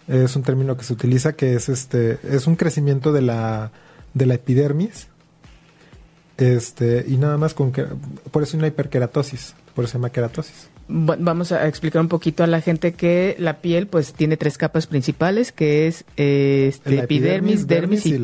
es 0.07 0.35
un 0.35 0.43
término 0.43 0.77
que 0.77 0.83
se 0.83 0.93
utiliza 0.93 1.33
que 1.33 1.55
es 1.55 1.69
este, 1.69 2.19
es 2.23 2.47
un 2.47 2.55
crecimiento 2.55 3.13
de 3.13 3.21
la, 3.21 3.71
de 4.13 4.25
la 4.25 4.35
epidermis, 4.35 5.07
este, 6.37 7.05
y 7.07 7.17
nada 7.17 7.37
más 7.37 7.53
con 7.53 7.71
que, 7.71 7.85
por 8.31 8.43
eso 8.43 8.57
hay 8.57 8.59
una 8.59 8.67
hiperkeratosis, 8.67 9.55
por 9.73 9.85
eso 9.85 9.93
se 9.93 9.97
llama 9.97 10.09
keratosis 10.09 10.69
vamos 10.87 11.51
a 11.51 11.67
explicar 11.67 12.01
un 12.01 12.07
poquito 12.07 12.43
a 12.43 12.47
la 12.47 12.61
gente 12.61 12.93
que 12.93 13.35
la 13.39 13.57
piel 13.61 13.87
pues 13.87 14.13
tiene 14.13 14.37
tres 14.37 14.57
capas 14.57 14.87
principales 14.87 15.51
que 15.51 15.87
es 15.87 16.05
este, 16.15 16.99
epidermis, 16.99 17.67
dermis 17.67 18.05
y, 18.05 18.15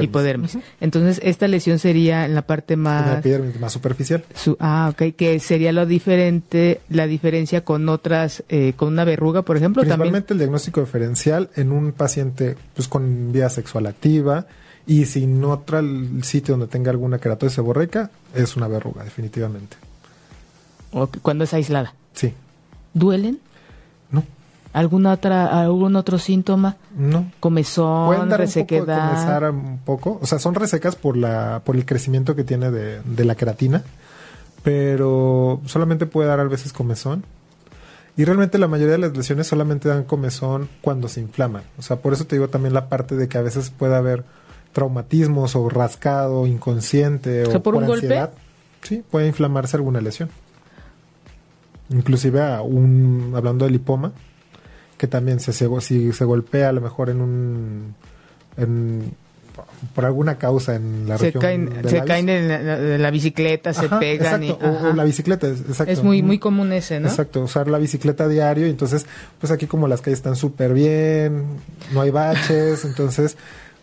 hipodermis. 0.00 0.58
Entonces 0.80 1.20
esta 1.22 1.46
lesión 1.48 1.78
sería 1.78 2.24
en 2.24 2.34
la 2.34 2.42
parte 2.42 2.76
más 2.76 3.24
más 3.60 3.72
superficial. 3.72 4.24
ah, 4.58 4.92
ok, 4.92 5.14
que 5.16 5.38
sería 5.38 5.72
lo 5.72 5.86
diferente, 5.86 6.80
la 6.88 7.06
diferencia 7.06 7.64
con 7.64 7.88
otras, 7.88 8.42
eh, 8.48 8.72
con 8.76 8.88
una 8.88 9.04
verruga, 9.04 9.42
por 9.42 9.56
ejemplo. 9.56 9.82
Principalmente 9.82 10.32
el 10.32 10.38
diagnóstico 10.38 10.80
diferencial 10.80 11.50
en 11.54 11.72
un 11.72 11.92
paciente 11.92 12.56
pues 12.74 12.88
con 12.88 13.32
vida 13.32 13.48
sexual 13.48 13.86
activa 13.86 14.46
y 14.86 15.06
sin 15.06 15.42
otro 15.44 15.80
sitio 16.22 16.54
donde 16.54 16.66
tenga 16.68 16.90
alguna 16.90 17.18
queratosis 17.18 17.56
seborreica 17.56 18.10
es 18.34 18.56
una 18.56 18.68
verruga 18.68 19.02
definitivamente 19.04 19.76
cuando 21.22 21.44
es 21.44 21.54
aislada. 21.54 21.94
Sí. 22.14 22.32
¿Duelen? 22.94 23.40
No. 24.10 24.24
¿Alguna 24.72 25.12
otra, 25.12 25.60
¿Algún 25.60 25.96
otro 25.96 26.18
síntoma? 26.18 26.76
No. 26.96 27.30
¿Comezón, 27.40 28.06
Pueden 28.06 28.28
dar 28.28 28.40
resequedad? 28.40 29.50
Un 29.50 29.54
poco, 29.54 29.60
un 29.60 29.78
poco. 29.78 30.18
O 30.22 30.26
sea, 30.26 30.38
son 30.38 30.54
resecas 30.54 30.96
por, 30.96 31.16
la, 31.16 31.62
por 31.64 31.76
el 31.76 31.84
crecimiento 31.84 32.34
que 32.34 32.44
tiene 32.44 32.70
de, 32.70 33.00
de 33.02 33.24
la 33.24 33.34
queratina, 33.34 33.82
pero 34.62 35.60
solamente 35.66 36.06
puede 36.06 36.28
dar 36.28 36.40
a 36.40 36.44
veces 36.44 36.72
comezón. 36.72 37.24
Y 38.18 38.24
realmente 38.24 38.56
la 38.56 38.66
mayoría 38.66 38.92
de 38.92 38.98
las 38.98 39.16
lesiones 39.16 39.46
solamente 39.46 39.90
dan 39.90 40.04
comezón 40.04 40.70
cuando 40.80 41.08
se 41.08 41.20
inflaman. 41.20 41.64
O 41.78 41.82
sea, 41.82 41.96
por 41.96 42.14
eso 42.14 42.26
te 42.26 42.36
digo 42.36 42.48
también 42.48 42.72
la 42.72 42.88
parte 42.88 43.14
de 43.14 43.28
que 43.28 43.36
a 43.36 43.42
veces 43.42 43.70
puede 43.70 43.94
haber 43.94 44.24
traumatismos 44.72 45.54
o 45.54 45.68
rascado, 45.68 46.46
inconsciente 46.46 47.44
o, 47.44 47.62
por, 47.62 47.74
un 47.74 47.86
golpe. 47.86 48.28
Sí, 48.82 49.02
puede 49.10 49.26
inflamarse 49.26 49.76
alguna 49.76 50.00
lesión 50.00 50.30
inclusive 51.90 52.42
a 52.42 52.62
un 52.62 53.32
hablando 53.34 53.64
de 53.64 53.70
lipoma 53.70 54.12
que 54.98 55.06
también 55.06 55.40
se, 55.40 55.52
si 55.52 56.12
se 56.12 56.24
golpea 56.24 56.70
a 56.70 56.72
lo 56.72 56.80
mejor 56.80 57.10
en 57.10 57.20
un 57.20 57.94
en, 58.56 59.12
por 59.94 60.04
alguna 60.04 60.36
causa 60.36 60.74
en 60.74 61.08
la 61.08 61.18
se 61.18 61.26
región 61.26 61.40
caen, 61.42 61.70
se 61.86 62.04
caen 62.04 62.26
de 62.26 62.98
la, 62.98 63.10
bicicleta 63.10 63.72
se 63.72 63.88
pegan 63.88 64.42
o, 64.50 64.92
la 64.94 65.04
bicicleta 65.04 65.48
exacto. 65.48 65.92
Es 65.92 66.02
muy 66.02 66.22
muy 66.22 66.38
común 66.38 66.72
ese 66.72 66.98
no 67.00 67.08
exacto 67.08 67.42
usar 67.42 67.68
la 67.68 67.78
bicicleta 67.78 68.28
diario 68.28 68.66
y 68.66 68.70
entonces 68.70 69.06
pues 69.38 69.52
aquí 69.52 69.66
como 69.66 69.88
las 69.88 70.00
calles 70.00 70.18
están 70.18 70.36
súper 70.36 70.72
bien 70.72 71.44
no 71.92 72.00
hay 72.00 72.10
baches 72.10 72.84
entonces 72.84 73.36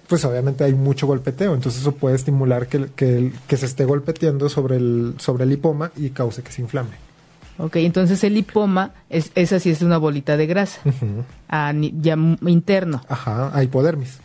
pues 0.07 0.25
obviamente 0.25 0.63
hay 0.63 0.73
mucho 0.73 1.07
golpeteo, 1.07 1.55
entonces 1.55 1.81
eso 1.81 1.93
puede 1.93 2.15
estimular 2.15 2.67
que, 2.67 2.87
que, 2.95 3.31
que 3.47 3.57
se 3.57 3.65
esté 3.65 3.85
golpeteando 3.85 4.49
sobre 4.49 4.75
el, 4.75 5.15
sobre 5.17 5.43
el 5.43 5.49
lipoma 5.49 5.91
y 5.95 6.09
cause 6.09 6.43
que 6.43 6.51
se 6.51 6.61
inflame. 6.61 7.12
Ok, 7.57 7.75
entonces 7.77 8.23
el 8.23 8.33
lipoma, 8.33 8.93
es, 9.09 9.31
esa 9.35 9.59
sí 9.59 9.69
es 9.69 9.81
una 9.81 9.97
bolita 9.97 10.37
de 10.37 10.47
grasa, 10.47 10.81
ya 11.49 12.17
interno. 12.47 13.03
Ajá, 13.07 13.55
a 13.55 13.63
hipodermis. 13.63 14.19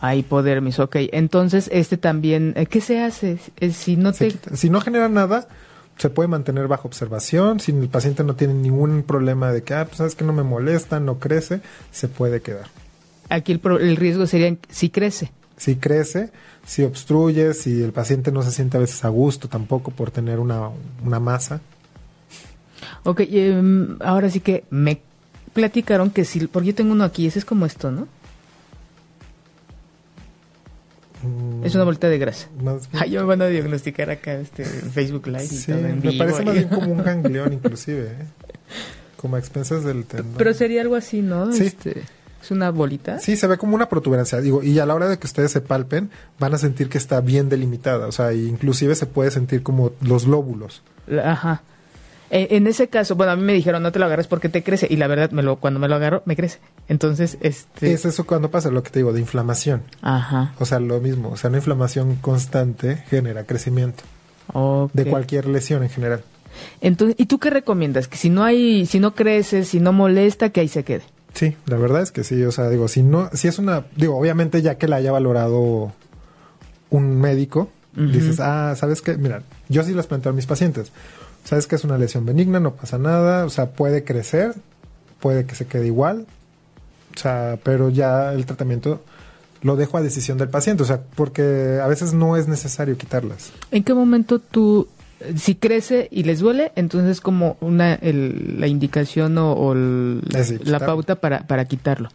A 0.00 0.14
hipodermis, 0.14 0.78
ok. 0.78 0.96
Entonces 1.12 1.68
este 1.72 1.96
también, 1.96 2.54
eh, 2.56 2.66
¿qué 2.66 2.80
se 2.80 3.02
hace? 3.02 3.38
Eh, 3.60 3.72
si 3.72 3.96
no 3.96 4.12
te... 4.12 4.34
Si 4.54 4.70
no 4.70 4.80
genera 4.80 5.08
nada, 5.08 5.48
se 5.98 6.10
puede 6.10 6.28
mantener 6.28 6.68
bajo 6.68 6.88
observación. 6.88 7.60
Si 7.60 7.72
el 7.72 7.88
paciente 7.88 8.24
no 8.24 8.34
tiene 8.36 8.54
ningún 8.54 9.02
problema 9.02 9.52
de 9.52 9.62
que, 9.62 9.74
ah, 9.74 9.84
pues 9.86 9.98
sabes 9.98 10.14
que 10.14 10.24
no 10.24 10.32
me 10.32 10.42
molesta, 10.42 11.00
no 11.00 11.18
crece, 11.18 11.60
se 11.90 12.08
puede 12.08 12.40
quedar. 12.40 12.66
Aquí 13.28 13.52
el, 13.52 13.60
el 13.80 13.96
riesgo 13.96 14.26
sería 14.26 14.56
si 14.68 14.90
crece. 14.90 15.32
Si 15.56 15.76
crece, 15.76 16.30
si 16.66 16.84
obstruye, 16.84 17.54
si 17.54 17.82
el 17.82 17.92
paciente 17.92 18.30
no 18.30 18.42
se 18.42 18.52
siente 18.52 18.76
a 18.76 18.80
veces 18.80 19.04
a 19.04 19.08
gusto 19.08 19.48
tampoco 19.48 19.90
por 19.90 20.10
tener 20.10 20.38
una, 20.38 20.68
una 21.02 21.18
masa. 21.18 21.60
Ok, 23.06 23.20
em, 23.20 23.96
ahora 24.00 24.28
sí 24.28 24.40
que 24.40 24.64
me 24.70 25.00
platicaron 25.52 26.10
que 26.10 26.24
si, 26.24 26.46
porque 26.48 26.68
yo 26.68 26.74
tengo 26.74 26.92
uno 26.92 27.04
aquí, 27.04 27.26
ese 27.26 27.38
es 27.38 27.44
como 27.44 27.64
esto, 27.64 27.92
¿no? 27.92 28.08
Es 31.64 31.74
una 31.74 31.84
bolita 31.84 32.08
de 32.08 32.18
grasa. 32.18 32.48
Ay, 32.92 33.10
yo 33.10 33.20
me 33.20 33.26
van 33.26 33.42
a 33.42 33.46
diagnosticar 33.46 34.10
acá 34.10 34.34
este, 34.34 34.64
en 34.64 34.90
Facebook 34.90 35.26
Live 35.28 35.48
y 35.50 35.62
todo 35.64 35.78
en 35.78 36.00
Me 36.00 36.12
parece 36.12 36.44
más 36.44 36.54
bien 36.54 36.68
como 36.68 36.92
un 36.92 37.02
ganglión 37.02 37.52
inclusive, 37.52 38.06
¿eh? 38.06 38.26
Como 39.16 39.36
a 39.36 39.38
expensas 39.38 39.84
del 39.84 40.04
tendón. 40.04 40.34
Pero 40.36 40.52
sería 40.52 40.82
algo 40.82 40.94
así, 40.94 41.22
¿no? 41.22 41.52
Sí. 41.52 41.64
Este, 41.64 42.02
es 42.42 42.50
una 42.50 42.70
bolita. 42.70 43.18
Sí, 43.18 43.36
se 43.36 43.46
ve 43.46 43.56
como 43.56 43.74
una 43.76 43.88
protuberancia, 43.88 44.40
digo, 44.40 44.62
y 44.62 44.78
a 44.78 44.86
la 44.86 44.94
hora 44.94 45.08
de 45.08 45.18
que 45.18 45.26
ustedes 45.26 45.52
se 45.52 45.60
palpen, 45.60 46.10
van 46.38 46.54
a 46.54 46.58
sentir 46.58 46.88
que 46.88 46.98
está 46.98 47.20
bien 47.20 47.48
delimitada, 47.48 48.06
o 48.08 48.12
sea, 48.12 48.32
inclusive 48.32 48.94
se 48.94 49.06
puede 49.06 49.30
sentir 49.30 49.62
como 49.62 49.92
los 50.00 50.26
lóbulos. 50.26 50.82
Ajá. 51.24 51.62
Eh, 52.30 52.48
en 52.50 52.66
ese 52.66 52.88
caso, 52.88 53.14
bueno, 53.14 53.32
a 53.32 53.36
mí 53.36 53.42
me 53.42 53.52
dijeron 53.52 53.82
no 53.82 53.92
te 53.92 53.98
lo 53.98 54.06
agarres 54.06 54.26
porque 54.26 54.48
te 54.48 54.62
crece 54.62 54.86
y 54.90 54.96
la 54.96 55.06
verdad 55.06 55.30
me 55.30 55.42
lo, 55.42 55.56
cuando 55.56 55.78
me 55.78 55.88
lo 55.88 55.94
agarro 55.94 56.22
me 56.24 56.36
crece. 56.36 56.58
Entonces, 56.88 57.38
este... 57.40 57.92
Es 57.92 58.04
eso 58.04 58.26
cuando 58.26 58.50
pasa 58.50 58.70
lo 58.70 58.82
que 58.82 58.90
te 58.90 58.98
digo, 58.98 59.12
de 59.12 59.20
inflamación. 59.20 59.82
Ajá. 60.02 60.54
O 60.58 60.66
sea, 60.66 60.80
lo 60.80 61.00
mismo, 61.00 61.30
o 61.30 61.36
sea, 61.36 61.48
una 61.48 61.58
inflamación 61.58 62.16
constante 62.16 62.96
genera 63.08 63.44
crecimiento. 63.44 64.02
De 64.92 65.04
cualquier 65.06 65.46
lesión 65.46 65.82
en 65.82 65.90
general. 65.90 66.22
Entonces, 66.80 67.16
¿y 67.18 67.26
tú 67.26 67.38
qué 67.38 67.50
recomiendas? 67.50 68.08
Que 68.08 68.16
si 68.16 68.30
no 68.30 68.44
hay, 68.44 68.86
si 68.86 69.00
no 69.00 69.14
crece, 69.14 69.64
si 69.64 69.80
no 69.80 69.92
molesta, 69.92 70.50
que 70.50 70.60
ahí 70.60 70.68
se 70.68 70.84
quede. 70.84 71.02
Sí, 71.34 71.54
la 71.66 71.76
verdad 71.76 72.00
es 72.00 72.12
que 72.12 72.24
sí, 72.24 72.42
o 72.44 72.52
sea, 72.52 72.70
digo, 72.70 72.88
si 72.88 73.02
no, 73.02 73.28
si 73.34 73.48
es 73.48 73.58
una, 73.58 73.84
digo, 73.96 74.16
obviamente 74.16 74.62
ya 74.62 74.76
que 74.76 74.88
la 74.88 74.96
haya 74.96 75.12
valorado 75.12 75.92
un 76.88 77.20
médico, 77.20 77.68
dices, 77.94 78.40
ah, 78.40 78.74
¿sabes 78.76 79.02
qué? 79.02 79.16
Mira, 79.16 79.42
yo 79.68 79.82
sí 79.82 79.92
las 79.92 80.06
planteo 80.06 80.32
a 80.32 80.34
mis 80.34 80.46
pacientes 80.46 80.92
sabes 81.46 81.66
que 81.66 81.76
es 81.76 81.84
una 81.84 81.96
lesión 81.96 82.26
benigna, 82.26 82.60
no 82.60 82.74
pasa 82.74 82.98
nada, 82.98 83.44
o 83.44 83.50
sea, 83.50 83.70
puede 83.70 84.04
crecer, 84.04 84.54
puede 85.20 85.46
que 85.46 85.54
se 85.54 85.66
quede 85.66 85.86
igual, 85.86 86.26
o 87.14 87.18
sea, 87.18 87.58
pero 87.62 87.88
ya 87.88 88.32
el 88.32 88.44
tratamiento 88.46 89.00
lo 89.62 89.76
dejo 89.76 89.96
a 89.96 90.02
decisión 90.02 90.38
del 90.38 90.48
paciente, 90.48 90.82
o 90.82 90.86
sea, 90.86 91.00
porque 91.14 91.80
a 91.82 91.86
veces 91.86 92.12
no 92.12 92.36
es 92.36 92.48
necesario 92.48 92.98
quitarlas. 92.98 93.52
¿En 93.70 93.84
qué 93.84 93.94
momento 93.94 94.40
tú 94.40 94.88
si 95.34 95.54
crece 95.54 96.08
y 96.10 96.24
les 96.24 96.40
duele, 96.40 96.72
entonces 96.76 97.20
como 97.20 97.56
una 97.60 97.98
la 98.02 98.66
indicación 98.66 99.36
o, 99.38 99.74
la 99.74 100.78
pauta 100.80 101.16
para, 101.16 101.46
para 101.46 101.64
quitarlo. 101.64 102.10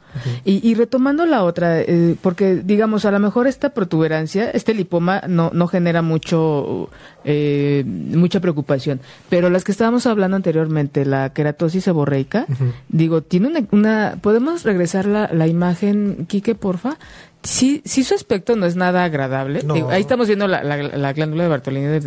y, 0.46 0.68
y, 0.68 0.76
retomando 0.76 1.26
la 1.26 1.44
otra, 1.44 1.82
eh, 1.82 2.16
porque 2.22 2.56
digamos, 2.56 3.06
a 3.06 3.12
lo 3.12 3.20
mejor 3.20 3.48
esta 3.48 3.72
protuberancia, 3.72 4.52
este 4.52 4.74
lipoma 4.74 5.24
no, 5.28 5.50
no 5.54 5.68
genera 5.68 6.02
mucho 6.02 6.90
eh, 7.24 7.84
mucha 7.86 8.40
preocupación, 8.40 9.00
pero 9.30 9.50
las 9.50 9.64
que 9.64 9.72
estábamos 9.72 10.06
hablando 10.06 10.38
anteriormente, 10.38 11.06
la 11.06 11.34
queratosis 11.34 11.84
seborreica, 11.84 12.46
digo, 12.88 13.22
tiene 13.22 13.48
una, 13.48 13.62
una, 13.72 14.18
¿podemos 14.22 14.64
regresar 14.64 15.06
la, 15.06 15.30
la 15.34 15.48
imagen, 15.48 16.28
Quique, 16.28 16.54
porfa? 16.56 16.98
Sí, 17.44 17.82
sí 17.86 18.04
su 18.04 18.14
aspecto 18.14 18.56
no 18.56 18.66
es 18.66 18.76
nada 18.76 19.04
agradable. 19.04 19.62
ahí 19.90 20.02
estamos 20.02 20.28
viendo 20.28 20.48
la, 20.48 20.64
la, 20.64 21.14
glándula 21.14 21.44
de 21.44 21.50
Bartolini 21.50 22.00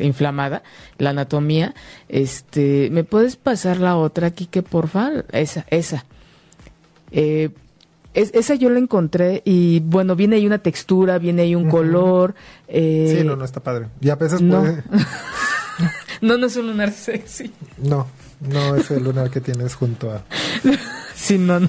inflamada. 0.00 0.62
la 0.98 1.10
anatomía. 1.10 1.74
Este, 2.08 2.88
¿me 2.90 3.04
puedes 3.04 3.36
pasar 3.36 3.78
la 3.78 3.96
otra 3.96 4.28
aquí 4.28 4.46
que 4.46 4.62
porfa? 4.62 5.10
Esa, 5.32 5.66
esa. 5.70 6.04
Eh, 7.12 7.50
esa 8.14 8.54
yo 8.56 8.70
la 8.70 8.78
encontré 8.78 9.42
y 9.44 9.80
bueno, 9.80 10.16
viene 10.16 10.36
ahí 10.36 10.46
una 10.46 10.58
textura, 10.58 11.18
viene 11.18 11.42
ahí 11.42 11.54
un 11.54 11.68
color. 11.68 12.34
Eh, 12.66 13.16
sí, 13.18 13.24
no, 13.24 13.36
no 13.36 13.44
está 13.44 13.60
padre. 13.60 13.86
Y 14.00 14.10
a 14.10 14.16
veces 14.16 14.40
no. 14.40 14.60
puede... 14.60 14.82
no, 16.20 16.36
no 16.36 16.46
es 16.46 16.56
un 16.56 16.66
lunar 16.66 16.92
sexy. 16.92 17.52
No, 17.78 18.08
no 18.40 18.76
es 18.76 18.90
el 18.90 19.04
lunar 19.04 19.30
que 19.30 19.40
tienes 19.40 19.74
junto 19.74 20.10
a... 20.10 20.24
sí, 21.14 21.38
no, 21.38 21.60
no. 21.60 21.68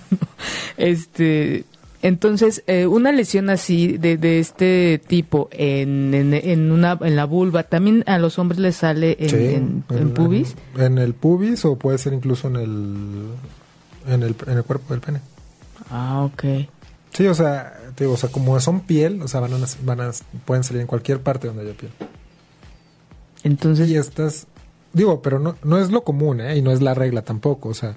Este, 0.78 1.66
entonces, 2.02 2.64
eh, 2.66 2.88
una 2.88 3.12
lesión 3.12 3.50
así, 3.50 3.98
de, 3.98 4.18
de 4.18 4.40
este 4.40 5.02
tipo, 5.06 5.50
en, 5.52 6.14
en, 6.14 6.72
una, 6.72 6.98
en 7.02 7.16
la 7.16 7.26
vulva, 7.26 7.64
¿también 7.64 8.04
a 8.08 8.18
los 8.18 8.40
hombres 8.40 8.60
les 8.60 8.76
sale 8.78 9.18
en, 9.20 9.84
en, 9.90 10.14
pubis? 10.14 10.56
En, 10.78 10.98
el 10.98 11.14
pubis 11.14 11.64
o 11.66 11.78
puede 11.78 12.00
ser 12.00 12.14
incluso 12.14 12.48
en 12.48 12.56
el, 12.56 13.28
en 14.08 14.24
el, 14.24 14.36
en 14.48 14.58
el 14.58 14.64
cuerpo 14.64 14.94
del 14.94 15.02
pene. 15.02 15.22
Ah, 15.92 16.24
ok. 16.24 16.68
Sí, 17.12 17.28
o 17.28 17.36
sea, 17.36 17.78
digo, 17.98 18.14
o 18.14 18.18
sea, 18.18 18.32
como 18.32 18.60
son 18.60 18.82
piel, 18.82 19.22
o 19.22 19.28
sea, 19.28 19.40
van 19.42 19.54
a, 19.54 19.58
van 19.84 20.02
a, 20.02 20.12
pueden 20.46 20.64
salir 20.64 20.82
en 20.82 20.88
cualquier 20.88 21.20
parte 21.20 21.48
donde 21.48 21.64
haya 21.64 21.74
piel. 21.74 21.92
Entonces... 23.44 23.90
Y 23.90 23.96
estas, 23.96 24.48
digo, 24.94 25.22
pero 25.22 25.40
no, 25.40 25.56
no 25.64 25.78
es 25.78 25.92
lo 25.92 26.04
común, 26.04 26.42
¿eh? 26.42 26.58
Y 26.58 26.64
no 26.64 26.72
es 26.72 26.82
la 26.82 26.96
regla 26.96 27.22
tampoco, 27.22 27.70
o 27.70 27.74
sea, 27.76 27.96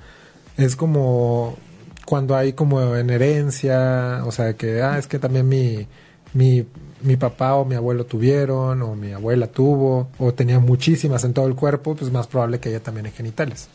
es 0.59 0.77
como 0.77 1.57
cuando 2.05 2.37
hay 2.37 2.53
como 2.53 2.97
en 2.97 3.11
herencia, 3.11 4.23
o 4.25 4.33
sea, 4.33 4.55
que, 4.55 4.83
ah, 4.83 4.99
es 4.99 5.07
que 5.07 5.19
también 5.19 5.49
mi, 5.49 5.87
mi, 6.33 6.67
mi 7.03 7.17
papá 7.17 7.55
o 7.55 7.65
mi 7.65 7.75
abuelo 7.75 8.05
tuvieron, 8.05 8.83
o 8.83 8.95
mi 8.95 9.13
abuela 9.13 9.47
tuvo, 9.47 10.09
o 10.19 10.35
tenía 10.35 10.59
muchísimas 10.59 11.25
en 11.25 11.33
todo 11.33 11.47
el 11.47 11.55
cuerpo, 11.55 11.95
pues 11.95 12.11
más 12.13 12.27
probable 12.27 12.61
que 12.61 12.69
haya 12.69 12.81
también 12.83 13.07
en 13.07 13.13
genitales. 13.13 13.69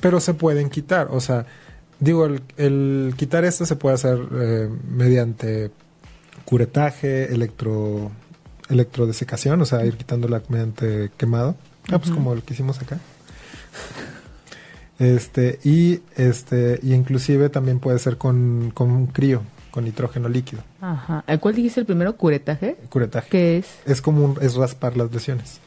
Pero 0.00 0.20
se 0.20 0.34
pueden 0.34 0.68
quitar, 0.68 1.08
o 1.10 1.20
sea, 1.20 1.46
digo, 2.00 2.26
el, 2.26 2.42
el 2.56 3.14
quitar 3.16 3.44
esto 3.44 3.64
se 3.64 3.76
puede 3.76 3.94
hacer 3.94 4.18
eh, 4.32 4.68
mediante 4.88 5.70
curetaje, 6.44 7.32
electro, 7.32 8.10
electrodesecación, 8.68 9.60
o 9.60 9.64
sea, 9.64 9.84
ir 9.84 9.96
quitándola 9.96 10.42
mediante 10.48 11.10
quemado. 11.16 11.54
Ah, 11.90 11.98
pues 11.98 12.10
como 12.10 12.34
lo 12.34 12.44
que 12.44 12.54
hicimos 12.54 12.80
acá. 12.80 12.98
Este, 15.00 15.58
y 15.64 16.00
este, 16.14 16.78
y 16.82 16.92
inclusive 16.92 17.48
también 17.48 17.80
puede 17.80 17.98
ser 17.98 18.18
con, 18.18 18.70
con 18.74 19.06
crío, 19.06 19.42
con 19.70 19.84
nitrógeno 19.84 20.28
líquido. 20.28 20.62
Ajá. 20.82 21.24
¿Cuál 21.40 21.54
dijiste 21.54 21.80
el 21.80 21.86
primero? 21.86 22.16
¿Curetaje? 22.16 22.76
Curetaje. 22.90 23.28
¿Qué 23.30 23.56
es? 23.58 23.66
Es 23.86 24.02
como 24.02 24.36
es 24.42 24.56
raspar 24.56 24.98
las 24.98 25.10
lesiones. 25.10 25.58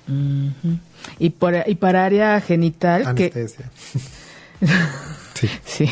¿Y, 1.18 1.32
para, 1.32 1.68
y 1.68 1.74
para 1.74 2.06
área 2.06 2.40
genital? 2.42 3.08
Anestesia. 3.08 3.72
sí. 5.34 5.50
sí. 5.66 5.90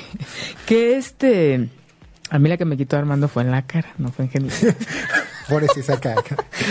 ¿Qué 0.68 0.98
este? 0.98 1.68
A 2.30 2.38
mí 2.38 2.48
la 2.48 2.58
que 2.58 2.66
me 2.66 2.78
quitó 2.78 2.96
Armando 2.96 3.28
fue 3.28 3.42
en 3.42 3.50
la 3.50 3.64
cara, 3.64 3.90
no 3.98 4.12
fue 4.12 4.26
en 4.26 4.32
genital. 4.32 4.76
Por 5.52 5.64
eso 5.66 5.84
saca. 5.84 6.16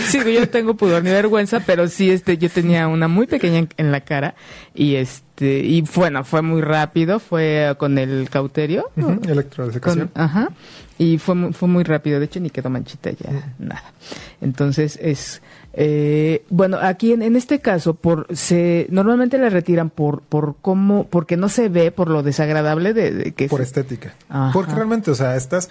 sí, 0.07 0.19
yo 0.33 0.49
tengo 0.49 0.73
pudor 0.73 1.03
ni 1.03 1.11
vergüenza, 1.11 1.59
pero 1.59 1.87
sí, 1.87 2.09
este, 2.09 2.37
yo 2.37 2.49
tenía 2.49 2.87
una 2.87 3.07
muy 3.07 3.27
pequeña 3.27 3.67
en, 3.77 3.91
la 3.91 4.01
cara 4.01 4.33
y 4.73 4.95
este, 4.95 5.59
y 5.59 5.81
bueno, 5.95 6.23
fue 6.23 6.41
muy 6.41 6.61
rápido, 6.61 7.19
fue 7.19 7.75
con 7.77 7.97
el 7.99 8.27
cauterio. 8.29 8.89
Uh 8.95 9.01
-huh, 9.01 10.09
ajá. 10.15 10.49
Y 10.97 11.17
fue, 11.17 11.35
muy, 11.35 11.53
fue 11.53 11.67
muy 11.67 11.83
rápido, 11.83 12.19
de 12.19 12.25
hecho 12.25 12.39
ni 12.39 12.49
quedó 12.49 12.69
manchita 12.69 13.11
ya, 13.11 13.53
nada. 13.57 13.93
Entonces 14.39 14.99
es, 15.01 15.41
eh, 15.73 16.43
bueno, 16.49 16.77
aquí 16.81 17.13
en, 17.13 17.21
en, 17.21 17.35
este 17.35 17.59
caso, 17.59 17.95
por 17.95 18.27
se 18.35 18.87
normalmente 18.89 19.37
la 19.37 19.49
retiran 19.49 19.89
por 19.89 20.21
por 20.21 20.55
cómo, 20.61 21.07
porque 21.07 21.37
no 21.37 21.49
se 21.49 21.69
ve, 21.69 21.91
por 21.91 22.09
lo 22.09 22.21
desagradable 22.23 22.93
de, 22.93 23.31
que 23.31 23.47
por 23.47 23.61
estética, 23.61 24.13
porque 24.53 24.73
realmente, 24.73 25.09
o 25.11 25.15
sea, 25.15 25.35
estas 25.35 25.69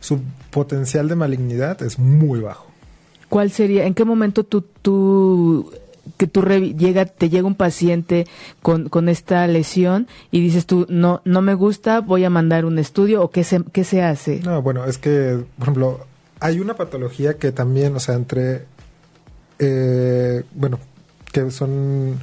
su 0.00 0.20
potencial 0.50 1.08
de 1.08 1.16
malignidad 1.16 1.82
es 1.82 1.98
muy 1.98 2.40
bajo. 2.40 2.66
¿Cuál 3.28 3.50
sería? 3.50 3.86
¿En 3.86 3.94
qué 3.94 4.04
momento 4.04 4.44
tú, 4.44 4.64
tú 4.82 5.72
que 6.16 6.26
tú 6.26 6.42
llega, 6.42 7.04
te 7.04 7.28
llega 7.28 7.46
un 7.46 7.54
paciente 7.54 8.26
con, 8.62 8.88
con 8.88 9.08
esta 9.08 9.46
lesión 9.46 10.06
y 10.30 10.40
dices 10.40 10.66
tú, 10.66 10.86
no, 10.88 11.20
no 11.24 11.42
me 11.42 11.54
gusta, 11.54 12.00
voy 12.00 12.24
a 12.24 12.30
mandar 12.30 12.64
un 12.64 12.78
estudio 12.78 13.22
o 13.22 13.30
qué 13.30 13.44
se, 13.44 13.62
qué 13.72 13.84
se 13.84 14.02
hace? 14.02 14.40
No, 14.40 14.62
bueno, 14.62 14.84
es 14.84 14.98
que, 14.98 15.44
por 15.58 15.64
ejemplo, 15.64 16.06
hay 16.40 16.60
una 16.60 16.74
patología 16.74 17.34
que 17.34 17.52
también, 17.52 17.96
o 17.96 18.00
sea, 18.00 18.14
entre, 18.14 18.64
eh, 19.58 20.44
bueno, 20.54 20.78
que 21.32 21.50
son, 21.50 22.18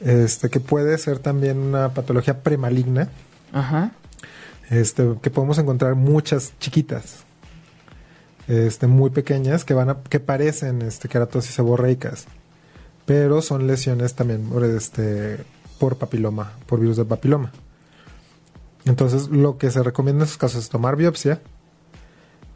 este, 0.00 0.48
que 0.48 0.60
puede 0.60 0.96
ser 0.98 1.18
también 1.18 1.58
una 1.58 1.92
patología 1.92 2.42
premaligna. 2.42 3.08
Ajá 3.52 3.92
este, 4.70 5.16
que 5.20 5.30
podemos 5.30 5.58
encontrar 5.58 5.96
muchas 5.96 6.52
chiquitas, 6.60 7.24
este, 8.46 8.86
muy 8.86 9.10
pequeñas, 9.10 9.64
que 9.64 9.74
van 9.74 9.90
a, 9.90 9.96
que 10.08 10.20
parecen 10.20 10.82
este, 10.82 11.08
keratosis 11.08 11.54
seborreicas, 11.54 12.26
pero 13.04 13.42
son 13.42 13.66
lesiones 13.66 14.14
también 14.14 14.48
por, 14.48 14.64
este, 14.64 15.38
papiloma, 15.98 16.52
por 16.66 16.78
virus 16.80 16.96
del 16.96 17.06
papiloma. 17.06 17.50
Entonces, 18.84 19.28
lo 19.28 19.58
que 19.58 19.70
se 19.70 19.82
recomienda 19.82 20.22
en 20.22 20.26
esos 20.28 20.38
casos 20.38 20.62
es 20.62 20.70
tomar 20.70 20.96
biopsia 20.96 21.40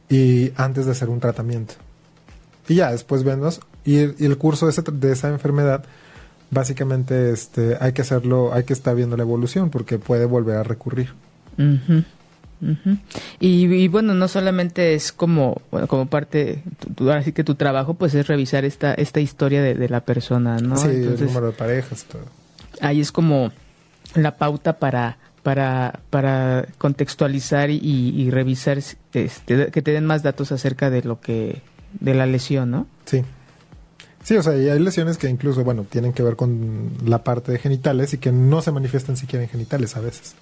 y 0.09 0.53
antes 0.57 0.87
de 0.87 0.93
hacer 0.93 1.11
un 1.11 1.21
tratamiento. 1.21 1.75
Y 2.69 2.77
ya, 2.77 2.93
después 2.93 3.25
vemos, 3.25 3.61
y, 3.85 3.99
el 3.99 4.39
curso 4.39 4.67
de, 4.67 4.83
de, 4.93 5.13
esa 5.13 5.29
enfermedad, 5.29 5.85
básicamente 6.51 7.31
este, 7.31 7.77
hay 7.81 7.93
que 7.93 8.03
hacerlo, 8.03 8.55
hay 8.55 8.65
que 8.65 8.73
estar 8.73 8.95
viendo 8.95 9.17
la 9.17 9.25
evolución 9.25 9.71
porque 9.71 9.99
puede 9.99 10.25
volver 10.25 10.57
a 10.57 10.63
recurrir. 10.63 11.13
Y, 13.41 13.89
bueno, 13.89 14.15
no 14.15 14.29
solamente 14.29 14.95
es 14.95 15.13
como, 15.13 15.61
bueno, 15.71 15.87
como 15.87 16.07
parte, 16.07 16.63
ahora 16.99 17.23
sí 17.23 17.33
que 17.33 17.45
tu 17.45 17.55
trabajo, 17.55 17.95
pues 17.95 18.15
es 18.15 18.27
revisar 18.27 18.65
esta, 18.65 18.95
esta 18.95 19.21
historia 19.21 19.63
de, 19.63 19.89
la 19.89 20.01
persona, 20.01 20.59
¿no? 20.59 20.77
Sí, 20.77 20.89
el 20.89 21.25
número 21.27 21.49
de 21.49 21.53
parejas, 21.53 22.05
todo. 22.05 22.23
Ahí 22.81 23.01
es 23.01 23.13
como 23.13 23.53
la 24.15 24.37
pauta 24.37 24.79
para, 24.79 25.19
para, 25.43 26.01
para 26.11 26.67
contextualizar 26.79 27.71
y, 27.71 28.31
revisar, 28.31 28.79
este, 28.79 29.71
que 29.71 29.83
te 29.83 29.91
den 29.91 30.07
más 30.07 30.23
datos 30.23 30.53
acerca 30.53 30.91
de 30.91 31.03
lo 31.03 31.21
que, 31.21 31.61
de 32.01 32.15
la 32.15 32.27
lesión, 32.27 32.71
¿no? 32.71 32.87
Sí. 33.05 33.23
Sí, 34.23 34.37
o 34.37 34.43
sea, 34.43 34.57
y 34.57 34.71
hay 34.71 34.79
lesiones 34.79 35.19
que 35.19 35.29
incluso, 35.29 35.65
bueno, 35.65 35.85
tienen 35.85 36.15
que 36.15 36.23
ver 36.23 36.35
con 36.35 36.93
la 37.05 37.23
parte 37.23 37.53
de 37.53 37.59
genitales 37.59 38.15
y 38.15 38.19
que 38.19 38.33
no 38.33 38.63
se 38.63 38.73
manifiestan 38.73 39.19
siquiera 39.19 39.43
en 39.43 39.51
genitales 39.51 39.97
a 39.97 40.01
veces. 40.01 40.35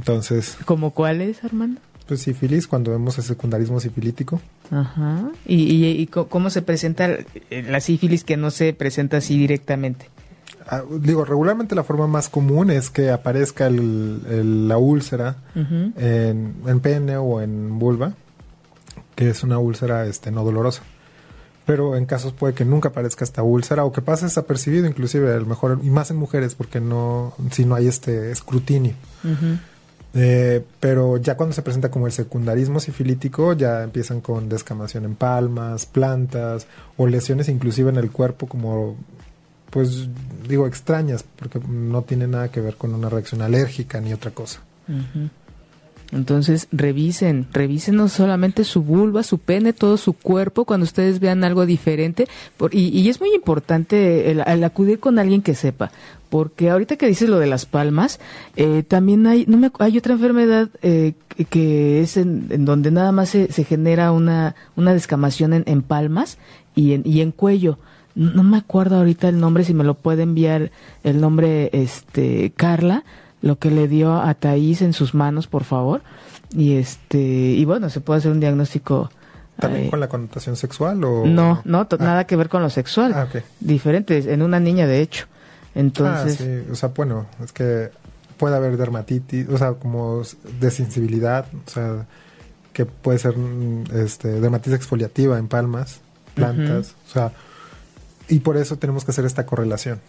Entonces. 0.00 0.56
¿Como 0.64 0.92
cuáles, 0.92 1.44
Armando? 1.44 1.78
Pues 2.08 2.22
sífilis, 2.22 2.66
cuando 2.66 2.90
vemos 2.90 3.18
el 3.18 3.24
secundarismo 3.24 3.80
sifilítico. 3.80 4.40
Ajá. 4.70 5.28
¿Y, 5.46 5.84
y, 5.84 6.06
cómo 6.06 6.48
se 6.48 6.62
presenta 6.62 7.18
la 7.50 7.80
sífilis 7.80 8.24
que 8.24 8.38
no 8.38 8.50
se 8.50 8.72
presenta 8.72 9.18
así 9.18 9.36
directamente? 9.36 10.06
Ah, 10.66 10.82
digo, 11.00 11.26
regularmente 11.26 11.74
la 11.74 11.84
forma 11.84 12.06
más 12.06 12.30
común 12.30 12.70
es 12.70 12.88
que 12.88 13.10
aparezca 13.10 13.66
el, 13.66 14.68
la 14.68 14.78
úlcera 14.78 15.36
en, 15.54 16.54
en, 16.66 16.80
pene 16.80 17.18
o 17.18 17.42
en 17.42 17.78
vulva, 17.78 18.14
que 19.14 19.28
es 19.28 19.42
una 19.42 19.58
úlcera 19.58 20.06
este, 20.06 20.30
no 20.30 20.44
dolorosa. 20.44 20.82
Pero 21.66 21.94
en 21.94 22.06
casos 22.06 22.32
puede 22.32 22.54
que 22.54 22.64
nunca 22.64 22.88
aparezca 22.88 23.22
esta 23.22 23.42
úlcera 23.42 23.84
o 23.84 23.92
que 23.92 24.00
pase 24.00 24.24
desapercibido, 24.24 24.86
inclusive, 24.86 25.34
a 25.34 25.38
lo 25.38 25.46
mejor, 25.46 25.78
y 25.82 25.90
más 25.90 26.10
en 26.10 26.16
mujeres, 26.16 26.54
porque 26.54 26.80
no, 26.80 27.34
si 27.50 27.66
no 27.66 27.74
hay 27.74 27.86
este 27.86 28.30
escrutinio. 28.30 28.94
Eh, 30.12 30.64
pero 30.80 31.18
ya 31.18 31.36
cuando 31.36 31.54
se 31.54 31.62
presenta 31.62 31.90
como 31.90 32.06
el 32.06 32.12
secundarismo 32.12 32.80
sifilítico, 32.80 33.52
ya 33.52 33.82
empiezan 33.82 34.20
con 34.20 34.48
descamación 34.48 35.04
en 35.04 35.14
palmas, 35.14 35.86
plantas 35.86 36.66
o 36.96 37.06
lesiones 37.06 37.48
inclusive 37.48 37.90
en 37.90 37.96
el 37.96 38.10
cuerpo 38.10 38.46
como, 38.46 38.96
pues 39.70 40.08
digo, 40.48 40.66
extrañas, 40.66 41.24
porque 41.36 41.60
no 41.60 42.02
tiene 42.02 42.26
nada 42.26 42.50
que 42.50 42.60
ver 42.60 42.74
con 42.74 42.94
una 42.94 43.08
reacción 43.08 43.42
alérgica 43.42 44.00
ni 44.00 44.12
otra 44.12 44.32
cosa. 44.32 44.60
Entonces, 46.12 46.66
revisen, 46.72 47.46
revisen 47.52 47.96
no 47.96 48.08
solamente 48.08 48.64
su 48.64 48.82
vulva, 48.82 49.22
su 49.22 49.38
pene, 49.38 49.72
todo 49.72 49.96
su 49.96 50.12
cuerpo 50.12 50.64
cuando 50.64 50.84
ustedes 50.84 51.20
vean 51.20 51.44
algo 51.44 51.66
diferente. 51.66 52.26
y, 52.72 53.08
es 53.08 53.20
muy 53.20 53.32
importante 53.34 54.30
el, 54.30 54.64
acudir 54.64 54.98
con 54.98 55.18
alguien 55.18 55.42
que 55.42 55.54
sepa. 55.54 55.92
Porque 56.28 56.70
ahorita 56.70 56.96
que 56.96 57.06
dices 57.06 57.28
lo 57.28 57.38
de 57.38 57.46
las 57.46 57.66
palmas, 57.66 58.20
eh, 58.56 58.84
también 58.86 59.26
hay, 59.26 59.44
no 59.46 59.56
me, 59.56 59.70
hay 59.78 59.98
otra 59.98 60.14
enfermedad 60.14 60.68
eh, 60.82 61.14
que 61.48 62.02
es 62.02 62.16
en, 62.16 62.64
donde 62.64 62.90
nada 62.90 63.10
más 63.10 63.30
se, 63.30 63.48
genera 63.64 64.12
una, 64.12 64.54
una 64.76 64.92
descamación 64.92 65.52
en, 65.52 65.82
palmas 65.82 66.38
y 66.74 66.92
en, 66.92 67.02
y 67.04 67.20
en 67.20 67.32
cuello. 67.32 67.78
No, 68.14 68.42
me 68.42 68.56
acuerdo 68.56 68.96
ahorita 68.96 69.28
el 69.28 69.40
nombre, 69.40 69.64
si 69.64 69.74
me 69.74 69.84
lo 69.84 69.94
puede 69.94 70.24
enviar 70.24 70.72
el 71.04 71.20
nombre 71.20 71.70
este 71.72 72.52
Carla 72.56 73.04
lo 73.42 73.58
que 73.58 73.70
le 73.70 73.88
dio 73.88 74.14
a 74.14 74.34
Thaís 74.34 74.82
en 74.82 74.92
sus 74.92 75.14
manos, 75.14 75.46
por 75.46 75.64
favor. 75.64 76.02
Y 76.54 76.74
este 76.74 77.18
y 77.18 77.64
bueno, 77.64 77.90
se 77.90 78.00
puede 78.00 78.18
hacer 78.18 78.32
un 78.32 78.40
diagnóstico 78.40 79.10
¿También 79.60 79.86
eh, 79.86 79.90
con 79.90 80.00
la 80.00 80.08
connotación 80.08 80.56
sexual 80.56 81.04
o...? 81.04 81.26
No, 81.26 81.62
no, 81.64 81.86
ah. 81.90 81.96
nada 81.98 82.26
que 82.26 82.36
ver 82.36 82.48
con 82.48 82.62
lo 82.62 82.70
sexual. 82.70 83.12
Ah, 83.14 83.28
Diferente, 83.60 84.32
en 84.32 84.42
una 84.42 84.58
niña 84.58 84.86
de 84.86 85.00
hecho. 85.00 85.26
Entonces... 85.74 86.40
Ah, 86.40 86.44
sí, 86.44 86.72
o 86.72 86.74
sea, 86.74 86.88
bueno, 86.88 87.26
es 87.44 87.52
que 87.52 87.90
puede 88.38 88.56
haber 88.56 88.76
dermatitis, 88.76 89.48
o 89.48 89.58
sea, 89.58 89.74
como 89.74 90.22
de 90.58 90.70
sensibilidad, 90.70 91.46
o 91.66 91.70
sea, 91.70 92.06
que 92.72 92.86
puede 92.86 93.18
ser 93.18 93.34
este, 93.94 94.40
dermatitis 94.40 94.74
exfoliativa 94.74 95.38
en 95.38 95.46
palmas, 95.46 96.00
plantas, 96.34 96.94
o 97.06 97.12
sea, 97.12 97.32
y 98.28 98.38
por 98.38 98.56
eso 98.56 98.76
tenemos 98.78 99.04
que 99.04 99.10
hacer 99.10 99.26
esta 99.26 99.44
correlación. 99.44 100.00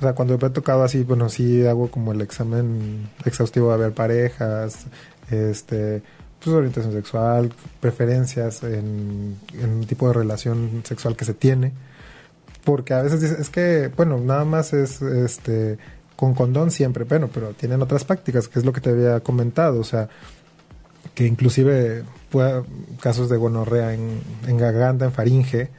O 0.00 0.02
sea, 0.02 0.14
cuando 0.14 0.38
me 0.38 0.46
ha 0.46 0.52
tocado 0.52 0.82
así, 0.82 1.04
bueno, 1.04 1.28
sí 1.28 1.66
hago 1.66 1.90
como 1.90 2.12
el 2.12 2.22
examen 2.22 3.10
exhaustivo 3.26 3.70
de 3.72 3.76
ver 3.76 3.92
parejas, 3.92 4.86
este, 5.30 6.02
pues 6.42 6.56
orientación 6.56 6.94
sexual, 6.94 7.52
preferencias 7.80 8.62
en, 8.62 9.36
en 9.60 9.86
tipo 9.86 10.08
de 10.08 10.14
relación 10.14 10.80
sexual 10.84 11.16
que 11.16 11.26
se 11.26 11.34
tiene. 11.34 11.72
Porque 12.64 12.94
a 12.94 13.02
veces 13.02 13.22
es 13.22 13.50
que, 13.50 13.90
bueno, 13.94 14.18
nada 14.18 14.46
más 14.46 14.72
es 14.72 15.02
este 15.02 15.78
con 16.16 16.34
condón 16.34 16.70
siempre, 16.70 17.04
bueno, 17.04 17.28
pero 17.32 17.50
tienen 17.54 17.80
otras 17.82 18.04
prácticas, 18.04 18.48
que 18.48 18.58
es 18.58 18.64
lo 18.64 18.72
que 18.72 18.82
te 18.82 18.90
había 18.90 19.20
comentado, 19.20 19.80
o 19.80 19.84
sea, 19.84 20.08
que 21.14 21.26
inclusive 21.26 22.04
puede, 22.30 22.62
casos 23.00 23.30
de 23.30 23.38
gonorrea 23.38 23.94
en, 23.94 24.20
en 24.46 24.56
garganta, 24.58 25.06
en 25.06 25.12
faringe, 25.12 25.70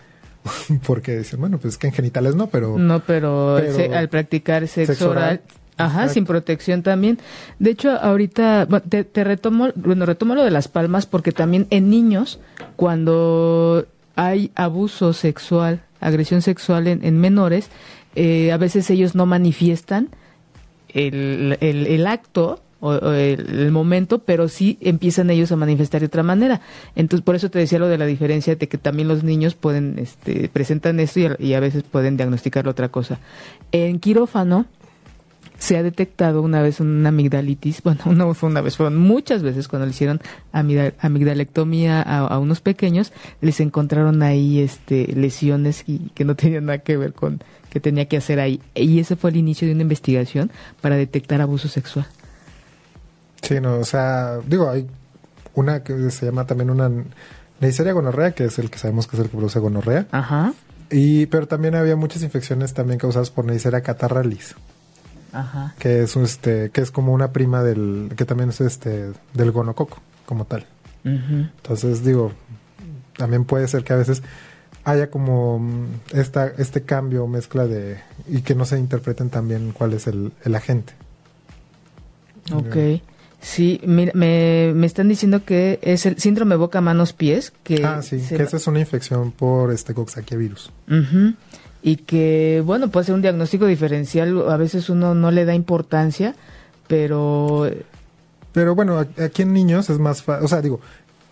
porque 0.88 1.18
dicen, 1.18 1.40
bueno, 1.40 1.58
pues 1.58 1.74
es 1.74 1.78
que 1.78 1.88
en 1.88 1.94
genitales 1.94 2.36
no, 2.36 2.48
pero... 2.48 2.78
No, 2.78 3.02
pero, 3.02 3.58
al 3.58 4.10
practicar 4.10 4.68
sexo, 4.68 5.12
oral, 5.12 5.42
Ajá, 5.78 6.10
sin 6.10 6.26
protección 6.26 6.84
también. 6.84 7.18
De 7.60 7.72
hecho, 7.72 7.92
ahorita 7.92 8.68
te, 8.88 9.24
retomo, 9.24 9.70
bueno, 9.76 10.06
retomo 10.06 10.36
lo 10.36 10.44
de 10.44 10.52
las 10.52 10.68
palmas 10.68 11.06
porque 11.06 11.32
también 11.32 11.68
en 11.70 11.90
niños, 11.90 12.40
cuando 12.76 13.88
hay 14.16 14.52
abuso 14.56 15.14
sexual, 15.14 15.82
agresión 16.00 16.42
sexual 16.42 16.88
en, 16.88 17.20
menores, 17.20 17.70
eh, 18.16 18.52
a 18.52 18.58
veces 18.58 18.90
ellos 18.90 19.16
no 19.16 19.26
manifiestan 19.26 20.10
el, 20.90 21.58
el, 21.62 21.88
el 21.88 22.06
acto 22.06 22.62
o, 22.82 23.12
el, 23.12 23.72
momento, 23.72 24.20
pero 24.20 24.48
sí 24.50 24.78
empiezan 24.82 25.30
ellos 25.30 25.52
a 25.52 25.56
manifestar 25.56 26.02
de 26.02 26.08
otra 26.08 26.24
manera. 26.24 26.62
Entonces, 26.96 27.24
por 27.24 27.36
eso 27.36 27.50
te 27.50 27.60
decía 27.60 27.80
lo 27.80 27.88
de 27.88 27.98
la 27.98 28.06
diferencia 28.06 28.56
de 28.56 28.68
que 28.68 28.78
también 28.78 29.08
los 29.08 29.24
niños 29.24 29.56
pueden, 29.56 29.98
este, 30.00 30.50
presentan 30.50 31.00
esto 31.00 31.20
y 31.40 31.54
a, 31.54 31.58
a 31.58 31.60
veces 31.62 31.84
pueden 31.84 32.18
diagnosticar 32.18 32.68
otra 32.68 32.90
cosa. 32.90 33.20
En 33.72 34.00
quirófano, 34.00 34.66
se 35.62 35.78
ha 35.78 35.84
detectado 35.84 36.42
una 36.42 36.64
vez 36.64 36.80
una 36.80 37.10
amigdalitis, 37.10 37.82
bueno, 37.84 38.02
no 38.08 38.34
fue 38.34 38.50
una 38.50 38.62
vez, 38.62 38.78
fueron 38.78 38.98
muchas 38.98 39.44
veces 39.44 39.68
cuando 39.68 39.86
le 39.86 39.92
hicieron 39.92 40.20
amigdalectomía 40.52 42.02
a, 42.02 42.40
unos 42.40 42.62
pequeños, 42.62 43.14
les 43.42 43.60
encontraron 43.60 44.24
ahí 44.24 44.60
este 44.60 45.14
lesiones 45.16 45.84
y 45.86 46.10
que 46.16 46.26
no 46.26 46.36
tenían 46.36 46.66
nada 46.66 46.80
que 46.80 46.98
ver 46.98 47.14
con 47.14 47.44
que 47.70 47.80
tenía 47.80 48.06
que 48.06 48.18
hacer 48.18 48.40
ahí. 48.42 48.60
Y 48.76 49.00
ese 49.00 49.16
fue 49.16 49.30
el 49.30 49.38
inicio 49.38 49.66
de 49.66 49.74
una 49.74 49.84
investigación 49.84 50.52
para 50.82 50.98
detectar 50.98 51.40
abuso 51.40 51.70
sexual. 51.70 52.06
Sí, 53.42 53.60
no, 53.60 53.80
o 53.80 53.86
sea, 53.86 54.40
digo, 54.46 54.70
hay 54.70 54.88
una 55.54 55.84
que 55.84 56.12
se 56.12 56.28
llama 56.28 56.46
también 56.46 56.70
una 56.70 56.90
Neisseria 57.60 57.94
gonorrea, 57.94 58.32
que 58.32 58.46
es 58.46 58.60
el 58.60 58.70
que 58.70 58.78
sabemos 58.78 59.08
que 59.08 59.16
es 59.16 59.22
el 59.24 59.30
que 59.30 59.38
produce 59.38 59.60
gonorrea. 59.60 60.08
Ajá. 60.12 60.54
Y, 60.90 61.28
pero 61.28 61.48
también 61.48 61.76
había 61.76 61.96
muchas 61.96 62.24
infecciones 62.24 62.74
también 62.74 63.00
causadas 63.00 63.30
por 63.30 63.46
Neisseria 63.46 63.82
catarralis. 63.82 64.56
Ajá. 65.32 65.74
Que 65.80 66.04
es 66.04 66.16
este, 66.18 66.72
que 66.72 66.82
es 66.82 66.92
como 66.92 67.14
una 67.14 67.32
prima 67.32 67.64
del, 67.64 68.12
que 68.18 68.26
también 68.26 68.50
es 68.50 68.62
este, 68.62 69.12
del 69.34 69.52
gonococo, 69.52 70.00
como 70.26 70.46
tal. 70.46 70.66
Entonces, 71.04 72.04
digo, 72.04 72.32
también 73.18 73.46
puede 73.46 73.68
ser 73.68 73.84
que 73.84 73.94
a 73.94 73.96
veces 73.96 74.22
haya 74.84 75.10
como 75.10 75.60
mm, 75.60 75.86
esta, 76.14 76.48
este 76.48 76.84
cambio, 76.84 77.28
mezcla 77.28 77.66
de, 77.66 78.00
y 78.28 78.42
que 78.42 78.56
no 78.56 78.66
se 78.66 78.78
interpreten 78.78 79.30
también 79.30 79.72
cuál 79.72 79.94
es 79.94 80.08
el, 80.08 80.32
el 80.44 80.56
agente. 80.56 80.94
Ok. 82.54 83.02
Sí, 83.42 83.82
me, 83.84 84.12
me, 84.14 84.86
están 84.86 85.10
diciendo 85.10 85.44
que 85.44 85.80
es 85.82 86.06
el 86.06 86.20
síndrome 86.20 86.56
boca-manos-pies. 86.56 87.54
Que 87.64 87.84
ah, 87.84 88.02
sí, 88.04 88.22
que 88.30 88.44
esa 88.44 88.58
es 88.58 88.68
una 88.68 88.80
infección 88.80 89.32
por 89.32 89.72
este 89.72 89.96
coxsackie 89.96 90.38
virus. 90.38 90.72
Y 91.82 91.96
que, 91.98 92.62
bueno, 92.64 92.90
puede 92.90 93.08
ser 93.08 93.16
un 93.16 93.24
diagnóstico 93.24 93.66
diferencial, 93.66 94.50
a 94.50 94.58
veces 94.58 94.90
uno 94.90 95.16
no 95.16 95.32
le 95.32 95.46
da 95.46 95.56
importancia, 95.56 96.36
pero... 96.88 97.68
Pero 98.54 98.76
bueno, 98.76 99.00
aquí 99.00 99.42
en 99.42 99.54
niños 99.54 99.90
es 99.90 99.98
más 99.98 100.22
fácil, 100.22 100.46
o 100.46 100.48
sea, 100.48 100.62
digo, 100.62 100.80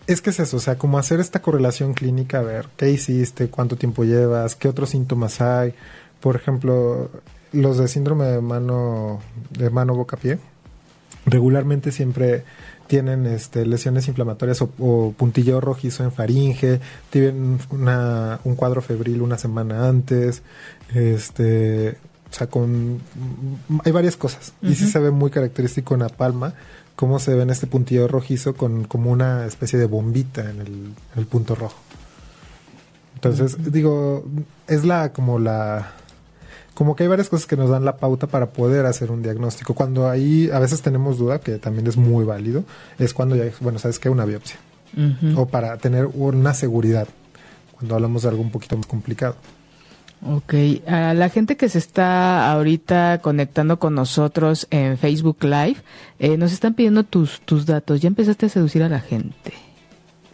es 0.08 0.20
que 0.20 0.30
es 0.30 0.40
eso, 0.40 0.56
o 0.56 0.60
sea, 0.60 0.76
como 0.76 0.98
hacer 0.98 1.20
esta 1.20 1.40
correlación 1.40 1.94
clínica, 1.94 2.38
a 2.38 2.42
ver, 2.42 2.66
¿qué 2.76 2.90
hiciste? 2.90 3.48
¿Cuánto 3.48 3.76
tiempo 3.76 4.02
llevas? 4.02 4.56
¿Qué 4.56 4.68
otros 4.68 4.90
síntomas 4.90 5.40
hay? 5.40 5.74
Por 6.18 6.34
ejemplo, 6.34 7.10
los 7.52 7.78
de 7.78 7.86
síndrome 7.86 8.24
de 8.24 8.40
mano, 8.40 9.20
de 9.50 9.70
mano 9.70 9.94
boca-pie, 9.94 10.38
regularmente 11.26 11.92
siempre 11.92 12.44
tienen 12.86 13.26
este, 13.26 13.64
lesiones 13.66 14.08
inflamatorias 14.08 14.62
o, 14.62 15.14
puntilleo 15.16 15.60
rojizo 15.60 16.02
en 16.02 16.10
faringe, 16.10 16.80
tienen 17.10 17.60
una, 17.70 18.40
un 18.42 18.56
cuadro 18.56 18.82
febril 18.82 19.22
una 19.22 19.38
semana 19.38 19.88
antes, 19.88 20.42
este, 20.92 21.90
o 22.28 22.32
sea, 22.32 22.48
con, 22.48 23.00
hay 23.84 23.92
varias 23.92 24.16
cosas. 24.16 24.54
Y 24.60 24.74
sí 24.74 24.88
se 24.88 24.98
ve 24.98 25.12
muy 25.12 25.30
característico 25.30 25.94
en 25.94 26.00
la 26.00 26.08
palma, 26.08 26.54
cómo 26.96 27.20
se 27.20 27.34
ve 27.34 27.42
en 27.42 27.50
este 27.50 27.68
puntillo 27.68 28.08
rojizo 28.08 28.54
con 28.54 28.84
como 28.84 29.12
una 29.12 29.46
especie 29.46 29.78
de 29.78 29.86
bombita 29.86 30.50
en 30.50 30.60
el, 30.60 30.68
en 30.68 31.18
el 31.18 31.26
punto 31.26 31.54
rojo. 31.54 31.78
Entonces, 33.14 33.70
digo, 33.70 34.24
es 34.66 34.84
la 34.84 35.12
como 35.12 35.38
la 35.38 35.92
como 36.74 36.96
que 36.96 37.02
hay 37.02 37.08
varias 37.08 37.28
cosas 37.28 37.46
que 37.46 37.56
nos 37.56 37.70
dan 37.70 37.84
la 37.84 37.96
pauta 37.96 38.26
para 38.26 38.50
poder 38.50 38.86
hacer 38.86 39.10
un 39.10 39.22
diagnóstico. 39.22 39.74
Cuando 39.74 40.08
ahí 40.08 40.50
a 40.52 40.58
veces 40.58 40.82
tenemos 40.82 41.18
duda, 41.18 41.40
que 41.40 41.58
también 41.58 41.86
es 41.86 41.96
muy 41.96 42.24
válido, 42.24 42.64
es 42.98 43.14
cuando 43.14 43.36
ya, 43.36 43.44
bueno, 43.60 43.78
sabes 43.78 43.98
que 43.98 44.08
una 44.08 44.24
biopsia. 44.24 44.56
O 45.36 45.46
para 45.46 45.76
tener 45.76 46.06
una 46.14 46.52
seguridad, 46.52 47.06
cuando 47.72 47.94
hablamos 47.94 48.22
de 48.22 48.28
algo 48.28 48.42
un 48.42 48.50
poquito 48.50 48.76
más 48.76 48.86
complicado. 48.86 49.36
Ok, 50.26 50.54
a 50.86 51.14
la 51.14 51.28
gente 51.30 51.56
que 51.56 51.68
se 51.68 51.78
está 51.78 52.52
ahorita 52.52 53.20
conectando 53.22 53.78
con 53.78 53.94
nosotros 53.94 54.66
en 54.70 54.98
Facebook 54.98 55.38
Live, 55.42 55.76
eh, 56.18 56.36
nos 56.36 56.52
están 56.52 56.74
pidiendo 56.74 57.04
tus, 57.04 57.40
tus 57.40 57.64
datos. 57.64 58.00
Ya 58.00 58.08
empezaste 58.08 58.46
a 58.46 58.48
seducir 58.50 58.82
a 58.82 58.88
la 58.90 59.00
gente, 59.00 59.54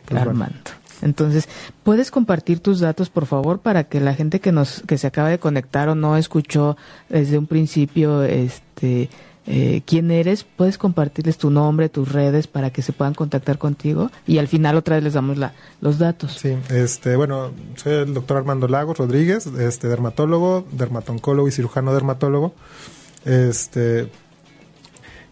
pues 0.06 0.20
Armando. 0.20 0.70
Entonces, 1.02 1.48
¿puedes 1.82 2.10
compartir 2.10 2.60
tus 2.60 2.80
datos, 2.80 3.10
por 3.10 3.26
favor, 3.26 3.60
para 3.60 3.84
que 3.84 4.00
la 4.00 4.14
gente 4.14 4.40
que 4.40 4.52
nos 4.52 4.82
que 4.86 4.98
se 4.98 5.06
acaba 5.06 5.28
de 5.28 5.38
conectar 5.38 5.88
o 5.88 5.94
no 5.94 6.16
escuchó 6.16 6.76
desde 7.08 7.38
un 7.38 7.46
principio 7.46 8.22
este 8.22 9.10
eh, 9.48 9.82
quién 9.86 10.10
eres, 10.10 10.44
puedes 10.44 10.76
compartirles 10.76 11.38
tu 11.38 11.50
nombre, 11.50 11.88
tus 11.88 12.10
redes 12.10 12.48
para 12.48 12.70
que 12.70 12.82
se 12.82 12.92
puedan 12.92 13.14
contactar 13.14 13.58
contigo 13.58 14.10
y 14.26 14.38
al 14.38 14.48
final 14.48 14.74
otra 14.74 14.96
vez 14.96 15.04
les 15.04 15.12
damos 15.12 15.38
la, 15.38 15.54
los 15.80 16.00
datos. 16.00 16.32
Sí, 16.32 16.56
este, 16.68 17.14
bueno, 17.14 17.52
soy 17.76 17.92
el 17.94 18.14
doctor 18.14 18.38
Armando 18.38 18.66
Lagos 18.66 18.98
Rodríguez, 18.98 19.46
este 19.46 19.86
dermatólogo, 19.86 20.66
dermatoncólogo 20.72 21.46
y 21.46 21.52
cirujano 21.52 21.94
dermatólogo. 21.94 22.54
Este 23.24 24.10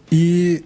y 0.09 0.63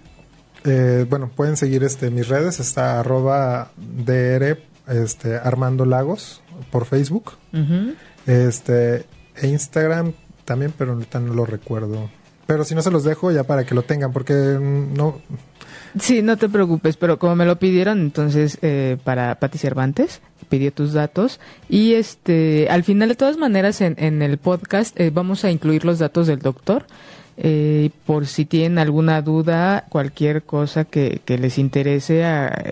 eh, 0.62 1.06
bueno, 1.08 1.28
pueden 1.34 1.56
seguir 1.56 1.82
este 1.82 2.10
mis 2.10 2.28
redes, 2.28 2.60
está 2.60 3.00
arroba 3.00 3.72
dr 3.76 4.69
este, 4.90 5.36
Armando 5.36 5.86
Lagos 5.86 6.42
por 6.70 6.84
Facebook. 6.84 7.32
Este, 8.26 9.06
e 9.36 9.46
Instagram 9.48 10.12
también, 10.44 10.72
pero 10.76 10.92
ahorita 10.92 11.20
no 11.20 11.34
lo 11.34 11.46
recuerdo. 11.46 12.10
Pero 12.46 12.64
si 12.64 12.74
no 12.74 12.82
se 12.82 12.90
los 12.90 13.04
dejo 13.04 13.30
ya 13.30 13.44
para 13.44 13.64
que 13.64 13.74
lo 13.74 13.82
tengan, 13.82 14.12
porque 14.12 14.34
no. 14.34 15.20
Sí, 15.98 16.22
no 16.22 16.36
te 16.36 16.48
preocupes, 16.48 16.96
pero 16.96 17.18
como 17.18 17.36
me 17.36 17.46
lo 17.46 17.58
pidieron, 17.58 18.00
entonces 18.00 18.58
eh, 18.62 18.96
para 19.04 19.36
Pati 19.36 19.58
Cervantes 19.58 20.20
pidió 20.48 20.72
tus 20.72 20.92
datos 20.92 21.38
y 21.68 21.94
este 21.94 22.68
al 22.70 22.82
final 22.82 23.08
de 23.08 23.14
todas 23.14 23.36
maneras 23.36 23.80
en, 23.80 23.94
en 23.98 24.20
el 24.20 24.36
podcast 24.36 24.98
eh, 24.98 25.10
vamos 25.14 25.44
a 25.44 25.50
incluir 25.50 25.84
los 25.84 26.00
datos 26.00 26.26
del 26.26 26.40
doctor 26.40 26.86
Eh, 27.42 27.88
por 28.04 28.26
si 28.26 28.44
tienen 28.44 28.78
alguna 28.78 29.22
duda, 29.22 29.86
cualquier 29.88 30.42
cosa 30.42 30.84
que, 30.84 31.22
les 31.26 31.56
interese, 31.56 32.22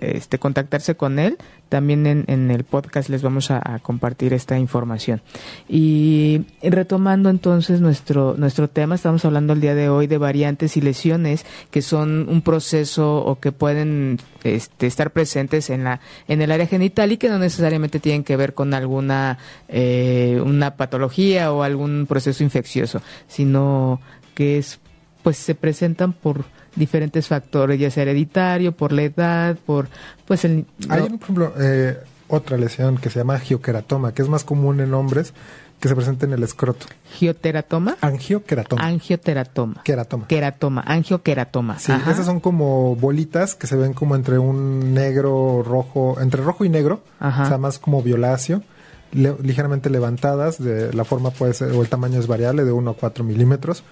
este, 0.03 0.39
contactarse 0.39 0.95
con 0.95 1.19
él, 1.19 1.39
también 1.71 2.07
en, 2.07 2.25
en 2.29 2.51
el 2.51 2.65
podcast 2.65 3.09
les 3.09 3.23
vamos 3.23 3.51
a, 3.51 3.63
a, 3.65 3.79
compartir 3.79 4.35
esta 4.35 4.59
información. 4.59 5.23
Y 5.69 6.45
retomando 6.63 7.31
entonces 7.31 7.81
nuestro, 7.81 8.35
nuestro 8.37 8.69
tema, 8.69 8.95
estamos 8.95 9.25
hablando 9.25 9.55
el 9.55 9.63
día 9.63 9.75
de 9.75 9.89
hoy 9.89 10.07
de 10.07 10.19
variantes 10.19 10.77
y 10.77 10.83
lesiones 10.83 11.47
que 11.71 11.81
son 11.81 12.29
un 12.29 12.43
proceso 12.43 13.25
o 13.25 13.39
que 13.41 13.53
pueden 13.53 14.19
este, 14.45 14.87
estar 14.87 15.11
presentes 15.11 15.69
en, 15.71 15.85
la, 15.85 16.01
en 16.29 16.43
el 16.43 16.53
área 16.53 16.67
genital 16.67 17.13
y 17.13 17.17
que 17.17 17.29
no 17.29 17.39
necesariamente 17.39 18.01
tienen 18.01 18.25
que 18.25 18.37
ver 18.37 18.55
con 18.55 18.73
alguna 18.73 19.39
eh, 19.69 20.41
una 20.45 20.77
patología 20.77 21.53
o 21.53 21.63
algún 21.63 22.07
proceso 22.07 22.45
infeccioso, 22.45 23.03
sino 23.27 24.01
que 24.39 24.57
es 24.57 24.79
pues 25.25 25.37
se 25.37 25.57
presentan 25.57 26.13
por 26.13 26.45
diferentes 26.77 27.27
factores, 27.27 27.81
ya 27.81 27.91
sea 27.91 28.05
hereditario, 28.05 28.71
por 28.71 28.93
la 28.93 29.03
edad, 29.03 29.57
por 29.67 29.89
pues 30.29 30.45
el... 30.45 30.65
Hay, 30.89 31.01
por 31.01 31.21
ejemplo, 31.21 31.55
eh, 31.59 31.99
otra 32.29 32.57
lesión 32.57 32.99
que 32.99 33.11
se 33.11 33.19
llama 33.19 33.35
angioqueratoma, 33.35 34.15
que 34.15 34.23
es 34.23 34.29
más 34.29 34.45
común 34.45 34.79
en 34.79 34.95
hombres 34.95 35.35
que 35.81 35.89
se 35.89 35.97
presenta 35.97 36.25
en 36.25 36.35
el 36.35 36.45
escroto. 36.45 36.87
¿Gioteratoma? 37.15 37.97
Angioqueratoma. 38.01 38.87
Angioteratoma. 38.87 39.83
Queratoma. 39.83 40.29
Queratoma, 40.29 40.85
angioqueratoma. 40.87 41.81
Sí, 41.81 41.91
Ajá. 41.91 42.13
esas 42.13 42.27
son 42.27 42.39
como 42.39 42.95
bolitas 42.95 43.57
que 43.57 43.67
se 43.67 43.75
ven 43.75 43.95
como 43.95 44.15
entre 44.15 44.39
un 44.39 44.95
negro, 44.95 45.65
rojo, 45.65 46.17
entre 46.21 46.45
rojo 46.45 46.65
y 46.65 46.69
negro, 46.69 47.03
Ajá. 47.19 47.43
o 47.43 47.49
sea, 47.49 47.59
más 47.59 47.81
como 47.81 48.05
violáceo, 48.05 48.63
le, 49.11 49.35
ligeramente 49.43 49.91
levantadas, 49.91 50.63
de 50.63 50.93
la 50.93 51.05
forma 51.05 51.33
puede 51.33 51.55
ser, 51.55 51.73
o 51.73 51.83
el 51.83 51.89
tamaño 51.89 52.21
es 52.21 52.29
variable, 52.29 52.65
de 52.65 52.71
1 52.71 52.89
a 52.93 52.95
4 52.95 53.25
milímetros. 53.25 53.83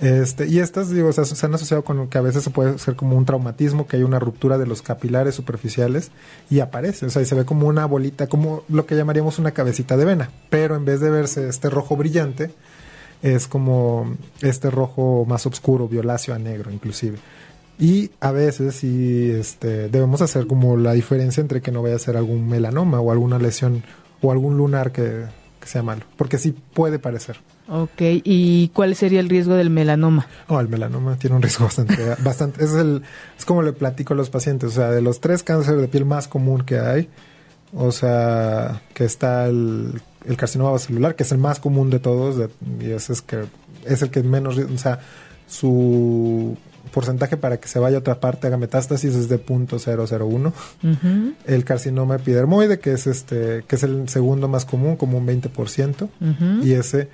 Este, 0.00 0.46
y 0.46 0.60
estas, 0.60 0.88
digo, 0.90 1.12
se, 1.12 1.46
han 1.46 1.54
asociado 1.54 1.84
con 1.84 2.08
que 2.08 2.16
a 2.16 2.22
veces 2.22 2.42
se 2.42 2.50
puede 2.50 2.78
ser 2.78 2.96
como 2.96 3.16
un 3.16 3.26
traumatismo, 3.26 3.86
que 3.86 3.96
hay 3.96 4.02
una 4.02 4.18
ruptura 4.18 4.56
de 4.56 4.66
los 4.66 4.80
capilares 4.80 5.34
superficiales 5.34 6.10
y 6.48 6.60
aparece, 6.60 7.04
o 7.04 7.10
sea, 7.10 7.20
y 7.20 7.26
se 7.26 7.34
ve 7.34 7.44
como 7.44 7.66
una 7.66 7.84
bolita, 7.84 8.26
como 8.26 8.64
lo 8.70 8.86
que 8.86 8.96
llamaríamos 8.96 9.38
una 9.38 9.50
cabecita 9.50 9.98
de 9.98 10.06
vena, 10.06 10.30
pero 10.48 10.74
en 10.74 10.86
vez 10.86 11.00
de 11.00 11.10
verse 11.10 11.46
este 11.48 11.68
rojo 11.68 11.96
brillante, 11.96 12.50
es 13.20 13.46
como 13.46 14.16
este 14.40 14.70
rojo 14.70 15.26
más 15.28 15.44
oscuro, 15.44 15.86
violáceo 15.86 16.34
a 16.34 16.38
negro 16.38 16.70
inclusive. 16.70 17.18
Y 17.78 18.10
a 18.20 18.30
veces 18.30 18.76
sí 18.76 19.30
este, 19.30 19.88
debemos 19.88 20.22
hacer 20.22 20.46
como 20.46 20.78
la 20.78 20.92
diferencia 20.92 21.42
entre 21.42 21.60
que 21.60 21.72
no 21.72 21.82
vaya 21.82 21.96
a 21.96 21.98
ser 21.98 22.16
algún 22.16 22.48
melanoma 22.48 23.00
o 23.00 23.10
alguna 23.10 23.38
lesión 23.38 23.82
o 24.22 24.32
algún 24.32 24.56
lunar 24.56 24.92
que, 24.92 25.24
que 25.60 25.66
sea 25.66 25.82
malo, 25.82 26.04
porque 26.16 26.38
sí 26.38 26.54
puede 26.72 26.98
parecer. 26.98 27.36
Ok, 27.72 28.00
¿y 28.24 28.68
cuál 28.74 28.96
sería 28.96 29.20
el 29.20 29.28
riesgo 29.28 29.54
del 29.54 29.70
melanoma? 29.70 30.26
Oh, 30.48 30.58
el 30.58 30.68
melanoma 30.68 31.16
tiene 31.16 31.36
un 31.36 31.42
riesgo 31.42 31.64
bastante, 31.66 31.96
bastante, 32.18 32.64
es 32.64 32.72
el, 32.72 33.02
es 33.38 33.44
como 33.44 33.62
le 33.62 33.72
platico 33.72 34.12
a 34.12 34.16
los 34.16 34.28
pacientes, 34.28 34.70
o 34.70 34.72
sea, 34.72 34.90
de 34.90 35.00
los 35.00 35.20
tres 35.20 35.44
cánceres 35.44 35.80
de 35.80 35.86
piel 35.86 36.04
más 36.04 36.26
común 36.26 36.62
que 36.62 36.80
hay, 36.80 37.08
o 37.72 37.92
sea, 37.92 38.82
que 38.92 39.04
está 39.04 39.46
el, 39.46 40.02
el 40.24 40.36
carcinoma 40.36 40.76
celular, 40.80 41.14
que 41.14 41.22
es 41.22 41.30
el 41.30 41.38
más 41.38 41.60
común 41.60 41.90
de 41.90 42.00
todos, 42.00 42.36
de, 42.36 42.48
y 42.80 42.90
ese 42.90 43.12
es 43.12 43.22
que 43.22 43.44
es 43.84 44.02
el 44.02 44.10
que 44.10 44.24
menos, 44.24 44.58
o 44.58 44.78
sea, 44.78 44.98
su 45.46 46.56
porcentaje 46.92 47.36
para 47.36 47.58
que 47.58 47.68
se 47.68 47.78
vaya 47.78 47.98
a 47.98 48.00
otra 48.00 48.18
parte, 48.18 48.48
haga 48.48 48.56
metástasis 48.56 49.14
es 49.14 49.28
de 49.28 49.38
0.001. 49.38 50.52
Uh 50.82 50.88
-huh. 50.88 51.34
El 51.46 51.64
carcinoma 51.64 52.16
epidermoide, 52.16 52.80
que 52.80 52.92
es 52.92 53.06
este, 53.06 53.64
que 53.68 53.76
es 53.76 53.82
el 53.84 54.08
segundo 54.08 54.48
más 54.48 54.64
común, 54.64 54.96
como 54.96 55.18
un 55.18 55.26
20%, 55.26 56.02
uh 56.02 56.08
-huh. 56.26 56.64
y 56.64 56.72
ese 56.72 57.08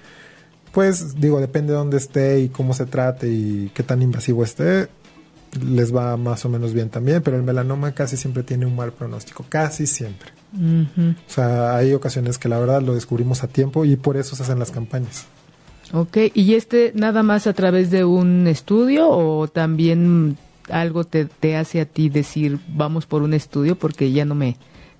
pues 0.76 1.18
digo, 1.18 1.40
depende 1.40 1.72
de 1.72 1.78
dónde 1.78 1.96
esté 1.96 2.38
y 2.40 2.50
cómo 2.50 2.74
se 2.74 2.84
trate 2.84 3.26
y 3.30 3.70
qué 3.72 3.82
tan 3.82 4.02
invasivo 4.02 4.44
esté, 4.44 4.88
les 5.64 5.96
va 5.96 6.18
más 6.18 6.44
o 6.44 6.50
menos 6.50 6.74
bien 6.74 6.90
también, 6.90 7.22
pero 7.22 7.38
el 7.38 7.44
melanoma 7.44 7.92
casi 7.92 8.18
siempre 8.18 8.42
tiene 8.42 8.66
un 8.66 8.76
mal 8.76 8.92
pronóstico, 8.92 9.46
casi 9.48 9.86
siempre. 9.86 10.32
Uh 10.52 10.84
-huh. 10.84 11.16
O 11.16 11.30
sea, 11.30 11.76
hay 11.76 11.94
ocasiones 11.94 12.36
que 12.36 12.50
la 12.50 12.58
verdad 12.58 12.82
lo 12.82 12.92
descubrimos 12.92 13.42
a 13.42 13.48
tiempo 13.48 13.86
y 13.86 13.96
por 13.96 14.18
eso 14.18 14.36
se 14.36 14.42
hacen 14.42 14.58
las 14.58 14.70
campañas. 14.70 15.24
Ok, 15.94 16.18
¿y 16.34 16.52
este 16.56 16.92
nada 16.94 17.22
más 17.22 17.46
a 17.46 17.54
través 17.54 17.90
de 17.90 18.04
un 18.04 18.46
estudio 18.46 19.08
o 19.08 19.48
también 19.48 20.36
algo 20.68 21.04
te, 21.04 21.24
te 21.24 21.56
hace 21.56 21.80
a 21.80 21.86
ti 21.86 22.10
decir 22.10 22.58
vamos 22.68 23.06
por 23.06 23.22
un 23.22 23.32
estudio 23.32 23.76
porque 23.76 24.12
ya 24.12 24.26
no 24.26 24.34
me 24.34 24.58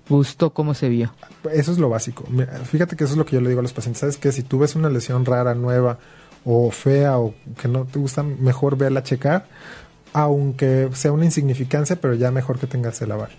gustó 0.09 0.53
cómo 0.53 0.73
se 0.73 0.89
vio? 0.89 1.13
Eso 1.51 1.71
es 1.71 1.77
lo 1.77 1.89
básico. 1.89 2.25
Fíjate 2.65 2.95
que 2.95 3.03
eso 3.03 3.13
es 3.13 3.17
lo 3.17 3.25
que 3.25 3.35
yo 3.35 3.41
le 3.41 3.49
digo 3.49 3.59
a 3.59 3.63
los 3.63 3.73
pacientes. 3.73 3.99
Sabes 3.99 4.17
que 4.17 4.31
si 4.31 4.43
tú 4.43 4.59
ves 4.59 4.75
una 4.75 4.89
lesión 4.89 5.25
rara, 5.25 5.55
nueva 5.55 5.99
o 6.45 6.71
fea 6.71 7.17
o 7.17 7.33
que 7.61 7.67
no 7.67 7.85
te 7.85 7.99
gusta, 7.99 8.23
mejor 8.23 8.77
verla 8.77 9.03
checar, 9.03 9.47
aunque 10.13 10.89
sea 10.93 11.11
una 11.11 11.25
insignificancia, 11.25 11.99
pero 11.99 12.13
ya 12.13 12.31
mejor 12.31 12.57
que 12.57 12.67
tengas 12.67 13.01
el 13.01 13.11
aval. 13.11 13.31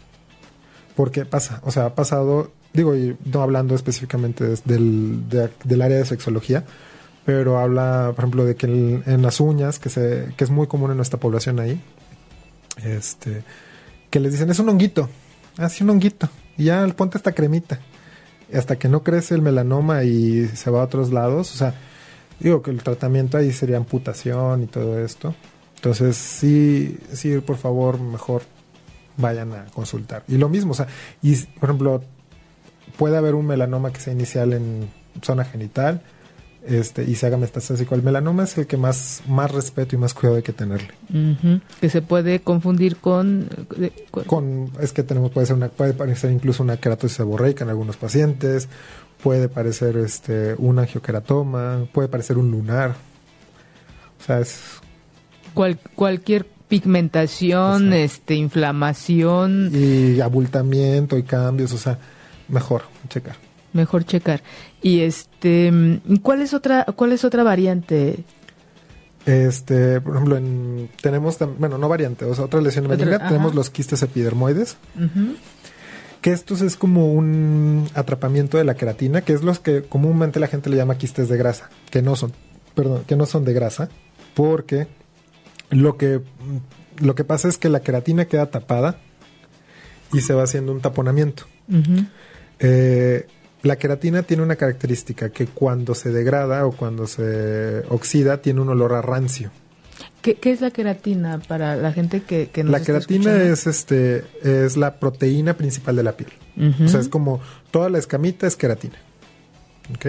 Porque 0.95 1.25
pasa, 1.25 1.61
o 1.65 1.71
sea, 1.71 1.87
ha 1.87 1.95
pasado, 1.95 2.53
digo, 2.73 2.95
y 2.97 3.17
no 3.25 3.43
hablando 3.43 3.75
específicamente 3.75 4.45
del, 4.65 5.29
de, 5.29 5.51
del 5.65 5.83
área 5.83 5.97
de 5.97 6.05
sexología, 6.05 6.65
pero 7.25 7.59
habla, 7.59 8.13
por 8.15 8.25
ejemplo, 8.25 8.45
de 8.45 8.57
que 8.57 8.67
en, 8.67 9.03
en 9.07 9.23
las 9.23 9.41
uñas, 9.41 9.79
que, 9.79 9.91
se, 9.91 10.33
que 10.37 10.45
es 10.45 10.51
muy 10.51 10.67
común 10.67 10.91
en 10.91 10.97
nuestra 10.97 11.21
población 11.21 11.61
ahí, 11.61 11.81
este, 12.85 13.43
que 14.11 14.21
les 14.21 14.33
dicen, 14.33 14.51
es 14.51 14.59
un 14.59 14.69
honguito, 14.69 15.09
así 15.57 15.85
un 15.85 15.91
honguito, 15.91 16.29
y 16.59 16.65
ya 16.65 16.87
ponte 16.89 17.17
esta 17.17 17.33
cremita. 17.33 17.79
Hasta 18.53 18.77
que 18.77 18.89
no 18.89 19.03
crece 19.03 19.35
el 19.35 19.43
melanoma 19.43 20.05
y 20.05 20.47
se 20.49 20.71
va 20.71 20.81
a 20.81 20.85
otros 20.85 21.13
lados, 21.13 21.55
o 21.55 21.57
sea, 21.57 21.75
digo 22.41 22.63
que 22.63 22.71
el 22.71 22.83
tratamiento 22.83 23.39
ahí 23.39 23.53
sería 23.53 23.77
amputación 23.77 24.63
y 24.65 24.67
todo 24.67 24.99
esto. 25.03 25.35
Entonces, 25.77 26.17
sí, 26.17 26.99
sí, 27.13 27.39
por 27.39 27.57
favor, 27.57 28.01
mejor 28.01 28.43
vayan 29.17 29.53
a 29.53 29.67
consultar. 29.67 30.25
Y 30.29 30.37
lo 30.37 30.49
mismo, 30.49 30.73
o 30.73 30.75
sea, 30.75 30.89
y 31.23 31.37
por 31.37 31.69
ejemplo, 31.69 32.03
puede 32.97 33.17
haber 33.17 33.35
un 33.35 33.47
melanoma 33.47 33.93
que 33.93 34.01
sea 34.01 34.13
inicial 34.13 34.53
en 34.53 34.91
zona 35.23 35.45
genital, 35.45 36.03
este, 36.69 37.05
y 37.05 37.15
se 37.15 37.27
haga 37.27 37.37
metastásico. 37.37 37.95
El 37.95 38.03
melanoma 38.03 38.45
es 38.45 38.59
el 38.59 38.67
que 38.67 38.77
más, 38.77 39.23
más 39.27 39.51
respeto 39.51 39.97
y 39.97 39.99
más 39.99 40.15
cuidado 40.15 40.37
hay 40.37 40.43
que 40.43 40.53
tenerle. 40.53 40.89
Uh 41.11 41.17
-huh. 41.17 41.61
Que 41.81 41.89
se 41.89 42.03
puede 42.03 42.41
confundir 42.41 42.97
con, 42.97 43.49
con, 44.11 44.25
con... 44.25 44.71
es 44.81 44.93
que 44.93 45.03
tenemos, 45.03 45.31
puede 45.31 45.47
ser 45.47 45.57
una, 45.57 45.69
puede 45.69 45.95
parecer 45.95 46.31
incluso 46.31 46.63
una 46.63 46.77
queratosis 46.77 47.17
seborreica 47.17 47.65
en 47.65 47.71
algunos 47.71 47.97
pacientes, 47.97 48.69
puede 49.23 49.49
parecer 49.49 49.97
este, 49.97 50.55
un 50.59 50.79
angioqueratoma, 50.79 51.87
puede 51.93 52.09
parecer 52.09 52.37
un 52.39 52.51
lunar. 52.51 52.95
O 54.21 54.25
sea, 54.25 54.41
es... 54.41 54.61
Cual, 55.55 55.79
cualquier 55.95 56.47
pigmentación, 56.69 57.93
este, 57.95 58.35
inflamación. 58.35 59.71
Y 59.73 60.21
abultamiento 60.21 61.17
y 61.17 61.23
cambios, 61.23 61.73
o 61.73 61.79
sea, 61.79 61.99
mejor 62.49 62.83
checar 63.09 63.48
mejor 63.73 64.05
checar. 64.05 64.43
Y 64.83 65.01
este, 65.01 66.01
¿cuál 66.23 66.43
es 66.43 66.55
otra, 66.55 66.85
cuál 66.97 67.13
es 67.13 67.25
otra 67.25 67.43
variante? 67.43 68.25
Este, 69.27 70.01
por 70.01 70.15
ejemplo, 70.15 70.37
en, 70.37 70.89
tenemos, 71.03 71.39
bueno, 71.59 71.77
no 71.77 71.89
variante, 71.89 72.25
o 72.25 72.35
sea, 72.35 72.45
otra 72.47 72.61
lesión 72.61 72.89
benigna, 72.89 73.29
tenemos 73.29 73.55
los 73.55 73.69
quistes 73.69 74.03
epidermoides. 74.03 74.77
Uh 74.97 75.01
-huh. 75.01 75.37
Que 76.23 76.33
estos 76.33 76.63
es 76.63 76.77
como 76.77 77.13
un 77.13 77.89
atrapamiento 77.95 78.57
de 78.57 78.65
la 78.65 78.75
queratina, 78.75 79.21
que 79.21 79.35
es 79.35 79.43
los 79.43 79.61
que 79.61 79.83
comúnmente 79.83 80.41
la 80.41 80.47
gente 80.47 80.71
le 80.71 80.77
llama 80.77 80.97
quistes 80.97 81.29
de 81.29 81.37
grasa, 81.37 81.69
que 81.91 82.01
no 82.01 82.17
son, 82.17 82.33
perdón, 82.75 83.05
que 83.07 83.17
no 83.17 83.27
son 83.27 83.45
de 83.45 83.53
grasa, 83.53 83.91
porque 84.35 84.87
lo 85.71 85.97
que, 85.97 86.23
lo 86.99 87.15
que 87.15 87.25
pasa 87.25 87.49
es 87.49 87.59
que 87.59 87.69
la 87.69 87.81
queratina 87.81 88.25
queda 88.25 88.47
tapada 88.51 88.99
y 90.13 90.23
se 90.23 90.33
va 90.33 90.45
haciendo 90.45 90.73
un 90.73 90.81
taponamiento. 90.81 91.45
Uh 91.69 91.75
-huh. 91.75 92.09
eh, 92.61 93.27
la 93.63 93.77
queratina 93.77 94.23
tiene 94.23 94.43
una 94.43 94.57
característica 94.57 95.31
que 95.31 95.47
cuando 95.47 95.95
se 95.95 96.11
degrada 96.11 96.67
o 96.67 96.73
cuando 96.73 97.07
se 97.07 97.83
oxida 97.89 98.41
tiene 98.41 98.61
un 98.61 98.69
olor 98.69 98.95
a 98.95 99.03
rancio. 99.03 99.51
¿Qué, 100.23 100.35
qué 100.35 100.51
es 100.53 100.61
la 100.61 100.71
queratina 100.71 101.41
para 101.47 101.77
la 101.77 101.93
gente 101.93 102.23
que, 102.23 102.49
que 102.51 102.65
nos 102.65 102.73
La 102.73 102.81
queratina 102.81 103.43
es 103.43 103.67
este 103.67 104.25
es 104.43 104.77
la 104.77 104.99
proteína 104.99 105.57
principal 105.57 105.97
de 105.97 106.03
la 106.03 106.13
piel. 106.13 106.31
Uh 106.57 106.63
-huh. 106.63 106.85
O 106.87 106.89
sea, 106.89 107.01
es 107.01 107.09
como 107.09 107.41
toda 107.71 107.89
la 107.89 107.99
escamita 107.99 108.47
es 108.47 108.57
queratina. 108.57 108.97
¿Ok? 109.95 110.07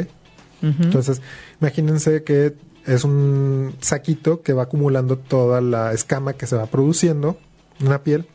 Uh 0.62 0.68
-huh. 0.68 0.84
Entonces, 0.84 1.22
imagínense 1.62 2.24
que 2.24 2.56
es 2.86 3.04
un 3.04 3.76
saquito 3.82 4.42
que 4.42 4.54
va 4.54 4.64
acumulando 4.64 5.18
toda 5.18 5.62
la 5.62 5.94
escama 5.94 6.34
que 6.34 6.48
se 6.48 6.56
va 6.56 6.66
produciendo 6.66 7.38
en 7.80 7.90
la 7.90 8.04
piel 8.04 8.26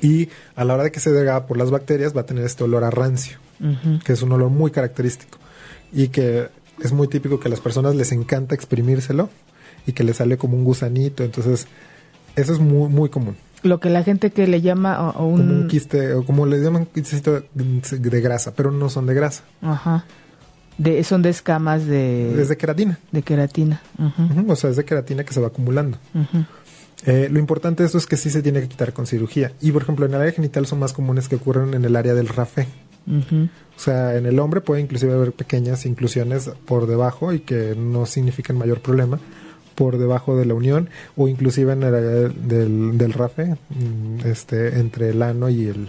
y 0.00 0.28
a 0.56 0.64
la 0.64 0.74
hora 0.74 0.84
de 0.84 0.92
que 0.92 1.00
se 1.00 1.12
degrada 1.12 1.46
por 1.46 1.56
las 1.56 1.70
bacterias 1.70 2.16
va 2.16 2.22
a 2.22 2.26
tener 2.26 2.44
este 2.44 2.64
olor 2.64 2.84
a 2.84 2.90
rancio. 2.90 3.38
Uh 3.60 3.66
-huh. 3.66 4.02
que 4.02 4.12
es 4.12 4.22
un 4.22 4.32
olor 4.32 4.50
muy 4.50 4.70
característico 4.70 5.38
y 5.92 6.08
que 6.08 6.48
es 6.82 6.92
muy 6.92 7.08
típico 7.08 7.38
que 7.38 7.48
a 7.48 7.50
las 7.50 7.60
personas 7.60 7.94
les 7.94 8.12
encanta 8.12 8.54
exprimírselo 8.54 9.30
y 9.86 9.92
que 9.92 10.02
le 10.02 10.12
sale 10.12 10.36
como 10.36 10.56
un 10.56 10.64
gusanito, 10.64 11.22
entonces 11.22 11.66
eso 12.36 12.52
es 12.52 12.58
muy 12.58 12.88
muy 12.88 13.08
común. 13.10 13.36
Lo 13.62 13.80
que 13.80 13.88
la 13.88 14.02
gente 14.02 14.30
que 14.30 14.46
le 14.46 14.60
llama 14.60 15.10
o, 15.12 15.26
un... 15.26 15.38
Como 15.38 15.52
un 15.54 15.68
quiste, 15.68 16.12
o 16.12 16.24
como 16.24 16.44
le 16.44 16.58
llaman 16.58 16.84
quistecito 16.84 17.42
de 17.54 18.20
grasa, 18.20 18.52
pero 18.54 18.70
no 18.70 18.90
son 18.90 19.06
de 19.06 19.14
grasa. 19.14 19.42
Ajá. 19.62 20.04
De, 20.76 21.02
son 21.02 21.22
de 21.22 21.30
escamas 21.30 21.86
de... 21.86 22.42
Es 22.42 22.50
de 22.50 22.58
queratina. 22.58 22.98
De 23.10 23.22
queratina. 23.22 23.80
o 24.48 24.56
sea, 24.56 24.68
es 24.68 24.76
de 24.76 24.84
queratina 24.84 25.24
que 25.24 25.32
se 25.32 25.40
va 25.40 25.46
acumulando. 25.46 25.96
Eh, 27.06 27.28
lo 27.30 27.38
importante 27.38 27.82
de 27.82 27.88
eso 27.88 27.96
es 27.96 28.06
que 28.06 28.18
sí 28.18 28.28
se 28.28 28.42
tiene 28.42 28.60
que 28.60 28.68
quitar 28.68 28.92
con 28.92 29.06
cirugía. 29.06 29.52
Y 29.62 29.72
por 29.72 29.82
ejemplo, 29.82 30.04
en 30.04 30.12
el 30.12 30.20
área 30.20 30.32
genital 30.32 30.66
son 30.66 30.80
más 30.80 30.92
comunes 30.92 31.28
que 31.28 31.36
ocurren 31.36 31.72
en 31.72 31.86
el 31.86 31.96
área 31.96 32.12
del 32.12 32.28
O 33.06 33.80
sea, 33.80 34.16
en 34.16 34.26
el 34.26 34.38
hombre 34.38 34.60
puede 34.60 34.80
inclusive 34.80 35.12
haber 35.12 35.32
pequeñas 35.32 35.84
inclusiones 35.86 36.50
por 36.64 36.86
debajo 36.86 37.32
y 37.32 37.40
que 37.40 37.74
no 37.76 38.06
significan 38.06 38.56
mayor 38.56 38.80
problema 38.80 39.18
por 39.74 39.98
debajo 39.98 40.36
de 40.36 40.46
la 40.46 40.54
unión 40.54 40.88
o 41.16 41.28
inclusive 41.28 41.72
en 41.72 41.82
el 41.82 42.48
del, 42.48 42.96
del 42.96 43.12
rafe, 43.12 43.56
mm, 43.70 44.26
este, 44.26 44.78
entre 44.78 45.10
el 45.10 45.22
ano 45.22 45.48
y 45.48 45.66
el, 45.66 45.88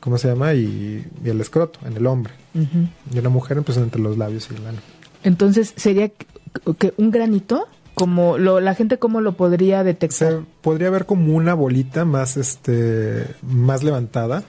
¿cómo 0.00 0.18
se 0.18 0.28
llama? 0.28 0.54
Y, 0.54 1.06
el 1.24 1.40
escroto, 1.40 1.80
en 1.86 1.96
el 1.96 2.06
hombre. 2.06 2.32
Y 3.12 3.18
una 3.18 3.28
mujer, 3.28 3.62
pues 3.62 3.78
entre 3.78 4.00
los 4.00 4.18
labios 4.18 4.48
y 4.50 4.56
el 4.56 4.66
ano. 4.66 4.78
Entonces, 5.22 5.72
¿sería 5.76 6.08
que 6.08 6.94
un 6.96 7.10
granito? 7.10 7.68
como 7.94 8.38
lo, 8.38 8.60
la 8.60 8.74
gente 8.74 8.98
cómo 8.98 9.20
lo 9.20 9.36
podría 9.36 9.84
detectar 9.84 10.32
Se 10.32 10.44
podría 10.62 10.88
ver 10.88 11.04
como 11.04 11.34
una 11.34 11.52
bolita 11.52 12.04
más 12.06 12.36
este 12.38 13.26
más 13.42 13.82
levantada 13.82 14.42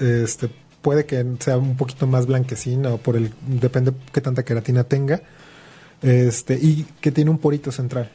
este 0.00 0.48
puede 0.82 1.06
que 1.06 1.24
sea 1.38 1.56
un 1.56 1.76
poquito 1.76 2.06
más 2.06 2.26
blanquecina 2.26 2.90
o 2.90 2.98
por 2.98 3.16
el 3.16 3.32
depende 3.46 3.92
qué 4.12 4.20
tanta 4.20 4.44
queratina 4.44 4.84
tenga 4.84 5.22
este 6.02 6.54
y 6.54 6.86
que 7.00 7.12
tiene 7.12 7.30
un 7.30 7.38
porito 7.38 7.72
central. 7.72 8.10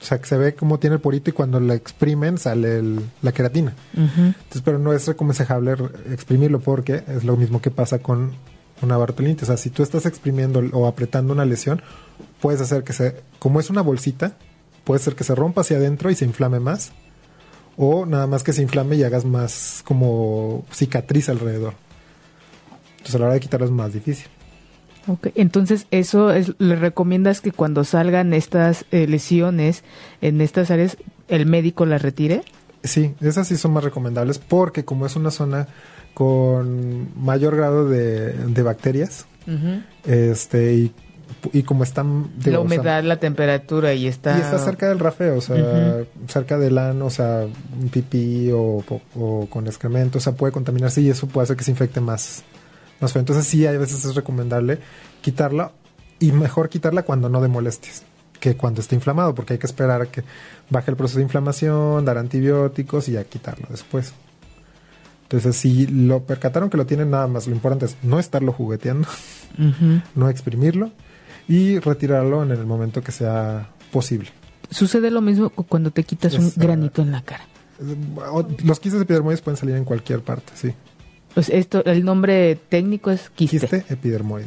O 0.00 0.04
sea 0.04 0.18
que 0.18 0.26
se 0.26 0.36
ve 0.36 0.54
como 0.54 0.78
tiene 0.78 0.96
el 0.96 1.02
porito 1.02 1.30
y 1.30 1.32
cuando 1.32 1.60
la 1.60 1.74
exprimen 1.74 2.38
sale 2.38 2.82
la 3.22 3.32
queratina. 3.32 3.74
Entonces 3.94 4.62
pero 4.64 4.78
no 4.78 4.92
es 4.92 5.06
recomendable 5.06 5.76
exprimirlo 6.12 6.60
porque 6.60 7.04
es 7.06 7.24
lo 7.24 7.36
mismo 7.36 7.62
que 7.62 7.70
pasa 7.70 8.00
con 8.00 8.32
una 8.82 8.96
bartolinitis 8.96 9.42
o 9.42 9.46
sea 9.46 9.56
si 9.58 9.68
tú 9.68 9.82
estás 9.82 10.06
exprimiendo 10.06 10.62
o 10.72 10.86
apretando 10.86 11.34
una 11.34 11.44
lesión 11.44 11.82
puedes 12.40 12.60
hacer 12.60 12.82
que 12.82 12.92
se, 12.92 13.22
como 13.38 13.60
es 13.60 13.70
una 13.70 13.82
bolsita, 13.82 14.36
puede 14.84 15.00
ser 15.00 15.14
que 15.14 15.24
se 15.24 15.34
rompa 15.34 15.60
hacia 15.60 15.76
adentro 15.76 16.10
y 16.10 16.14
se 16.14 16.24
inflame 16.24 16.60
más. 16.60 16.92
O 17.76 18.06
nada 18.06 18.26
más 18.26 18.42
que 18.42 18.52
se 18.52 18.62
inflame 18.62 18.96
y 18.96 19.04
hagas 19.04 19.24
más 19.24 19.82
como 19.84 20.64
cicatriz 20.72 21.28
alrededor. 21.28 21.74
Entonces 22.92 23.14
a 23.14 23.18
la 23.18 23.24
hora 23.26 23.34
de 23.34 23.40
quitarlo 23.40 23.66
es 23.66 23.72
más 23.72 23.92
difícil. 23.92 24.26
Ok, 25.06 25.28
entonces 25.34 25.86
eso 25.90 26.30
es, 26.30 26.52
le 26.58 26.76
recomiendas 26.76 27.40
que 27.40 27.52
cuando 27.52 27.84
salgan 27.84 28.34
estas 28.34 28.84
eh, 28.90 29.06
lesiones 29.06 29.82
en 30.20 30.40
estas 30.40 30.70
áreas, 30.70 30.98
el 31.28 31.46
médico 31.46 31.86
las 31.86 32.02
retire? 32.02 32.42
Sí, 32.84 33.14
esas 33.20 33.48
sí 33.48 33.56
son 33.56 33.72
más 33.72 33.84
recomendables 33.84 34.38
porque 34.38 34.84
como 34.84 35.06
es 35.06 35.16
una 35.16 35.30
zona 35.30 35.68
con 36.14 37.08
mayor 37.22 37.56
grado 37.56 37.88
de, 37.88 38.62
bacterias, 38.62 39.26
este, 40.04 40.74
y 40.74 40.92
y 41.52 41.62
como 41.62 41.84
están 41.84 42.30
la 42.44 42.60
humedad, 42.60 43.02
la 43.02 43.18
temperatura 43.18 43.94
y 43.94 44.06
está 44.06 44.36
y 44.38 44.40
está 44.40 44.58
cerca 44.58 44.88
del 44.88 44.98
rafeo, 44.98 45.38
o 45.38 45.40
sea, 45.40 46.04
cerca 46.28 46.58
del 46.58 46.78
ano, 46.78 47.06
o 47.06 47.10
sea, 47.10 47.46
un 47.80 47.88
pipí 47.88 48.50
o, 48.52 48.84
con 49.48 49.66
excremento, 49.66 50.18
o 50.18 50.20
sea, 50.20 50.34
puede 50.34 50.52
contaminarse 50.52 51.00
y 51.00 51.10
eso 51.10 51.26
puede 51.26 51.44
hacer 51.44 51.56
que 51.56 51.64
se 51.64 51.70
infecte 51.70 52.00
más 52.00 52.42
más 53.00 53.12
feo. 53.12 53.20
Entonces 53.20 53.46
sí, 53.46 53.66
a 53.66 53.72
veces 53.72 54.04
es 54.04 54.14
recomendable 54.14 54.78
quitarla 55.22 55.72
y 56.18 56.32
mejor 56.32 56.68
quitarla 56.68 57.02
cuando 57.02 57.28
no 57.28 57.40
de 57.40 57.48
molestias 57.48 58.04
que 58.40 58.56
cuando 58.56 58.80
esté 58.80 58.94
inflamado, 58.94 59.34
porque 59.34 59.54
hay 59.54 59.58
que 59.58 59.66
esperar 59.66 60.00
a 60.00 60.06
que 60.06 60.24
baje 60.70 60.90
el 60.90 60.96
proceso 60.96 61.18
de 61.18 61.24
inflamación, 61.24 62.04
dar 62.06 62.16
antibióticos 62.16 63.08
y 63.08 63.12
ya 63.12 63.24
quitarlo 63.24 63.66
después. 63.70 64.14
Entonces, 65.24 65.56
si 65.56 65.86
lo 65.86 66.24
percataron 66.24 66.70
que 66.70 66.78
lo 66.78 66.86
tienen 66.86 67.10
nada 67.10 67.26
más, 67.26 67.46
lo 67.46 67.54
importante 67.54 67.84
es 67.84 67.96
no 68.02 68.18
estarlo 68.18 68.52
jugueteando, 68.52 69.06
no 70.14 70.28
exprimirlo 70.28 70.90
y 71.50 71.80
retirarlo 71.80 72.44
en 72.44 72.52
el 72.52 72.64
momento 72.64 73.02
que 73.02 73.10
sea 73.10 73.70
posible. 73.90 74.30
Sucede 74.70 75.10
lo 75.10 75.20
mismo 75.20 75.50
cuando 75.50 75.90
te 75.90 76.04
quitas 76.04 76.34
un 76.34 76.52
granito 76.54 77.02
en 77.02 77.10
la 77.10 77.22
cara. 77.22 77.44
Los 78.64 78.78
quistes 78.78 79.02
epidermoides 79.02 79.40
pueden 79.40 79.56
salir 79.56 79.74
en 79.74 79.84
cualquier 79.84 80.20
parte, 80.20 80.52
sí. 80.54 80.72
Pues 81.34 81.48
esto, 81.48 81.84
el 81.86 82.04
nombre 82.04 82.54
técnico 82.68 83.10
es 83.10 83.30
quiste. 83.30 83.58
Quiste 83.58 83.84
epidermoide. 83.92 84.46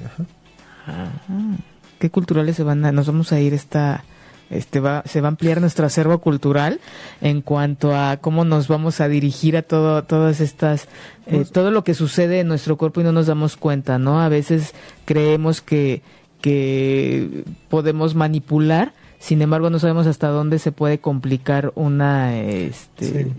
Qué 2.00 2.10
culturales 2.10 2.56
se 2.56 2.64
van 2.64 2.86
a, 2.86 2.94
nos 2.94 3.08
vamos 3.08 3.34
a 3.34 3.40
ir 3.42 3.54
esta, 3.54 4.06
este 4.50 4.80
va, 4.80 5.04
se 5.06 5.20
va 5.20 5.28
a 5.28 5.32
ampliar 5.32 5.60
nuestro 5.60 5.86
acervo 5.86 6.20
cultural 6.20 6.80
en 7.20 7.42
cuanto 7.42 7.94
a 7.94 8.16
cómo 8.16 8.46
nos 8.46 8.70
vamos 8.70 9.02
a 9.02 9.10
dirigir 9.10 9.58
a 9.58 9.62
todo, 9.62 10.06
todas 10.06 10.40
estas, 10.40 10.84
eh, 11.26 11.36
pues 11.36 11.52
todo 11.52 11.70
lo 11.70 11.84
que 11.84 11.96
sucede 11.96 12.40
en 12.40 12.48
nuestro 12.48 12.78
cuerpo 12.78 13.02
y 13.02 13.04
no 13.04 13.12
nos 13.12 13.28
damos 13.28 13.58
cuenta, 13.58 13.98
¿no? 13.98 14.22
A 14.22 14.30
veces 14.30 14.74
creemos 15.04 15.60
que 15.62 16.02
que 16.44 17.46
podemos 17.70 18.16
manipular, 18.16 18.92
sin 19.18 19.42
embargo 19.42 19.70
no 19.70 19.80
sabemos 19.80 20.08
hasta 20.08 20.28
dónde 20.28 20.60
se 20.60 20.74
puede 20.74 21.00
complicar 21.00 21.72
una, 21.76 22.38
este, 22.38 23.32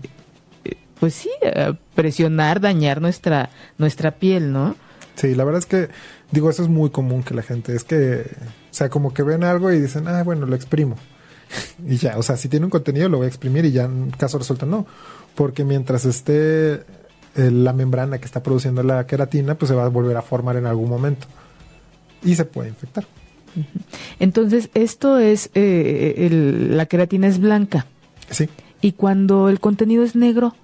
pues 0.99 1.13
sí, 1.13 1.29
eh, 1.43 1.73
presionar, 1.93 2.61
dañar 2.61 3.01
nuestra, 3.01 3.51
nuestra 3.77 4.15
piel, 4.15 4.51
¿no? 4.51 4.75
Sí, 5.13 5.35
la 5.35 5.43
verdad 5.43 5.59
es 5.59 5.67
que, 5.67 5.89
digo, 6.31 6.49
eso 6.49 6.63
es 6.63 6.67
muy 6.67 6.89
común 6.89 7.21
que 7.21 7.35
la 7.35 7.43
gente, 7.43 7.75
es 7.75 7.83
que, 7.83 8.21
o 8.21 8.73
sea, 8.73 8.89
como 8.89 9.13
que 9.13 9.21
ven 9.21 9.43
algo 9.43 9.71
y 9.71 9.79
dicen, 9.79 10.07
ah, 10.07 10.23
bueno, 10.23 10.47
lo 10.47 10.55
exprimo. 10.55 10.95
y 11.87 11.97
ya, 11.97 12.17
o 12.17 12.23
sea, 12.23 12.37
si 12.37 12.49
tiene 12.49 12.65
un 12.65 12.71
contenido 12.71 13.07
lo 13.07 13.17
voy 13.17 13.25
a 13.25 13.29
exprimir 13.29 13.65
y 13.65 13.71
ya 13.71 13.83
en 13.83 14.09
caso 14.09 14.39
resulta 14.39 14.65
no. 14.65 14.87
Porque 15.35 15.63
mientras 15.63 16.05
esté 16.05 16.73
eh, 16.73 17.51
la 17.51 17.71
membrana 17.71 18.17
que 18.17 18.25
está 18.25 18.41
produciendo 18.41 18.81
la 18.81 19.05
queratina, 19.05 19.53
pues 19.53 19.69
se 19.69 19.75
va 19.75 19.85
a 19.85 19.89
volver 19.89 20.17
a 20.17 20.23
formar 20.23 20.55
en 20.55 20.65
algún 20.65 20.89
momento 20.89 21.27
y 22.25 22.35
se 22.35 22.45
puede 22.45 22.69
infectar. 22.69 23.05
Entonces, 24.19 24.69
esto 24.73 25.17
es, 25.19 25.49
eh, 25.53 26.27
la 26.71 26.85
queratina 26.87 27.27
es 27.27 27.39
blanca. 27.39 27.85
Sí. 28.29 28.49
¿Y 28.81 28.91
cuando 28.93 29.47
el 29.49 29.59
contenido 29.59 30.03
es 30.03 30.15
negro? 30.15 30.55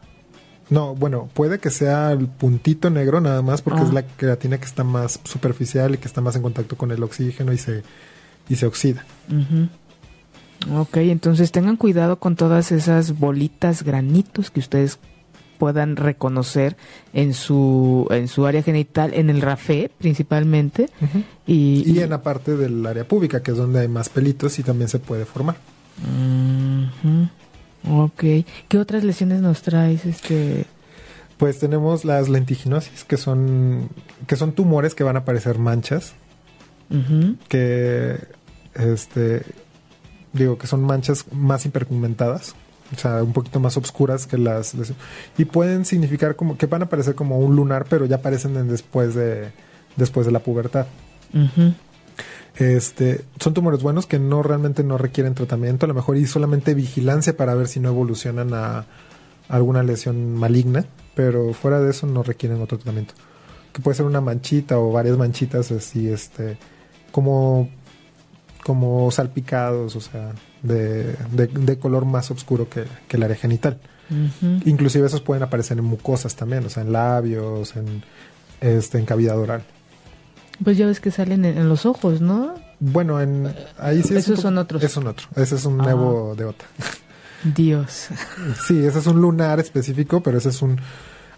No, 0.70 0.96
bueno, 0.96 1.30
puede 1.34 1.60
que 1.60 1.70
sea 1.70 2.12
el 2.12 2.28
puntito 2.28 2.90
negro 2.90 3.20
nada 3.20 3.42
más 3.42 3.62
porque 3.62 3.82
es 3.82 3.90
ah. 3.90 3.94
la 3.94 4.04
queratina 4.04 4.58
que 4.58 4.66
está 4.66 4.84
más 4.84 5.20
superficial 5.24 5.94
y 5.94 5.98
que 5.98 6.08
está 6.08 6.22
más 6.22 6.36
en 6.36 6.42
contacto 6.42 6.78
con 6.78 6.92
el 6.92 7.04
oxígeno 7.04 7.52
y 7.52 7.58
se, 7.58 7.84
y 8.48 8.56
se 8.56 8.66
oxida. 8.66 9.06
Ok, 10.74 10.98
entonces 10.98 11.52
tengan 11.52 11.76
cuidado 11.76 12.20
con 12.20 12.36
todas 12.38 12.72
esas 12.72 13.20
bolitas, 13.20 13.84
granitos 13.84 14.50
que 14.50 14.62
ustedes 14.62 14.98
puedan 15.62 15.96
reconocer 15.96 16.76
en 17.14 17.36
su 17.36 18.08
en 18.10 18.28
su 18.28 18.48
área 18.48 18.64
genital, 18.64 19.14
en 19.14 19.30
el 19.30 19.42
rafé 19.42 19.92
principalmente. 19.96 20.90
y, 21.46 22.00
en 22.00 22.10
la 22.10 22.24
parte 22.24 22.58
del 22.58 22.84
área 22.84 23.08
pública, 23.08 23.44
que 23.44 23.52
es 23.52 23.58
donde 23.58 23.82
hay 23.82 23.88
más 23.88 24.10
pelitos 24.10 24.58
y 24.58 24.64
también 24.64 24.90
se 24.90 24.98
puede 24.98 25.26
formar. 25.26 25.58
Ok. 27.88 28.24
¿Qué 28.68 28.78
otras 28.80 29.04
lesiones 29.04 29.42
nos 29.42 29.62
traes? 29.62 30.04
este 30.08 30.66
Pues 31.38 31.60
tenemos 31.60 32.06
las 32.06 32.28
lentiginosis, 32.28 33.04
que 33.04 33.18
son, 33.18 33.88
que 34.26 34.38
son 34.38 34.54
tumores 34.54 34.96
que 34.96 35.04
van 35.04 35.16
a 35.16 35.20
aparecer 35.20 35.60
manchas, 35.60 36.14
que 37.48 38.18
este 38.74 39.44
digo 40.34 40.58
que 40.58 40.66
son 40.66 40.82
manchas 40.82 41.26
más 41.32 41.68
hiperpigmentadas 41.68 42.56
o 42.94 42.98
sea, 42.98 43.24
un 43.24 43.34
poquito 43.34 43.60
más 43.60 43.78
oscuras 43.78 44.28
que 44.28 44.38
las, 44.38 44.76
y 45.38 45.46
pueden 45.46 45.86
significar 45.86 46.36
como 46.36 46.58
que 46.58 46.66
van 46.66 46.84
a 46.84 46.90
parecer 46.90 47.16
como 47.16 47.40
un 47.40 47.56
lunar, 47.56 47.86
pero 47.90 48.06
ya 48.06 48.18
aparecen 48.18 48.68
después 48.68 49.16
de 49.16 49.52
después 49.96 50.26
de 50.26 50.32
la 50.32 50.40
pubertad. 50.40 50.88
Este, 52.56 53.22
son 53.40 53.54
tumores 53.54 53.82
buenos 53.82 54.06
que 54.06 54.20
no 54.20 54.44
realmente 54.44 54.84
no 54.84 54.98
requieren 54.98 55.34
tratamiento, 55.34 55.86
a 55.86 55.88
lo 55.88 55.94
mejor 55.94 56.18
y 56.18 56.26
solamente 56.26 56.74
vigilancia 56.74 57.36
para 57.36 57.56
ver 57.56 57.68
si 57.68 57.80
no 57.80 57.90
evolucionan 57.90 58.54
a, 58.54 58.86
alguna 59.48 59.84
lesión 59.84 60.36
maligna, 60.36 60.86
pero 61.16 61.54
fuera 61.54 61.82
de 61.82 61.92
eso 61.92 62.08
no 62.08 62.24
requieren 62.24 62.62
otro 62.62 62.78
tratamiento. 62.78 63.14
Que 63.74 63.82
puede 63.82 63.96
ser 63.96 64.06
una 64.06 64.22
manchita 64.22 64.78
o 64.78 64.92
varias 64.92 65.18
manchitas 65.18 65.72
así, 65.72 66.10
este, 66.10 66.58
como 67.12 67.70
como 68.64 69.10
salpicados, 69.10 69.96
o 69.96 70.02
sea, 70.02 70.34
de, 70.64 71.16
de, 71.32 71.80
color 71.80 72.06
más 72.06 72.32
oscuro 72.32 72.68
que, 72.70 72.86
el 73.10 73.24
área 73.24 73.36
genital. 73.36 73.80
Inclusive 74.66 75.08
esos 75.08 75.22
pueden 75.22 75.44
aparecer 75.44 75.78
en 75.78 75.86
mucosas 75.86 76.36
también, 76.36 76.66
o 76.66 76.70
sea, 76.70 76.84
en 76.84 76.92
labios, 76.92 77.76
en, 77.78 78.04
este, 78.60 78.98
en 78.98 79.06
cavidad 79.06 79.40
oral. 79.40 79.64
Pues 80.64 80.78
ya 80.78 80.86
ves 80.86 81.00
que 81.00 81.12
salen 81.12 81.46
en, 81.46 81.70
los 81.70 81.86
ojos, 81.86 82.22
¿no? 82.22 82.56
Bueno, 82.80 83.22
en, 83.22 83.54
ahí 83.80 84.04
sí. 84.04 84.16
Esos 84.16 84.42
son 84.42 84.58
otros. 84.58 84.84
Esos 84.84 84.96
son 84.96 85.08
otros. 85.08 85.28
Ese 85.36 85.56
es 85.56 85.66
un 85.66 85.80
ah. 85.80 85.84
nuevo 85.86 86.36
de 86.36 86.46
otra. 86.46 86.68
Dios. 87.44 88.10
Sí, 88.68 88.86
ese 88.86 89.00
es 89.00 89.08
un 89.08 89.22
lunar 89.22 89.60
específico, 89.60 90.22
pero 90.22 90.38
ese 90.38 90.50
es 90.50 90.62
un 90.62 90.80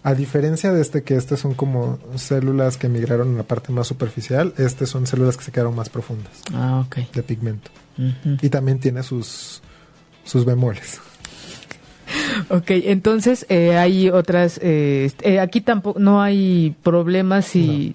a 0.04 0.14
diferencia 0.14 0.70
de 0.70 0.82
este, 0.82 1.02
que 1.02 1.16
estas 1.16 1.40
son 1.40 1.54
como 1.54 1.98
células 2.16 2.76
que 2.76 2.90
migraron 2.90 3.28
en 3.28 3.38
la 3.38 3.42
parte 3.42 3.72
más 3.72 3.86
superficial, 3.86 4.52
estas 4.58 4.90
son 4.90 5.06
células 5.06 5.38
que 5.38 5.44
se 5.44 5.50
quedaron 5.50 5.74
más 5.74 5.88
profundas. 5.88 6.42
Ah, 6.52 6.84
ok. 6.86 7.10
De 7.14 7.22
pigmento. 7.22 7.70
Y 8.42 8.48
también 8.48 8.78
tiene 8.80 9.02
sus, 9.02 9.62
sus 10.24 10.44
bemoles. 10.44 11.00
Ok, 12.50 12.70
entonces 12.70 13.46
eh, 13.48 13.76
hay 13.76 14.10
otras. 14.10 14.58
Eh, 14.62 15.10
eh, 15.22 15.40
aquí 15.40 15.60
tampoco 15.60 15.98
no 15.98 16.22
hay 16.22 16.76
problemas 16.82 17.46
si 17.46 17.94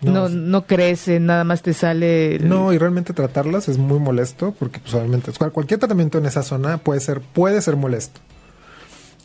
No, 0.00 0.28
no, 0.28 0.66
crece, 0.66 1.20
nada 1.20 1.44
más 1.44 1.62
te 1.62 1.74
sale. 1.74 2.38
No, 2.40 2.72
y 2.72 2.78
realmente 2.78 3.12
tratarlas 3.12 3.68
es 3.68 3.76
muy 3.78 3.98
molesto 3.98 4.54
porque 4.58 4.80
pues 4.80 5.38
cualquier 5.52 5.78
tratamiento 5.78 6.18
en 6.18 6.26
esa 6.26 6.42
zona 6.42 6.78
puede 6.78 7.00
ser 7.00 7.20
puede 7.20 7.60
ser 7.60 7.76
molesto. 7.76 8.20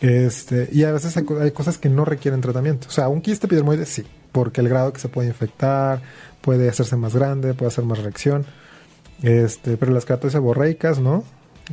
Este, 0.02 0.68
y 0.72 0.84
a 0.84 0.92
veces 0.92 1.16
hay, 1.16 1.26
hay 1.42 1.52
cosas 1.52 1.78
que 1.78 1.90
no 1.90 2.04
requieren 2.04 2.42
tratamiento. 2.42 2.88
O 2.90 2.92
sea, 2.92 3.08
un 3.08 3.22
quiste 3.22 3.48
epidermoide 3.48 3.86
sí, 3.86 4.04
porque 4.34 4.60
el 4.60 4.68
grado 4.68 4.92
que 4.92 5.00
se 5.00 5.08
puede 5.08 5.30
infectar 5.30 6.02
puede 6.42 6.68
hacerse 6.70 6.98
más 6.98 7.16
grande, 7.16 7.54
puede 7.54 7.70
hacer 7.70 7.86
más 7.86 8.00
reacción. 8.00 8.46
Este, 9.24 9.78
pero 9.78 9.93
las 9.93 10.05
keratosis 10.05 10.34
seborreicas, 10.34 10.99
¿no? 10.99 11.24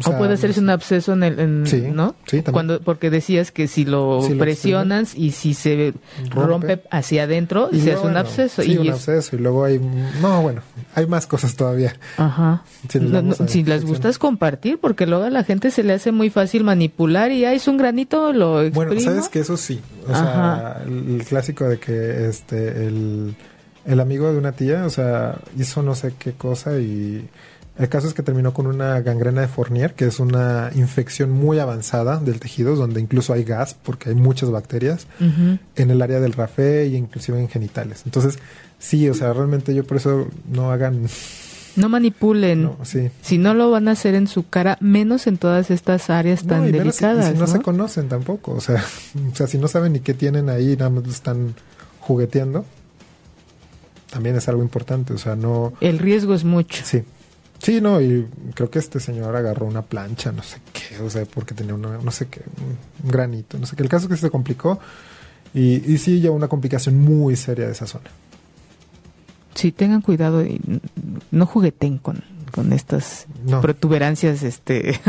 O, 0.06 0.16
puede 0.16 0.34
hacerse 0.34 0.58
un 0.58 0.70
absceso 0.70 1.12
en 1.12 1.22
el, 1.22 1.66
sí, 1.66 1.82
¿no? 1.92 2.14
Sí, 2.24 2.38
también. 2.38 2.52
Cuando, 2.52 2.80
porque 2.80 3.10
decías 3.10 3.52
que 3.52 3.68
si 3.68 3.84
lo 3.84 4.20
presionas 4.38 5.14
y 5.14 5.32
si 5.32 5.52
se 5.52 5.92
rompe, 6.30 6.82
hacia 6.90 7.24
adentro, 7.24 7.68
se 7.70 7.92
hace 7.92 8.06
un 8.06 8.16
absceso. 8.16 8.62
Sí, 8.62 8.72
y 8.72 8.78
un 8.78 8.88
absceso. 8.88 9.36
Y 9.36 9.40
luego 9.40 9.64
hay, 9.64 9.78
no, 10.22 10.40
bueno, 10.40 10.62
hay 10.94 11.06
más 11.06 11.26
cosas 11.26 11.56
todavía. 11.56 11.94
Ajá. 12.16 12.64
Si, 12.88 13.64
les 13.64 13.84
gustas 13.84 14.18
compartir, 14.18 14.78
porque 14.78 15.06
luego 15.06 15.24
a 15.24 15.30
la 15.30 15.44
gente 15.44 15.70
se 15.70 15.82
le 15.82 15.92
hace 15.92 16.10
muy 16.10 16.30
fácil 16.30 16.64
manipular 16.64 17.30
y 17.30 17.44
hay 17.44 17.56
es 17.56 17.68
un 17.68 17.76
granito, 17.76 18.32
lo 18.32 18.62
exprimo. 18.62 18.86
Bueno, 18.86 19.00
sabes 19.00 19.28
que 19.28 19.40
eso 19.40 19.58
sí. 19.58 19.78
O 20.08 20.14
sea, 20.14 20.82
el, 20.86 21.22
clásico 21.28 21.68
de 21.68 21.78
que 21.78 22.28
este, 22.28 22.86
el, 22.86 23.34
el 23.84 24.00
amigo 24.00 24.30
de 24.32 24.38
una 24.38 24.52
tía, 24.52 24.84
o 24.86 24.90
sea, 24.90 25.38
hizo 25.58 25.82
no 25.82 25.94
sé 25.94 26.14
qué 26.18 26.32
cosa 26.32 26.78
y 26.78 27.28
el 27.78 27.88
caso 27.88 28.06
es 28.06 28.14
que 28.14 28.22
terminó 28.22 28.52
con 28.52 28.66
una 28.66 29.00
gangrena 29.00 29.40
de 29.40 29.48
Fournier, 29.48 29.94
que 29.94 30.04
es 30.04 30.20
una 30.20 30.70
infección 30.74 31.30
muy 31.30 31.58
avanzada 31.58 32.18
del 32.18 32.38
tejido, 32.38 32.76
donde 32.76 33.00
incluso 33.00 33.32
hay 33.32 33.44
gas, 33.44 33.74
porque 33.74 34.10
hay 34.10 34.14
muchas 34.14 34.50
bacterias, 34.50 35.06
en 35.18 35.90
el 35.90 36.02
área 36.02 36.20
del 36.20 36.34
rafé 36.34 36.86
y 36.86 36.96
inclusive 36.96 37.40
en 37.40 37.48
genitales. 37.48 38.02
Entonces, 38.04 38.38
sí, 38.78 39.08
o 39.08 39.14
sea, 39.14 39.32
realmente 39.32 39.74
yo 39.74 39.84
por 39.84 39.96
eso 39.96 40.28
no 40.50 40.70
hagan... 40.70 41.06
No 41.74 41.88
manipulen. 41.88 42.70
Si 43.22 43.38
no 43.38 43.54
lo 43.54 43.70
van 43.70 43.88
a 43.88 43.92
hacer 43.92 44.14
en 44.14 44.26
su 44.26 44.46
cara, 44.46 44.76
menos 44.80 45.26
en 45.26 45.38
todas 45.38 45.70
estas 45.70 46.10
áreas 46.10 46.44
tan 46.44 46.70
delicadas. 46.70 47.32
Si, 47.32 47.38
no, 47.38 47.46
se 47.46 47.62
conocen 47.62 48.10
tampoco. 48.10 48.52
O 48.52 48.60
sea, 48.60 48.84
o 49.32 49.34
sea, 49.34 49.46
si 49.46 49.56
no 49.56 49.66
saben 49.68 49.94
ni 49.94 50.00
qué 50.00 50.12
tienen 50.12 50.50
ahí, 50.50 50.76
nada 50.76 50.90
más 50.90 51.08
están 51.08 51.54
jugueteando, 52.00 52.66
también 54.12 54.36
es 54.36 54.48
algo 54.48 54.62
importante. 54.62 55.14
O 55.14 55.18
sea, 55.18 55.34
no. 55.34 55.72
El 55.80 55.98
riesgo 55.98 56.34
es 56.34 56.44
mucho. 56.44 56.82
Sí. 56.84 57.02
Sí, 57.58 57.80
no, 57.80 58.00
y 58.00 58.26
creo 58.54 58.70
que 58.70 58.80
este 58.80 58.98
señor 58.98 59.36
agarró 59.36 59.66
una 59.66 59.82
plancha, 59.82 60.32
no 60.32 60.42
sé 60.42 60.58
qué, 60.72 61.00
o 61.00 61.08
sea, 61.08 61.24
porque 61.26 61.54
tenía 61.54 61.76
una, 61.76 61.96
no 61.98 62.10
sé 62.10 62.26
qué, 62.26 62.42
un 63.04 63.08
granito, 63.08 63.56
no 63.56 63.66
sé 63.66 63.76
qué. 63.76 63.84
El 63.84 63.88
caso 63.88 64.06
es 64.06 64.10
que 64.10 64.16
se 64.16 64.30
complicó 64.30 64.80
y, 65.54 65.92
y 65.92 65.98
sí 65.98 66.20
lleva 66.20 66.34
una 66.34 66.48
complicación 66.48 66.98
muy 66.98 67.36
seria 67.36 67.66
de 67.66 67.72
esa 67.72 67.86
zona. 67.86 68.10
Sí, 69.54 69.70
tengan 69.70 70.00
cuidado 70.00 70.44
y 70.44 70.60
no 71.30 71.46
jugueten 71.46 71.98
con, 71.98 72.24
con 72.50 72.72
estas 72.72 73.26
protuberancias, 73.60 74.42
este, 74.42 75.00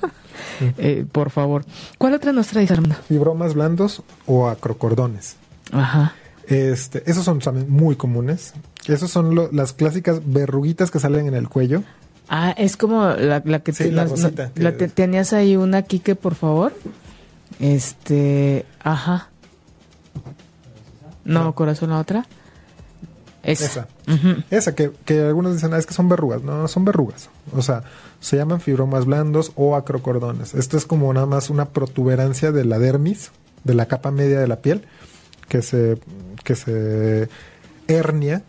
eh, 0.78 1.06
por 1.12 1.30
favor. 1.30 1.64
¿Cuál 1.98 2.14
otra 2.14 2.32
nos 2.32 2.48
traes, 2.48 2.72
Armando? 2.72 2.96
Fibromas 3.06 3.54
blandos 3.54 4.02
o 4.26 4.48
acrocordones. 4.48 5.36
Ajá. 5.70 6.16
Este, 6.52 7.02
esos 7.10 7.24
son 7.24 7.38
también 7.38 7.70
muy 7.70 7.96
comunes. 7.96 8.52
Esos 8.86 9.10
son 9.10 9.48
las 9.52 9.72
clásicas 9.72 10.20
verruguitas 10.24 10.90
que 10.90 11.00
salen 11.00 11.26
en 11.26 11.34
el 11.34 11.48
cuello. 11.48 11.82
Ah, 12.28 12.54
es 12.56 12.76
como 12.76 13.06
la, 13.06 13.40
que, 13.60 13.72
tenías 14.94 15.32
ahí 15.32 15.56
una, 15.56 15.82
Kike, 15.82 16.14
por 16.14 16.34
favor. 16.34 16.74
Este, 17.58 18.66
ajá. 18.82 19.30
No, 21.24 21.54
corazón, 21.54 21.90
la 21.90 21.98
otra. 21.98 22.26
Esa. 23.42 23.88
Esa, 24.50 24.74
que, 24.74 24.92
que, 25.04 25.20
algunos 25.20 25.54
dicen, 25.54 25.72
ah, 25.72 25.78
es 25.78 25.86
que 25.86 25.94
son 25.94 26.08
verrugas. 26.08 26.42
No, 26.42 26.68
son 26.68 26.84
verrugas. 26.84 27.30
O 27.56 27.62
sea, 27.62 27.82
se 28.20 28.36
llaman 28.36 28.60
fibromas 28.60 29.06
blandos 29.06 29.52
o 29.56 29.74
acrocordones. 29.74 30.54
Esto 30.54 30.76
es 30.76 30.84
como 30.84 31.12
nada 31.14 31.26
más 31.26 31.50
una 31.50 31.70
protuberancia 31.70 32.52
de 32.52 32.64
la 32.64 32.78
dermis, 32.78 33.30
de 33.64 33.74
la 33.74 33.86
capa 33.86 34.10
media 34.10 34.38
de 34.38 34.48
la 34.48 34.56
piel, 34.56 34.84
que 35.48 35.62
se, 35.62 35.98
que 36.44 36.54
se 36.56 37.28
hernia 37.88 38.42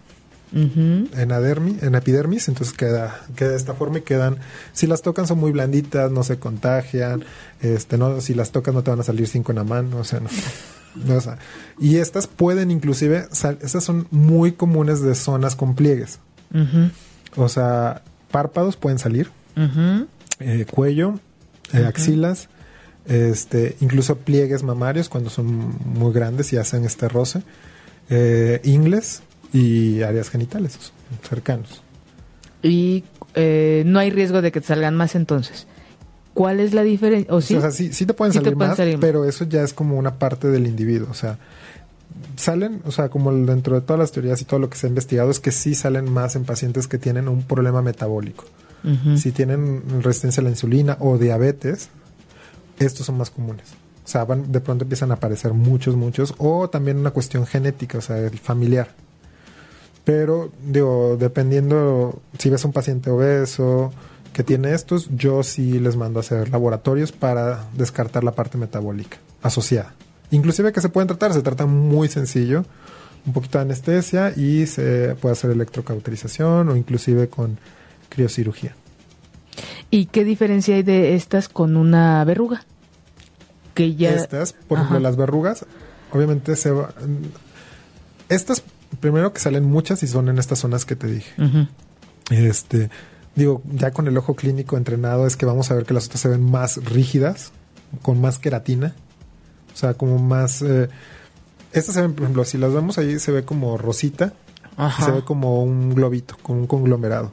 en, 0.53 1.31
adermi, 1.31 1.77
en 1.81 1.95
epidermis, 1.95 2.47
entonces 2.47 2.77
queda, 2.77 3.21
queda 3.35 3.49
de 3.49 3.55
esta 3.55 3.73
forma 3.73 3.99
y 3.99 4.01
quedan, 4.01 4.37
si 4.71 4.85
las 4.85 5.01
tocan 5.01 5.25
son 5.25 5.39
muy 5.39 5.51
blanditas, 5.51 6.11
no 6.11 6.23
se 6.23 6.37
contagian, 6.37 7.23
este, 7.61 7.97
no, 7.97 8.21
si 8.21 8.35
las 8.35 8.51
tocas 8.51 8.73
no 8.73 8.83
te 8.83 8.91
van 8.91 8.99
a 8.99 9.03
salir 9.03 9.27
cinco 9.27 9.51
en 9.51 9.57
la 9.57 9.63
mano, 9.63 9.97
o 9.97 10.03
sea, 10.03 10.19
no. 10.19 10.29
y 11.79 11.97
estas 11.97 12.27
pueden 12.27 12.69
inclusive, 12.69 13.27
estas 13.31 13.83
son 13.83 14.07
muy 14.11 14.51
comunes 14.51 15.01
de 15.01 15.15
zonas 15.15 15.55
con 15.55 15.75
pliegues. 15.75 16.19
O 17.35 17.49
sea, 17.49 18.03
párpados 18.29 18.77
pueden 18.77 18.99
salir, 18.99 19.31
eh, 20.39 20.65
cuello, 20.69 21.19
eh, 21.73 21.83
axilas, 21.83 22.47
este, 23.05 23.75
incluso 23.81 24.17
pliegues 24.17 24.61
mamarios 24.61 25.09
cuando 25.09 25.31
son 25.31 25.75
muy 25.83 26.13
grandes 26.13 26.53
y 26.53 26.57
hacen 26.57 26.85
este 26.85 27.09
roce, 27.09 27.41
eh, 28.09 28.61
ingles, 28.63 29.23
y 29.53 30.01
áreas 30.01 30.29
genitales 30.29 30.77
cercanos. 31.29 31.81
Y 32.63 33.03
eh, 33.35 33.83
no 33.85 33.99
hay 33.99 34.09
riesgo 34.09 34.41
de 34.41 34.51
que 34.51 34.59
te 34.59 34.67
salgan 34.67 34.95
más 34.95 35.15
entonces. 35.15 35.67
¿Cuál 36.33 36.59
es 36.59 36.73
la 36.73 36.81
diferencia? 36.81 37.33
¿O, 37.33 37.39
sí? 37.39 37.59
sea, 37.59 37.69
sí, 37.69 37.93
sí 37.93 38.07
te 38.07 38.15
pueden, 38.15 38.33
salir, 38.33 38.57
más, 38.57 38.79
pero 38.99 39.23
eso 39.25 39.45
ya 39.45 39.61
es 39.61 39.73
como 39.73 39.97
una 39.97 40.15
parte 40.15 40.47
del 40.47 40.65
individuo. 40.65 41.07
O 41.11 41.13
sea, 41.13 41.37
salen, 42.35 42.81
o 42.85 42.91
sea, 42.91 43.09
como 43.09 43.31
dentro 43.31 43.75
de 43.75 43.81
todas 43.81 43.99
las 43.99 44.11
teorías 44.11 44.41
y 44.41 44.45
todo 44.45 44.59
lo 44.59 44.69
que 44.69 44.77
se 44.77 44.87
ha 44.87 44.89
investigado, 44.89 45.29
es 45.29 45.39
que 45.39 45.51
sí 45.51 45.75
salen 45.75 46.11
más 46.11 46.35
en 46.35 46.45
pacientes 46.45 46.87
que 46.87 46.97
tienen 46.97 47.27
un 47.27 47.43
problema 47.43 47.81
metabólico. 47.81 48.45
Si 49.15 49.31
tienen 49.31 49.81
resistencia 50.01 50.41
a 50.41 50.43
la 50.43 50.49
insulina 50.49 50.97
o 50.99 51.17
diabetes, 51.17 51.87
estos 52.79 53.05
son 53.05 53.17
más 53.17 53.29
comunes. 53.29 53.63
O 54.03 54.07
sea, 54.07 54.25
van, 54.25 54.51
de 54.51 54.59
pronto 54.59 54.83
empiezan 54.83 55.11
a 55.11 55.15
aparecer 55.15 55.53
muchos, 55.53 55.95
muchos, 55.95 56.33
o 56.37 56.69
también 56.69 56.97
una 56.97 57.11
cuestión 57.11 57.45
genética, 57.45 57.99
o 57.99 58.01
sea, 58.01 58.17
el 58.17 58.37
familiar. 58.37 58.89
Pero, 60.03 60.51
digo, 60.65 61.15
dependiendo 61.17 62.19
si 62.37 62.49
ves 62.49 62.65
un 62.65 62.73
paciente 62.73 63.09
obeso 63.09 63.93
que 64.33 64.43
tiene 64.43 64.73
estos, 64.73 65.09
yo 65.15 65.43
sí 65.43 65.79
les 65.79 65.95
mando 65.95 66.19
a 66.19 66.21
hacer 66.21 66.49
laboratorios 66.49 67.11
para 67.11 67.69
descartar 67.77 68.23
la 68.23 68.33
parte 68.33 68.57
metabólica 68.57 69.17
asociada. 69.41 69.93
Inclusive 70.31 70.73
que 70.73 70.81
se 70.81 70.89
pueden 70.89 71.07
tratar, 71.07 71.33
se 71.33 71.41
trata 71.41 71.65
muy 71.65 72.07
sencillo, 72.09 72.65
un 73.25 73.33
poquito 73.33 73.59
de 73.59 73.63
anestesia 73.63 74.33
y 74.35 74.65
se 74.65 75.15
puede 75.21 75.33
hacer 75.33 75.51
electrocauterización 75.51 76.67
o 76.69 76.75
inclusive 76.75 77.29
con 77.29 77.57
criocirugía. 78.09 78.75
¿Y 79.89 80.07
qué 80.07 80.25
diferencia 80.25 80.75
hay 80.75 80.83
de 80.83 81.15
estas 81.15 81.47
con 81.47 81.77
una 81.77 82.23
verruga? 82.25 82.65
Que 83.73 83.95
ya... 83.95 84.11
Estas, 84.11 84.53
por 84.53 84.77
ejemplo, 84.77 84.99
las 84.99 85.15
verrugas, 85.15 85.65
obviamente 86.11 86.55
se 86.55 86.71
va... 86.71 86.93
Estas 88.29 88.63
primero 88.99 89.33
que 89.33 89.39
salen 89.39 89.65
muchas 89.65 90.03
y 90.03 90.07
son 90.07 90.29
en 90.29 90.37
estas 90.37 90.59
zonas 90.59 90.85
que 90.85 90.95
te 90.95 91.07
dije. 91.07 91.33
Este, 92.29 92.89
digo, 93.35 93.61
ya 93.71 93.91
con 93.91 94.07
el 94.07 94.17
ojo 94.17 94.35
clínico 94.35 94.77
entrenado 94.77 95.27
es 95.27 95.35
que 95.35 95.45
vamos 95.45 95.71
a 95.71 95.75
ver 95.75 95.85
que 95.85 95.93
las 95.93 96.05
otras 96.05 96.21
se 96.21 96.29
ven 96.29 96.43
más 96.43 96.77
rígidas, 96.83 97.51
con 98.01 98.21
más 98.21 98.39
queratina, 98.39 98.95
o 99.73 99.77
sea, 99.77 99.95
como 99.95 100.19
más... 100.19 100.61
Eh, 100.61 100.89
estas 101.71 101.95
se 101.95 102.01
ven, 102.01 102.13
por 102.13 102.23
ejemplo, 102.23 102.45
si 102.45 102.57
las 102.57 102.73
vemos 102.73 102.97
ahí, 102.97 103.17
se 103.19 103.31
ve 103.31 103.43
como 103.43 103.77
rosita, 103.77 104.33
se 105.03 105.11
ve 105.11 105.23
como 105.23 105.63
un 105.63 105.95
globito, 105.95 106.37
como 106.41 106.59
un 106.59 106.67
conglomerado. 106.67 107.31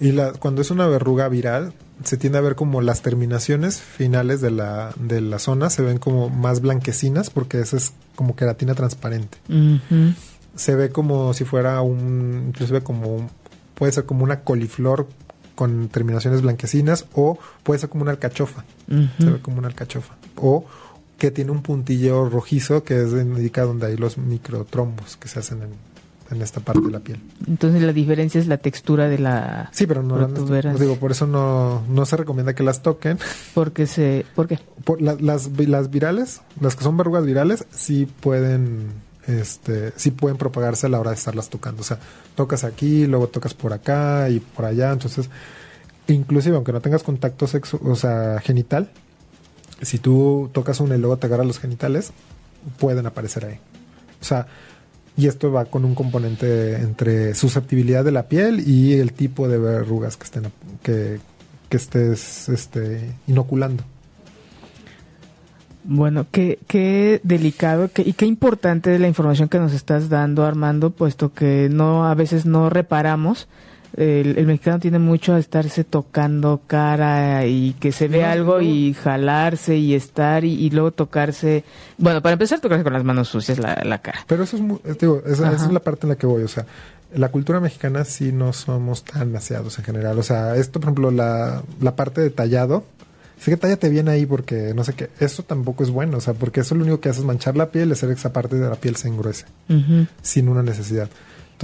Y 0.00 0.12
la, 0.12 0.32
cuando 0.32 0.60
es 0.60 0.70
una 0.72 0.88
verruga 0.88 1.28
viral, 1.28 1.72
se 2.02 2.16
tiende 2.16 2.38
a 2.38 2.40
ver 2.40 2.56
como 2.56 2.80
las 2.80 3.02
terminaciones 3.02 3.80
finales 3.80 4.40
de 4.40 4.50
la, 4.50 4.92
de 4.98 5.20
la 5.20 5.38
zona 5.38 5.70
se 5.70 5.82
ven 5.82 5.98
como 5.98 6.28
más 6.28 6.60
blanquecinas 6.60 7.30
porque 7.30 7.60
esa 7.60 7.76
es 7.76 7.92
como 8.16 8.34
queratina 8.34 8.74
transparente. 8.74 9.38
Se 10.56 10.74
ve 10.74 10.90
como 10.90 11.32
si 11.34 11.44
fuera 11.44 11.80
un, 11.82 12.46
inclusive 12.48 12.82
como, 12.82 13.30
puede 13.74 13.92
ser 13.92 14.04
como 14.04 14.24
una 14.24 14.40
coliflor 14.40 15.08
con 15.54 15.88
terminaciones 15.88 16.42
blanquecinas 16.42 17.06
o 17.14 17.38
puede 17.62 17.78
ser 17.78 17.88
como 17.88 18.02
una 18.02 18.10
alcachofa, 18.10 18.64
se 19.18 19.30
ve 19.30 19.40
como 19.40 19.58
una 19.58 19.68
alcachofa, 19.68 20.16
o 20.36 20.64
que 21.16 21.30
tiene 21.30 21.52
un 21.52 21.62
puntillo 21.62 22.28
rojizo 22.28 22.82
que 22.82 23.02
es 23.02 23.12
indica 23.12 23.62
donde 23.62 23.86
hay 23.86 23.96
los 23.96 24.18
microtrombos 24.18 25.16
que 25.16 25.28
se 25.28 25.38
hacen 25.38 25.62
en, 25.62 25.70
esta 26.42 26.60
parte 26.60 26.82
de 26.82 26.90
la 26.90 27.00
piel. 27.00 27.20
Entonces 27.46 27.82
la 27.82 27.92
diferencia 27.92 28.40
es 28.40 28.46
la 28.46 28.58
textura 28.58 29.08
de 29.08 29.18
la 29.18 29.68
Sí, 29.72 29.86
pero 29.86 30.02
no, 30.02 30.26
digo, 30.26 30.96
por 30.96 31.10
eso 31.10 31.26
no, 31.26 31.82
no 31.88 32.06
se 32.06 32.16
recomienda 32.16 32.54
que 32.54 32.62
las 32.62 32.82
toquen. 32.82 33.18
Porque 33.54 33.86
se 33.86 34.24
¿Por 34.34 34.48
qué? 34.48 34.58
Por 34.84 35.00
las, 35.00 35.20
las 35.20 35.90
virales, 35.90 36.40
las 36.60 36.76
que 36.76 36.84
son 36.84 36.96
verrugas 36.96 37.24
virales 37.24 37.66
sí 37.70 38.06
pueden 38.20 38.92
este, 39.26 39.92
sí 39.96 40.10
pueden 40.10 40.36
propagarse 40.36 40.86
a 40.86 40.90
la 40.90 41.00
hora 41.00 41.10
de 41.10 41.16
estarlas 41.16 41.48
tocando. 41.48 41.80
O 41.80 41.84
sea, 41.84 41.98
tocas 42.34 42.64
aquí, 42.64 43.06
luego 43.06 43.28
tocas 43.28 43.54
por 43.54 43.72
acá 43.72 44.28
y 44.28 44.40
por 44.40 44.64
allá. 44.64 44.92
Entonces, 44.92 45.30
inclusive 46.08 46.56
aunque 46.56 46.72
no 46.72 46.80
tengas 46.80 47.02
contacto 47.02 47.46
sexo, 47.46 47.80
o 47.82 47.96
sea, 47.96 48.40
genital, 48.40 48.90
si 49.82 49.98
tú 49.98 50.50
tocas 50.52 50.80
una 50.80 50.96
y 50.96 50.98
luego 50.98 51.16
te 51.16 51.26
agarras 51.26 51.46
los 51.46 51.58
genitales, 51.58 52.12
pueden 52.78 53.06
aparecer 53.06 53.46
ahí. 53.46 53.58
O 54.20 54.24
sea, 54.24 54.46
Y 55.16 55.28
esto 55.28 55.52
va 55.52 55.66
con 55.66 55.84
un 55.84 55.94
componente 55.94 56.74
entre 56.76 57.34
susceptibilidad 57.34 58.04
de 58.04 58.10
la 58.12 58.24
piel 58.24 58.68
y 58.68 58.94
el 58.94 59.12
tipo 59.12 59.46
de 59.48 59.58
verrugas 59.58 60.16
que 60.16 60.24
estén 60.24 60.44
que, 60.82 61.20
que 61.68 61.76
estés 61.76 62.48
este, 62.48 63.14
inoculando. 63.26 63.84
Bueno, 65.84 66.26
qué, 66.30 66.58
qué 66.66 67.20
delicado 67.22 67.90
qué, 67.92 68.02
y 68.02 68.14
qué 68.14 68.24
importante 68.24 68.98
la 68.98 69.06
información 69.06 69.48
que 69.48 69.58
nos 69.58 69.74
estás 69.74 70.08
dando, 70.08 70.44
Armando, 70.44 70.90
puesto 70.90 71.32
que 71.32 71.68
no 71.70 72.06
a 72.06 72.14
veces 72.14 72.46
no 72.46 72.70
reparamos. 72.70 73.48
El, 73.96 74.46
mexicano 74.46 74.80
tiene 74.80 74.98
mucho 74.98 75.34
a 75.34 75.38
estarse 75.38 75.84
tocando 75.84 76.62
cara 76.66 77.46
y 77.46 77.74
que 77.74 77.92
se 77.92 78.08
ve 78.08 78.24
algo 78.24 78.60
y 78.60 78.94
jalarse 78.94 79.76
y 79.76 79.94
estar 79.94 80.44
y, 80.44 80.68
luego 80.70 80.90
tocarse. 80.90 81.64
Bueno, 81.98 82.20
para 82.20 82.34
empezar, 82.34 82.60
tocarse 82.60 82.84
con 82.84 82.92
las 82.92 83.04
manos 83.04 83.28
sucias 83.28 83.58
la, 83.58 83.98
cara. 83.98 84.20
Pero 84.26 84.44
eso 84.44 84.56
es, 84.56 84.98
digo, 84.98 85.22
esa, 85.26 85.52
es 85.52 85.70
la 85.70 85.80
parte 85.80 86.06
en 86.06 86.10
la 86.10 86.16
que 86.16 86.26
voy. 86.26 86.42
O 86.42 86.48
sea, 86.48 86.66
la 87.14 87.30
cultura 87.30 87.60
mexicana 87.60 88.04
sí 88.04 88.32
no 88.32 88.52
somos 88.52 89.04
tan 89.04 89.34
aseados 89.36 89.78
en 89.78 89.84
general. 89.84 90.18
O 90.18 90.22
sea, 90.22 90.56
esto, 90.56 90.80
por 90.80 90.88
ejemplo, 90.88 91.10
la, 91.10 91.62
la 91.80 91.94
parte 91.94 92.20
de 92.20 92.30
tallado 92.30 92.84
Sé 93.44 93.50
que 93.50 93.56
tállate 93.58 93.90
bien 93.90 94.08
ahí 94.08 94.24
porque 94.26 94.72
no 94.74 94.84
sé 94.84 94.94
qué. 94.94 95.10
Eso 95.20 95.42
tampoco 95.42 95.82
es 95.82 95.90
bueno, 95.90 96.16
o 96.16 96.20
sea, 96.20 96.32
porque 96.32 96.60
eso 96.60 96.74
lo 96.74 96.82
único 96.82 97.00
que 97.00 97.10
hace 97.10 97.20
es 97.20 97.26
manchar 97.26 97.56
la 97.56 97.70
piel 97.70 97.90
y 97.90 97.92
hacer 97.92 98.08
que 98.08 98.14
esa 98.14 98.32
parte 98.32 98.56
de 98.56 98.68
la 98.68 98.76
piel 98.76 98.96
se 98.96 99.08
engruese 99.08 99.44
sin 100.22 100.48
una 100.48 100.62
necesidad. 100.62 101.10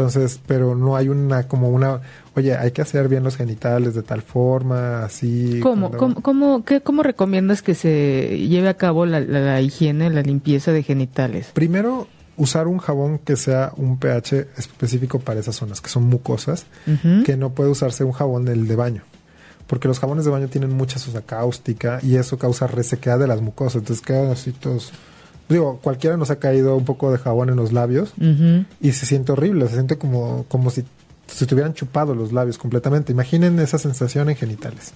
Entonces, 0.00 0.40
pero 0.46 0.74
no 0.74 0.96
hay 0.96 1.10
una, 1.10 1.46
como 1.46 1.68
una, 1.68 2.00
oye, 2.34 2.56
hay 2.56 2.70
que 2.70 2.80
hacer 2.80 3.08
bien 3.08 3.22
los 3.22 3.36
genitales 3.36 3.94
de 3.94 4.02
tal 4.02 4.22
forma, 4.22 5.04
así. 5.04 5.60
¿Cómo, 5.62 5.90
¿cómo, 5.90 6.64
qué, 6.64 6.80
cómo 6.80 7.02
recomiendas 7.02 7.60
que 7.60 7.74
se 7.74 8.46
lleve 8.48 8.70
a 8.70 8.74
cabo 8.74 9.04
la, 9.04 9.60
higiene, 9.60 10.08
la 10.08 10.22
limpieza 10.22 10.72
de 10.72 10.82
genitales? 10.82 11.50
Primero, 11.52 12.08
usar 12.38 12.66
un 12.66 12.78
jabón 12.78 13.18
que 13.18 13.36
sea 13.36 13.72
un 13.76 13.98
pH 13.98 14.48
específico 14.56 15.18
para 15.18 15.40
esas 15.40 15.56
zonas, 15.56 15.82
que 15.82 15.90
son 15.90 16.04
mucosas, 16.04 16.64
que 17.26 17.36
no 17.36 17.50
puede 17.50 17.68
usarse 17.68 18.02
un 18.02 18.12
jabón 18.12 18.46
del 18.46 18.66
de 18.66 18.76
baño 18.76 19.02
porque 19.66 19.86
los 19.86 20.00
jabones 20.00 20.24
de 20.24 20.32
baño 20.32 20.48
tienen 20.48 20.72
mucha 20.72 20.98
sosa 20.98 21.22
cáustica 21.22 22.00
y 22.02 22.16
eso 22.16 22.38
causa 22.38 22.66
resequedad 22.66 23.20
de 23.20 23.28
las 23.28 23.40
mucosas, 23.40 23.76
entonces 23.76 24.04
quedan 24.04 24.32
así 24.32 24.50
todos... 24.50 24.90
Digo, 25.50 25.80
cualquiera 25.82 26.16
nos 26.16 26.30
ha 26.30 26.38
caído 26.38 26.76
un 26.76 26.84
poco 26.84 27.10
de 27.10 27.18
jabón 27.18 27.50
en 27.50 27.56
los 27.56 27.72
labios 27.72 28.14
y 28.80 28.92
se 28.92 29.04
siente 29.04 29.32
horrible, 29.32 29.66
se 29.66 29.74
siente 29.74 29.98
como, 29.98 30.44
como 30.48 30.70
si 30.70 30.84
se 31.26 31.46
tuvieran 31.46 31.74
chupado 31.74 32.14
los 32.14 32.32
labios 32.32 32.56
completamente. 32.56 33.12
Imaginen 33.12 33.58
esa 33.58 33.78
sensación 33.78 34.30
en 34.30 34.36
genitales. 34.36 34.92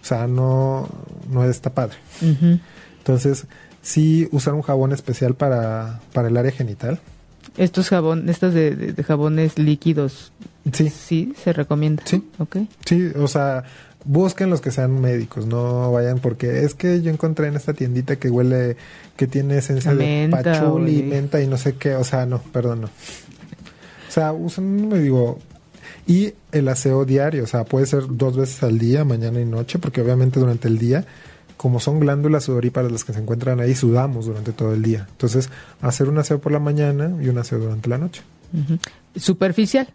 O 0.00 0.06
sea, 0.06 0.26
no, 0.26 0.88
no 1.28 1.44
está 1.44 1.70
padre. 1.70 1.96
Entonces, 2.98 3.46
sí 3.82 4.28
usar 4.32 4.54
un 4.54 4.62
jabón 4.62 4.92
especial 4.92 5.34
para, 5.34 6.00
para 6.12 6.28
el 6.28 6.36
área 6.36 6.52
genital. 6.52 7.00
Estos 7.56 7.88
jabón, 7.88 8.28
estos 8.28 8.54
de, 8.54 8.76
de, 8.76 9.02
jabones 9.02 9.58
líquidos, 9.58 10.32
sí, 10.72 10.90
sí, 10.90 11.34
se 11.42 11.52
recomienda. 11.52 12.04
Sí, 12.06 12.22
okay. 12.38 12.68
Sí, 12.84 13.10
o 13.16 13.26
sea, 13.26 13.64
busquen 14.08 14.48
los 14.48 14.62
que 14.62 14.70
sean 14.70 15.00
médicos, 15.02 15.46
no 15.46 15.92
vayan 15.92 16.18
porque 16.18 16.64
es 16.64 16.74
que 16.74 17.02
yo 17.02 17.12
encontré 17.12 17.48
en 17.48 17.56
esta 17.56 17.74
tiendita 17.74 18.16
que 18.16 18.30
huele, 18.30 18.76
que 19.16 19.26
tiene 19.26 19.58
esencia 19.58 19.94
de 19.94 20.28
pachuli, 20.30 21.02
menta 21.02 21.42
y 21.42 21.46
no 21.46 21.58
sé 21.58 21.74
qué, 21.74 21.94
o 21.94 22.04
sea, 22.04 22.24
no, 22.24 22.40
perdón, 22.40 22.80
no. 22.80 22.86
O 22.86 24.10
sea, 24.10 24.32
usen, 24.32 24.88
me 24.88 24.98
digo, 24.98 25.38
y 26.06 26.32
el 26.52 26.68
aseo 26.68 27.04
diario, 27.04 27.44
o 27.44 27.46
sea, 27.46 27.64
puede 27.64 27.84
ser 27.84 28.04
dos 28.08 28.34
veces 28.34 28.62
al 28.62 28.78
día, 28.78 29.04
mañana 29.04 29.40
y 29.40 29.44
noche, 29.44 29.78
porque 29.78 30.00
obviamente 30.00 30.40
durante 30.40 30.68
el 30.68 30.78
día, 30.78 31.04
como 31.58 31.78
son 31.78 32.00
glándulas 32.00 32.44
sudoríparas 32.44 32.90
las 32.90 33.04
que 33.04 33.12
se 33.12 33.20
encuentran 33.20 33.60
ahí, 33.60 33.74
sudamos 33.74 34.24
durante 34.24 34.52
todo 34.52 34.72
el 34.72 34.80
día. 34.82 35.06
Entonces, 35.10 35.50
hacer 35.82 36.08
un 36.08 36.16
aseo 36.16 36.40
por 36.40 36.50
la 36.52 36.60
mañana 36.60 37.12
y 37.20 37.28
un 37.28 37.36
aseo 37.36 37.58
durante 37.58 37.90
la 37.90 37.98
noche. 37.98 38.22
Superficial. 39.14 39.86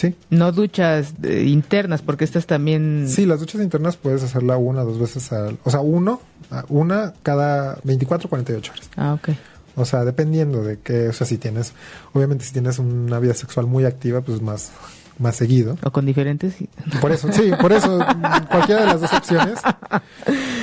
Sí. 0.00 0.14
No 0.30 0.50
duchas 0.50 1.12
eh, 1.22 1.44
internas, 1.46 2.00
porque 2.00 2.24
estas 2.24 2.46
también... 2.46 3.04
Sí, 3.06 3.26
las 3.26 3.38
duchas 3.38 3.60
internas 3.60 3.98
puedes 3.98 4.22
hacerla 4.22 4.56
una, 4.56 4.82
dos 4.82 4.98
veces 4.98 5.30
al... 5.30 5.58
O 5.62 5.70
sea, 5.70 5.80
uno, 5.80 6.22
una 6.70 7.12
cada 7.22 7.78
24, 7.84 8.30
48 8.30 8.72
horas. 8.72 8.90
Ah, 8.96 9.12
ok. 9.12 9.28
O 9.76 9.84
sea, 9.84 10.06
dependiendo 10.06 10.64
de 10.64 10.78
que, 10.78 11.08
o 11.08 11.12
sea, 11.12 11.26
si 11.26 11.36
tienes, 11.36 11.74
obviamente 12.14 12.46
si 12.46 12.54
tienes 12.54 12.78
una 12.78 13.18
vida 13.18 13.34
sexual 13.34 13.66
muy 13.66 13.84
activa, 13.84 14.22
pues 14.22 14.40
más, 14.40 14.70
más 15.18 15.36
seguido. 15.36 15.76
O 15.82 15.90
con 15.90 16.06
diferentes. 16.06 16.54
Por 17.02 17.12
eso, 17.12 17.30
sí, 17.30 17.50
por 17.60 17.72
eso, 17.72 17.98
cualquiera 18.50 18.80
de 18.80 18.86
las 18.86 19.02
dos 19.02 19.12
opciones. 19.12 19.58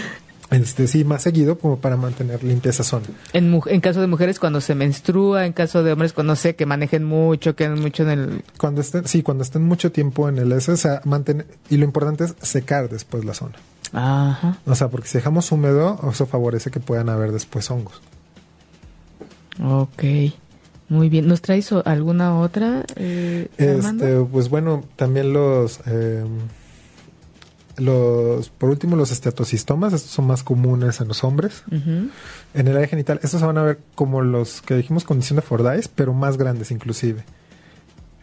este 0.49 0.87
sí 0.87 1.03
más 1.03 1.23
seguido 1.23 1.57
como 1.57 1.77
para 1.77 1.97
mantener 1.97 2.43
limpia 2.43 2.69
esa 2.69 2.83
zona. 2.83 3.05
En, 3.33 3.59
en 3.65 3.81
caso 3.81 4.01
de 4.01 4.07
mujeres 4.07 4.39
cuando 4.39 4.61
se 4.61 4.75
menstrua, 4.75 5.45
en 5.45 5.53
caso 5.53 5.83
de 5.83 5.91
hombres 5.91 6.13
cuando 6.13 6.35
sé 6.35 6.55
que 6.55 6.65
manejen 6.65 7.03
mucho, 7.03 7.55
que 7.55 7.69
mucho 7.69 8.03
en 8.03 8.09
el 8.09 8.43
cuando 8.57 8.81
estén 8.81 9.07
sí, 9.07 9.23
cuando 9.23 9.43
estén 9.43 9.63
mucho 9.63 9.91
tiempo 9.91 10.29
en 10.29 10.37
el 10.37 10.51
S, 10.51 10.71
o 10.71 10.77
sea, 10.77 11.01
mantener 11.05 11.47
y 11.69 11.77
lo 11.77 11.85
importante 11.85 12.25
es 12.25 12.35
secar 12.41 12.89
después 12.89 13.25
la 13.25 13.33
zona. 13.33 13.55
Ajá. 13.93 14.57
O 14.65 14.75
sea, 14.75 14.89
porque 14.89 15.07
si 15.07 15.17
dejamos 15.17 15.51
húmedo, 15.51 15.99
eso 16.11 16.25
favorece 16.25 16.71
que 16.71 16.79
puedan 16.79 17.09
haber 17.09 17.31
después 17.31 17.69
hongos. 17.71 18.01
Ok. 19.63 20.03
Muy 20.89 21.09
bien. 21.09 21.27
¿Nos 21.27 21.41
traes 21.41 21.71
alguna 21.71 22.39
otra? 22.39 22.85
Eh, 22.95 23.49
este, 23.57 24.21
pues 24.21 24.49
bueno, 24.49 24.83
también 24.95 25.33
los 25.33 25.81
eh, 25.85 26.23
los, 27.78 28.49
por 28.49 28.69
último, 28.69 28.95
los 28.95 29.11
esteatocistomas, 29.11 29.93
estos 29.93 30.11
son 30.11 30.28
más 30.28 30.43
comunes 30.43 30.99
en 30.99 31.07
los 31.07 31.23
hombres. 31.23 31.63
En 31.71 32.67
el 32.67 32.75
área 32.75 32.88
genital, 32.88 33.19
estos 33.23 33.39
se 33.39 33.45
van 33.45 33.57
a 33.57 33.63
ver 33.63 33.80
como 33.95 34.21
los 34.21 34.61
que 34.61 34.75
dijimos 34.75 35.03
condición 35.03 35.38
de 35.38 35.43
Fordyce, 35.43 35.89
pero 35.93 36.13
más 36.13 36.38
grandes 36.38 36.71
inclusive. 36.71 37.23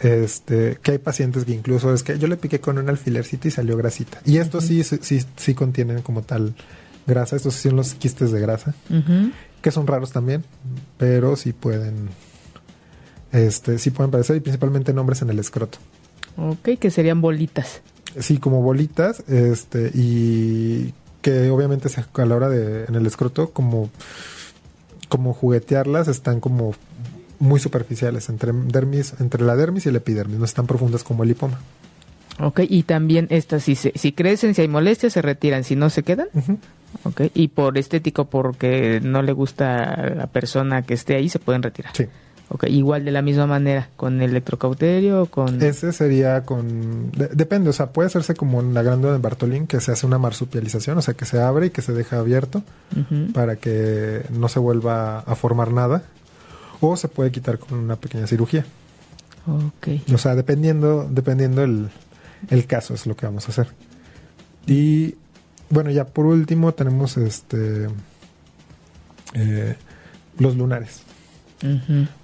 Este, 0.01 0.79
que 0.83 0.91
hay 0.91 0.99
pacientes 0.99 1.45
que 1.45 1.53
incluso 1.53 1.95
es 1.95 2.03
que 2.03 2.19
yo 2.19 2.27
le 2.27 2.37
piqué 2.37 2.61
con 2.61 2.79
un 2.79 2.89
alfilercito 2.89 3.49
y 3.49 3.51
salió 3.51 3.77
grasita. 3.77 4.21
Y 4.25 4.39
estos 4.39 4.65
sí, 4.65 4.83
sí, 4.83 5.25
sí 5.37 5.55
contienen 5.55 6.03
como 6.03 6.23
tal 6.23 6.55
grasa, 7.07 7.37
estos 7.37 7.55
son 7.55 7.77
los 7.77 7.95
quistes 7.95 8.33
de 8.33 8.41
grasa, 8.41 8.75
que 9.63 9.71
son 9.71 9.87
raros 9.87 10.11
también, 10.11 10.45
pero 10.99 11.37
sí 11.37 11.53
pueden, 11.53 12.09
este, 13.31 13.79
sí 13.79 13.91
pueden 13.91 14.11
parecer 14.11 14.37
y 14.37 14.41
principalmente 14.41 14.91
en 14.91 14.99
hombres 14.99 15.23
en 15.23 15.31
el 15.31 15.39
escroto. 15.39 15.79
Ok, 16.37 16.71
que 16.81 16.91
serían 16.91 17.21
bolitas. 17.21 17.83
Sí, 18.19 18.39
como 18.39 18.63
bolitas, 18.63 19.25
este, 19.29 19.91
y 19.95 20.93
que 21.21 21.51
obviamente 21.51 21.89
a 21.89 22.25
la 22.27 22.37
hora 22.37 22.49
de, 22.49 22.85
en 22.85 22.95
el 22.95 23.07
escroto, 23.07 23.51
como, 23.51 23.91
como 25.09 25.33
juguetearlas, 25.33 26.09
están 26.09 26.41
como 26.41 26.75
muy 27.39 27.61
superficiales 27.61 28.29
entre 28.29 28.53
dermis, 28.53 29.15
entre 29.21 29.43
la 29.43 29.57
dermis 29.57 29.87
y 29.87 29.89
el 29.89 29.97
epidermis, 29.97 30.39
no 30.39 30.45
están 30.45 30.67
profundas 30.67 31.03
como 31.03 31.23
el 31.23 31.31
lipoma. 31.31 31.61
Ok, 32.41 32.61
y 32.69 32.83
también 32.83 33.27
estas, 33.31 33.63
si, 33.63 33.77
si 33.77 34.13
crecen, 34.13 34.55
si 34.55 34.63
hay 34.63 34.69
molestias, 34.69 35.13
se 35.13 35.23
retiran, 35.23 35.65
si 35.65 35.77
no 35.77 35.89
se 35.89 36.03
quedan. 36.03 36.29
Ok, 37.05 37.23
y 37.35 37.49
por 37.49 37.79
estético, 37.79 38.27
porque 38.27 39.01
no 39.03 39.23
le 39.23 39.33
gusta 39.33 39.83
a 39.83 40.11
la 40.11 40.27
persona 40.27 40.83
que 40.83 40.95
esté 40.95 41.17
ahí, 41.17 41.29
se 41.29 41.39
pueden 41.39 41.63
retirar. 41.63 41.93
Sí. 41.97 42.07
Okay, 42.51 42.77
igual 42.77 43.05
de 43.05 43.11
la 43.11 43.23
misma 43.23 43.47
manera, 43.47 43.89
con 43.97 44.21
electrocauterio, 44.21 45.27
con... 45.27 45.63
Ese 45.63 45.93
sería 45.93 46.45
con... 46.45 47.11
depende, 47.11 47.71
o 47.71 47.73
sea, 47.73 47.91
puede 47.91 48.09
hacerse 48.09 48.35
como 48.35 48.61
en 48.61 48.75
la 48.75 48.83
glándula 48.83 49.15
de 49.15 49.19
Bartolín, 49.19 49.67
que 49.67 49.81
se 49.81 49.93
hace 49.93 50.07
una 50.07 50.19
marsupialización, 50.19 50.99
o 50.99 51.03
sea, 51.03 51.15
que 51.15 51.25
se 51.25 51.41
abre 51.41 51.67
y 51.67 51.71
que 51.71 51.83
se 51.83 51.93
deja 51.93 52.19
abierto 52.19 52.63
para 53.33 53.57
que 53.57 54.25
no 54.31 54.49
se 54.49 54.59
vuelva 54.59 55.21
a 55.21 55.35
formar 55.35 55.73
nada. 55.73 56.03
O 56.81 56.97
se 56.97 57.09
puede 57.09 57.33
quitar 57.33 57.59
con 57.59 57.79
una 57.79 57.97
pequeña 57.97 58.27
cirugía. 58.27 58.67
Ok. 59.47 60.13
O 60.13 60.19
sea, 60.19 60.35
dependiendo, 60.35 61.09
dependiendo 61.11 61.63
el, 61.63 61.89
el 62.51 62.67
caso 62.67 62.93
es 62.93 63.07
lo 63.07 63.17
que 63.17 63.25
vamos 63.27 63.49
a 63.49 63.53
hacer. 63.53 63.69
Y 64.67 65.15
bueno, 65.71 65.91
ya 65.91 66.05
por 66.05 66.27
último 66.27 66.75
tenemos 66.75 67.17
este... 67.17 67.89
Eh, 69.33 69.75
los 70.39 70.57
lunares 70.57 71.04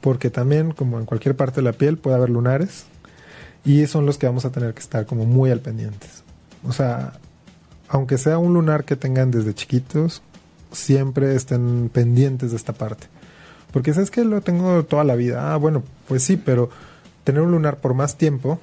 porque 0.01 0.31
también, 0.31 0.73
como 0.73 0.99
en 0.99 1.07
cualquier 1.07 1.37
parte 1.37 1.57
de 1.57 1.63
la 1.63 1.73
piel, 1.73 1.99
puede 1.99 2.17
haber 2.17 2.31
lunares 2.31 2.85
y 3.65 3.87
son 3.87 4.07
los 4.07 4.19
que 4.19 4.27
vamos 4.27 4.45
a 4.45 4.51
tener 4.51 4.75
que 4.75 4.81
estar 4.81 5.07
como 5.07 5.25
muy 5.25 5.51
al 5.51 5.61
pendientes. 5.61 6.23
O 6.65 6.73
sea, 6.73 7.15
aunque 7.89 8.19
sea 8.19 8.39
un 8.39 8.55
lunar 8.55 8.85
que 8.85 8.97
tengan 8.97 9.31
desde 9.31 9.55
chiquitos, 9.55 10.23
siempre 10.73 11.35
estén 11.35 11.91
pendientes 11.93 12.51
de 12.51 12.57
esta 12.57 12.73
parte. 12.73 13.07
Porque 13.73 13.95
sabes 13.95 14.11
que 14.11 14.25
lo 14.25 14.41
tengo 14.41 14.85
toda 14.85 15.05
la 15.05 15.15
vida. 15.15 15.53
Ah, 15.53 15.57
bueno, 15.57 15.83
pues 16.09 16.23
sí, 16.23 16.37
pero 16.37 16.71
tener 17.25 17.43
un 17.43 17.53
lunar 17.53 17.79
por 17.79 17.95
más 17.95 18.17
tiempo 18.17 18.59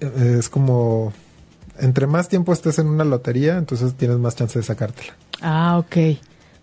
eh, 0.00 0.36
es 0.38 0.48
como 0.48 1.12
entre 1.78 2.06
más 2.06 2.28
tiempo 2.28 2.52
estés 2.52 2.78
en 2.78 2.88
una 2.88 3.04
lotería, 3.04 3.58
entonces 3.58 3.94
tienes 3.94 4.18
más 4.18 4.34
chance 4.36 4.58
de 4.58 4.64
sacártela. 4.64 5.14
Ah, 5.40 5.78
ok. 5.78 5.96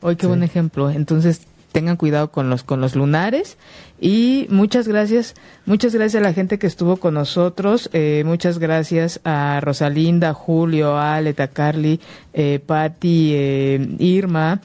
Hoy 0.02 0.16
qué 0.16 0.28
buen 0.28 0.44
ejemplo. 0.44 0.90
Entonces 0.90 1.42
tengan 1.74 1.98
cuidado 1.98 2.32
con 2.32 2.50
los 2.50 2.64
con 2.64 2.80
los 2.80 2.96
lunares. 2.96 3.58
Y 4.00 4.48
muchas 4.50 4.88
gracias 4.88 5.34
muchas 5.66 5.94
gracias 5.94 6.22
a 6.22 6.24
la 6.24 6.34
gente 6.34 6.58
que 6.58 6.68
estuvo 6.68 6.96
con 6.96 7.16
nosotros. 7.16 7.90
Eh, 7.92 8.24
muchas 8.26 8.60
gracias 8.60 9.20
a 9.26 9.60
Rosalinda 9.62 10.34
Julio 10.34 10.98
Aleta 10.98 11.50
Carly 11.50 12.00
eh, 12.32 12.62
eh, 13.02 13.96
Irma 14.00 14.62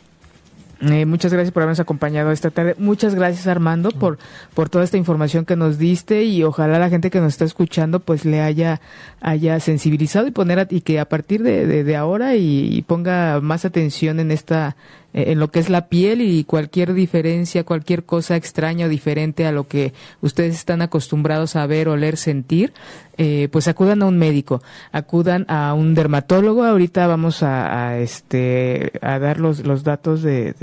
Eh, 0.80 1.06
muchas 1.06 1.32
gracias 1.32 1.52
por 1.52 1.62
habernos 1.62 1.80
acompañado 1.80 2.30
esta 2.30 2.50
tarde. 2.50 2.76
Muchas 2.78 3.14
gracias 3.14 3.48
Armando 3.48 3.90
por, 3.90 4.18
por 4.54 4.68
toda 4.68 4.84
esta 4.84 4.96
información 4.96 5.44
que 5.44 5.56
nos 5.56 5.76
diste 5.76 6.22
y 6.24 6.44
ojalá 6.44 6.78
la 6.78 6.88
gente 6.88 7.10
que 7.10 7.20
nos 7.20 7.32
está 7.32 7.44
escuchando 7.44 7.98
pues 7.98 8.24
le 8.24 8.40
haya, 8.40 8.80
haya 9.20 9.58
sensibilizado 9.58 10.28
y 10.28 10.30
poner 10.30 10.68
y 10.70 10.80
que 10.82 11.00
a 11.00 11.08
partir 11.08 11.42
de, 11.42 11.84
de, 11.84 11.96
ahora 11.96 12.36
y, 12.36 12.82
ponga 12.82 13.40
más 13.40 13.64
atención 13.64 14.20
en 14.20 14.30
esta 14.30 14.76
eh, 15.14 15.32
en 15.32 15.40
lo 15.40 15.50
que 15.50 15.58
es 15.58 15.68
la 15.68 15.88
piel 15.88 16.20
y 16.20 16.44
cualquier 16.44 16.94
diferencia, 16.94 17.64
cualquier 17.64 18.04
cosa 18.04 18.36
extraña 18.36 18.86
o 18.86 18.88
diferente 18.88 19.46
a 19.46 19.52
lo 19.52 19.66
que 19.66 19.92
ustedes 20.20 20.54
están 20.54 20.82
acostumbrados 20.82 21.56
a 21.56 21.66
ver, 21.66 21.88
oler, 21.88 22.16
sentir, 22.16 22.72
eh, 23.18 23.48
pues 23.50 23.68
acudan 23.68 24.02
a 24.02 24.06
un 24.06 24.16
médico, 24.16 24.62
acudan 24.92 25.44
a 25.48 25.74
un 25.74 25.94
dermatólogo. 25.94 26.64
Ahorita 26.64 27.06
vamos 27.06 27.42
a, 27.42 27.98
este 27.98 28.92
a 29.02 29.18
dar 29.18 29.40
los, 29.40 29.66
los 29.66 29.84
datos 29.84 30.22
de, 30.22 30.54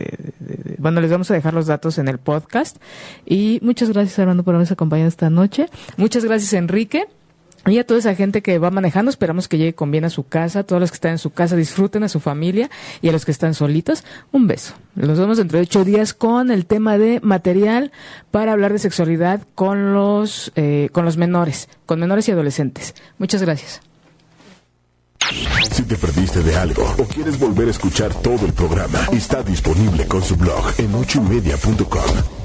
bueno, 0.77 1.01
les 1.01 1.11
vamos 1.11 1.29
a 1.31 1.33
dejar 1.33 1.53
los 1.53 1.67
datos 1.67 1.97
en 1.97 2.07
el 2.07 2.17
podcast. 2.17 2.77
Y 3.25 3.59
muchas 3.61 3.89
gracias 3.89 4.17
Armando 4.19 4.43
por 4.43 4.55
habernos 4.55 4.71
acompañado 4.71 5.09
esta 5.09 5.29
noche. 5.29 5.67
Muchas 5.97 6.23
gracias 6.23 6.53
Enrique. 6.53 7.07
Y 7.67 7.79
a 7.79 7.85
toda 7.85 7.99
esa 7.99 8.13
gente 8.13 8.41
que 8.41 8.59
va 8.59 8.69
manejando, 8.69 9.09
esperamos 9.09 9.47
que 9.47 9.57
llegue 9.57 9.73
con 9.73 9.89
bien 9.89 10.05
a 10.05 10.09
su 10.09 10.27
casa. 10.27 10.63
Todos 10.63 10.79
los 10.79 10.91
que 10.91 10.95
están 10.95 11.11
en 11.11 11.17
su 11.17 11.31
casa 11.31 11.55
disfruten 11.55 12.03
a 12.03 12.09
su 12.09 12.19
familia 12.19 12.69
y 13.01 13.09
a 13.09 13.11
los 13.11 13.25
que 13.25 13.31
están 13.31 13.53
solitos, 13.55 14.03
un 14.31 14.45
beso. 14.45 14.75
Nos 14.93 15.17
vemos 15.19 15.37
dentro 15.37 15.57
de 15.57 15.63
ocho 15.63 15.83
días 15.83 16.13
con 16.13 16.51
el 16.51 16.67
tema 16.67 16.97
de 16.97 17.19
material 17.21 17.91
para 18.29 18.51
hablar 18.51 18.71
de 18.71 18.79
sexualidad 18.79 19.41
con 19.55 19.93
los, 19.93 20.51
eh, 20.55 20.89
con 20.91 21.05
los 21.05 21.17
menores, 21.17 21.67
con 21.85 21.99
menores 21.99 22.27
y 22.27 22.31
adolescentes. 22.31 22.93
Muchas 23.17 23.41
gracias. 23.41 23.81
Si 25.71 25.83
te 25.83 25.95
perdiste 25.95 26.43
de 26.43 26.55
algo 26.55 26.83
o 26.99 27.03
quieres 27.05 27.39
volver 27.39 27.67
a 27.67 27.71
escuchar 27.71 28.13
todo 28.13 28.45
el 28.45 28.53
programa, 28.53 28.99
está 29.11 29.41
disponible 29.41 30.05
con 30.07 30.21
su 30.21 30.35
blog 30.35 30.71
en 30.77 30.93
ochoymedia.com 30.93 32.44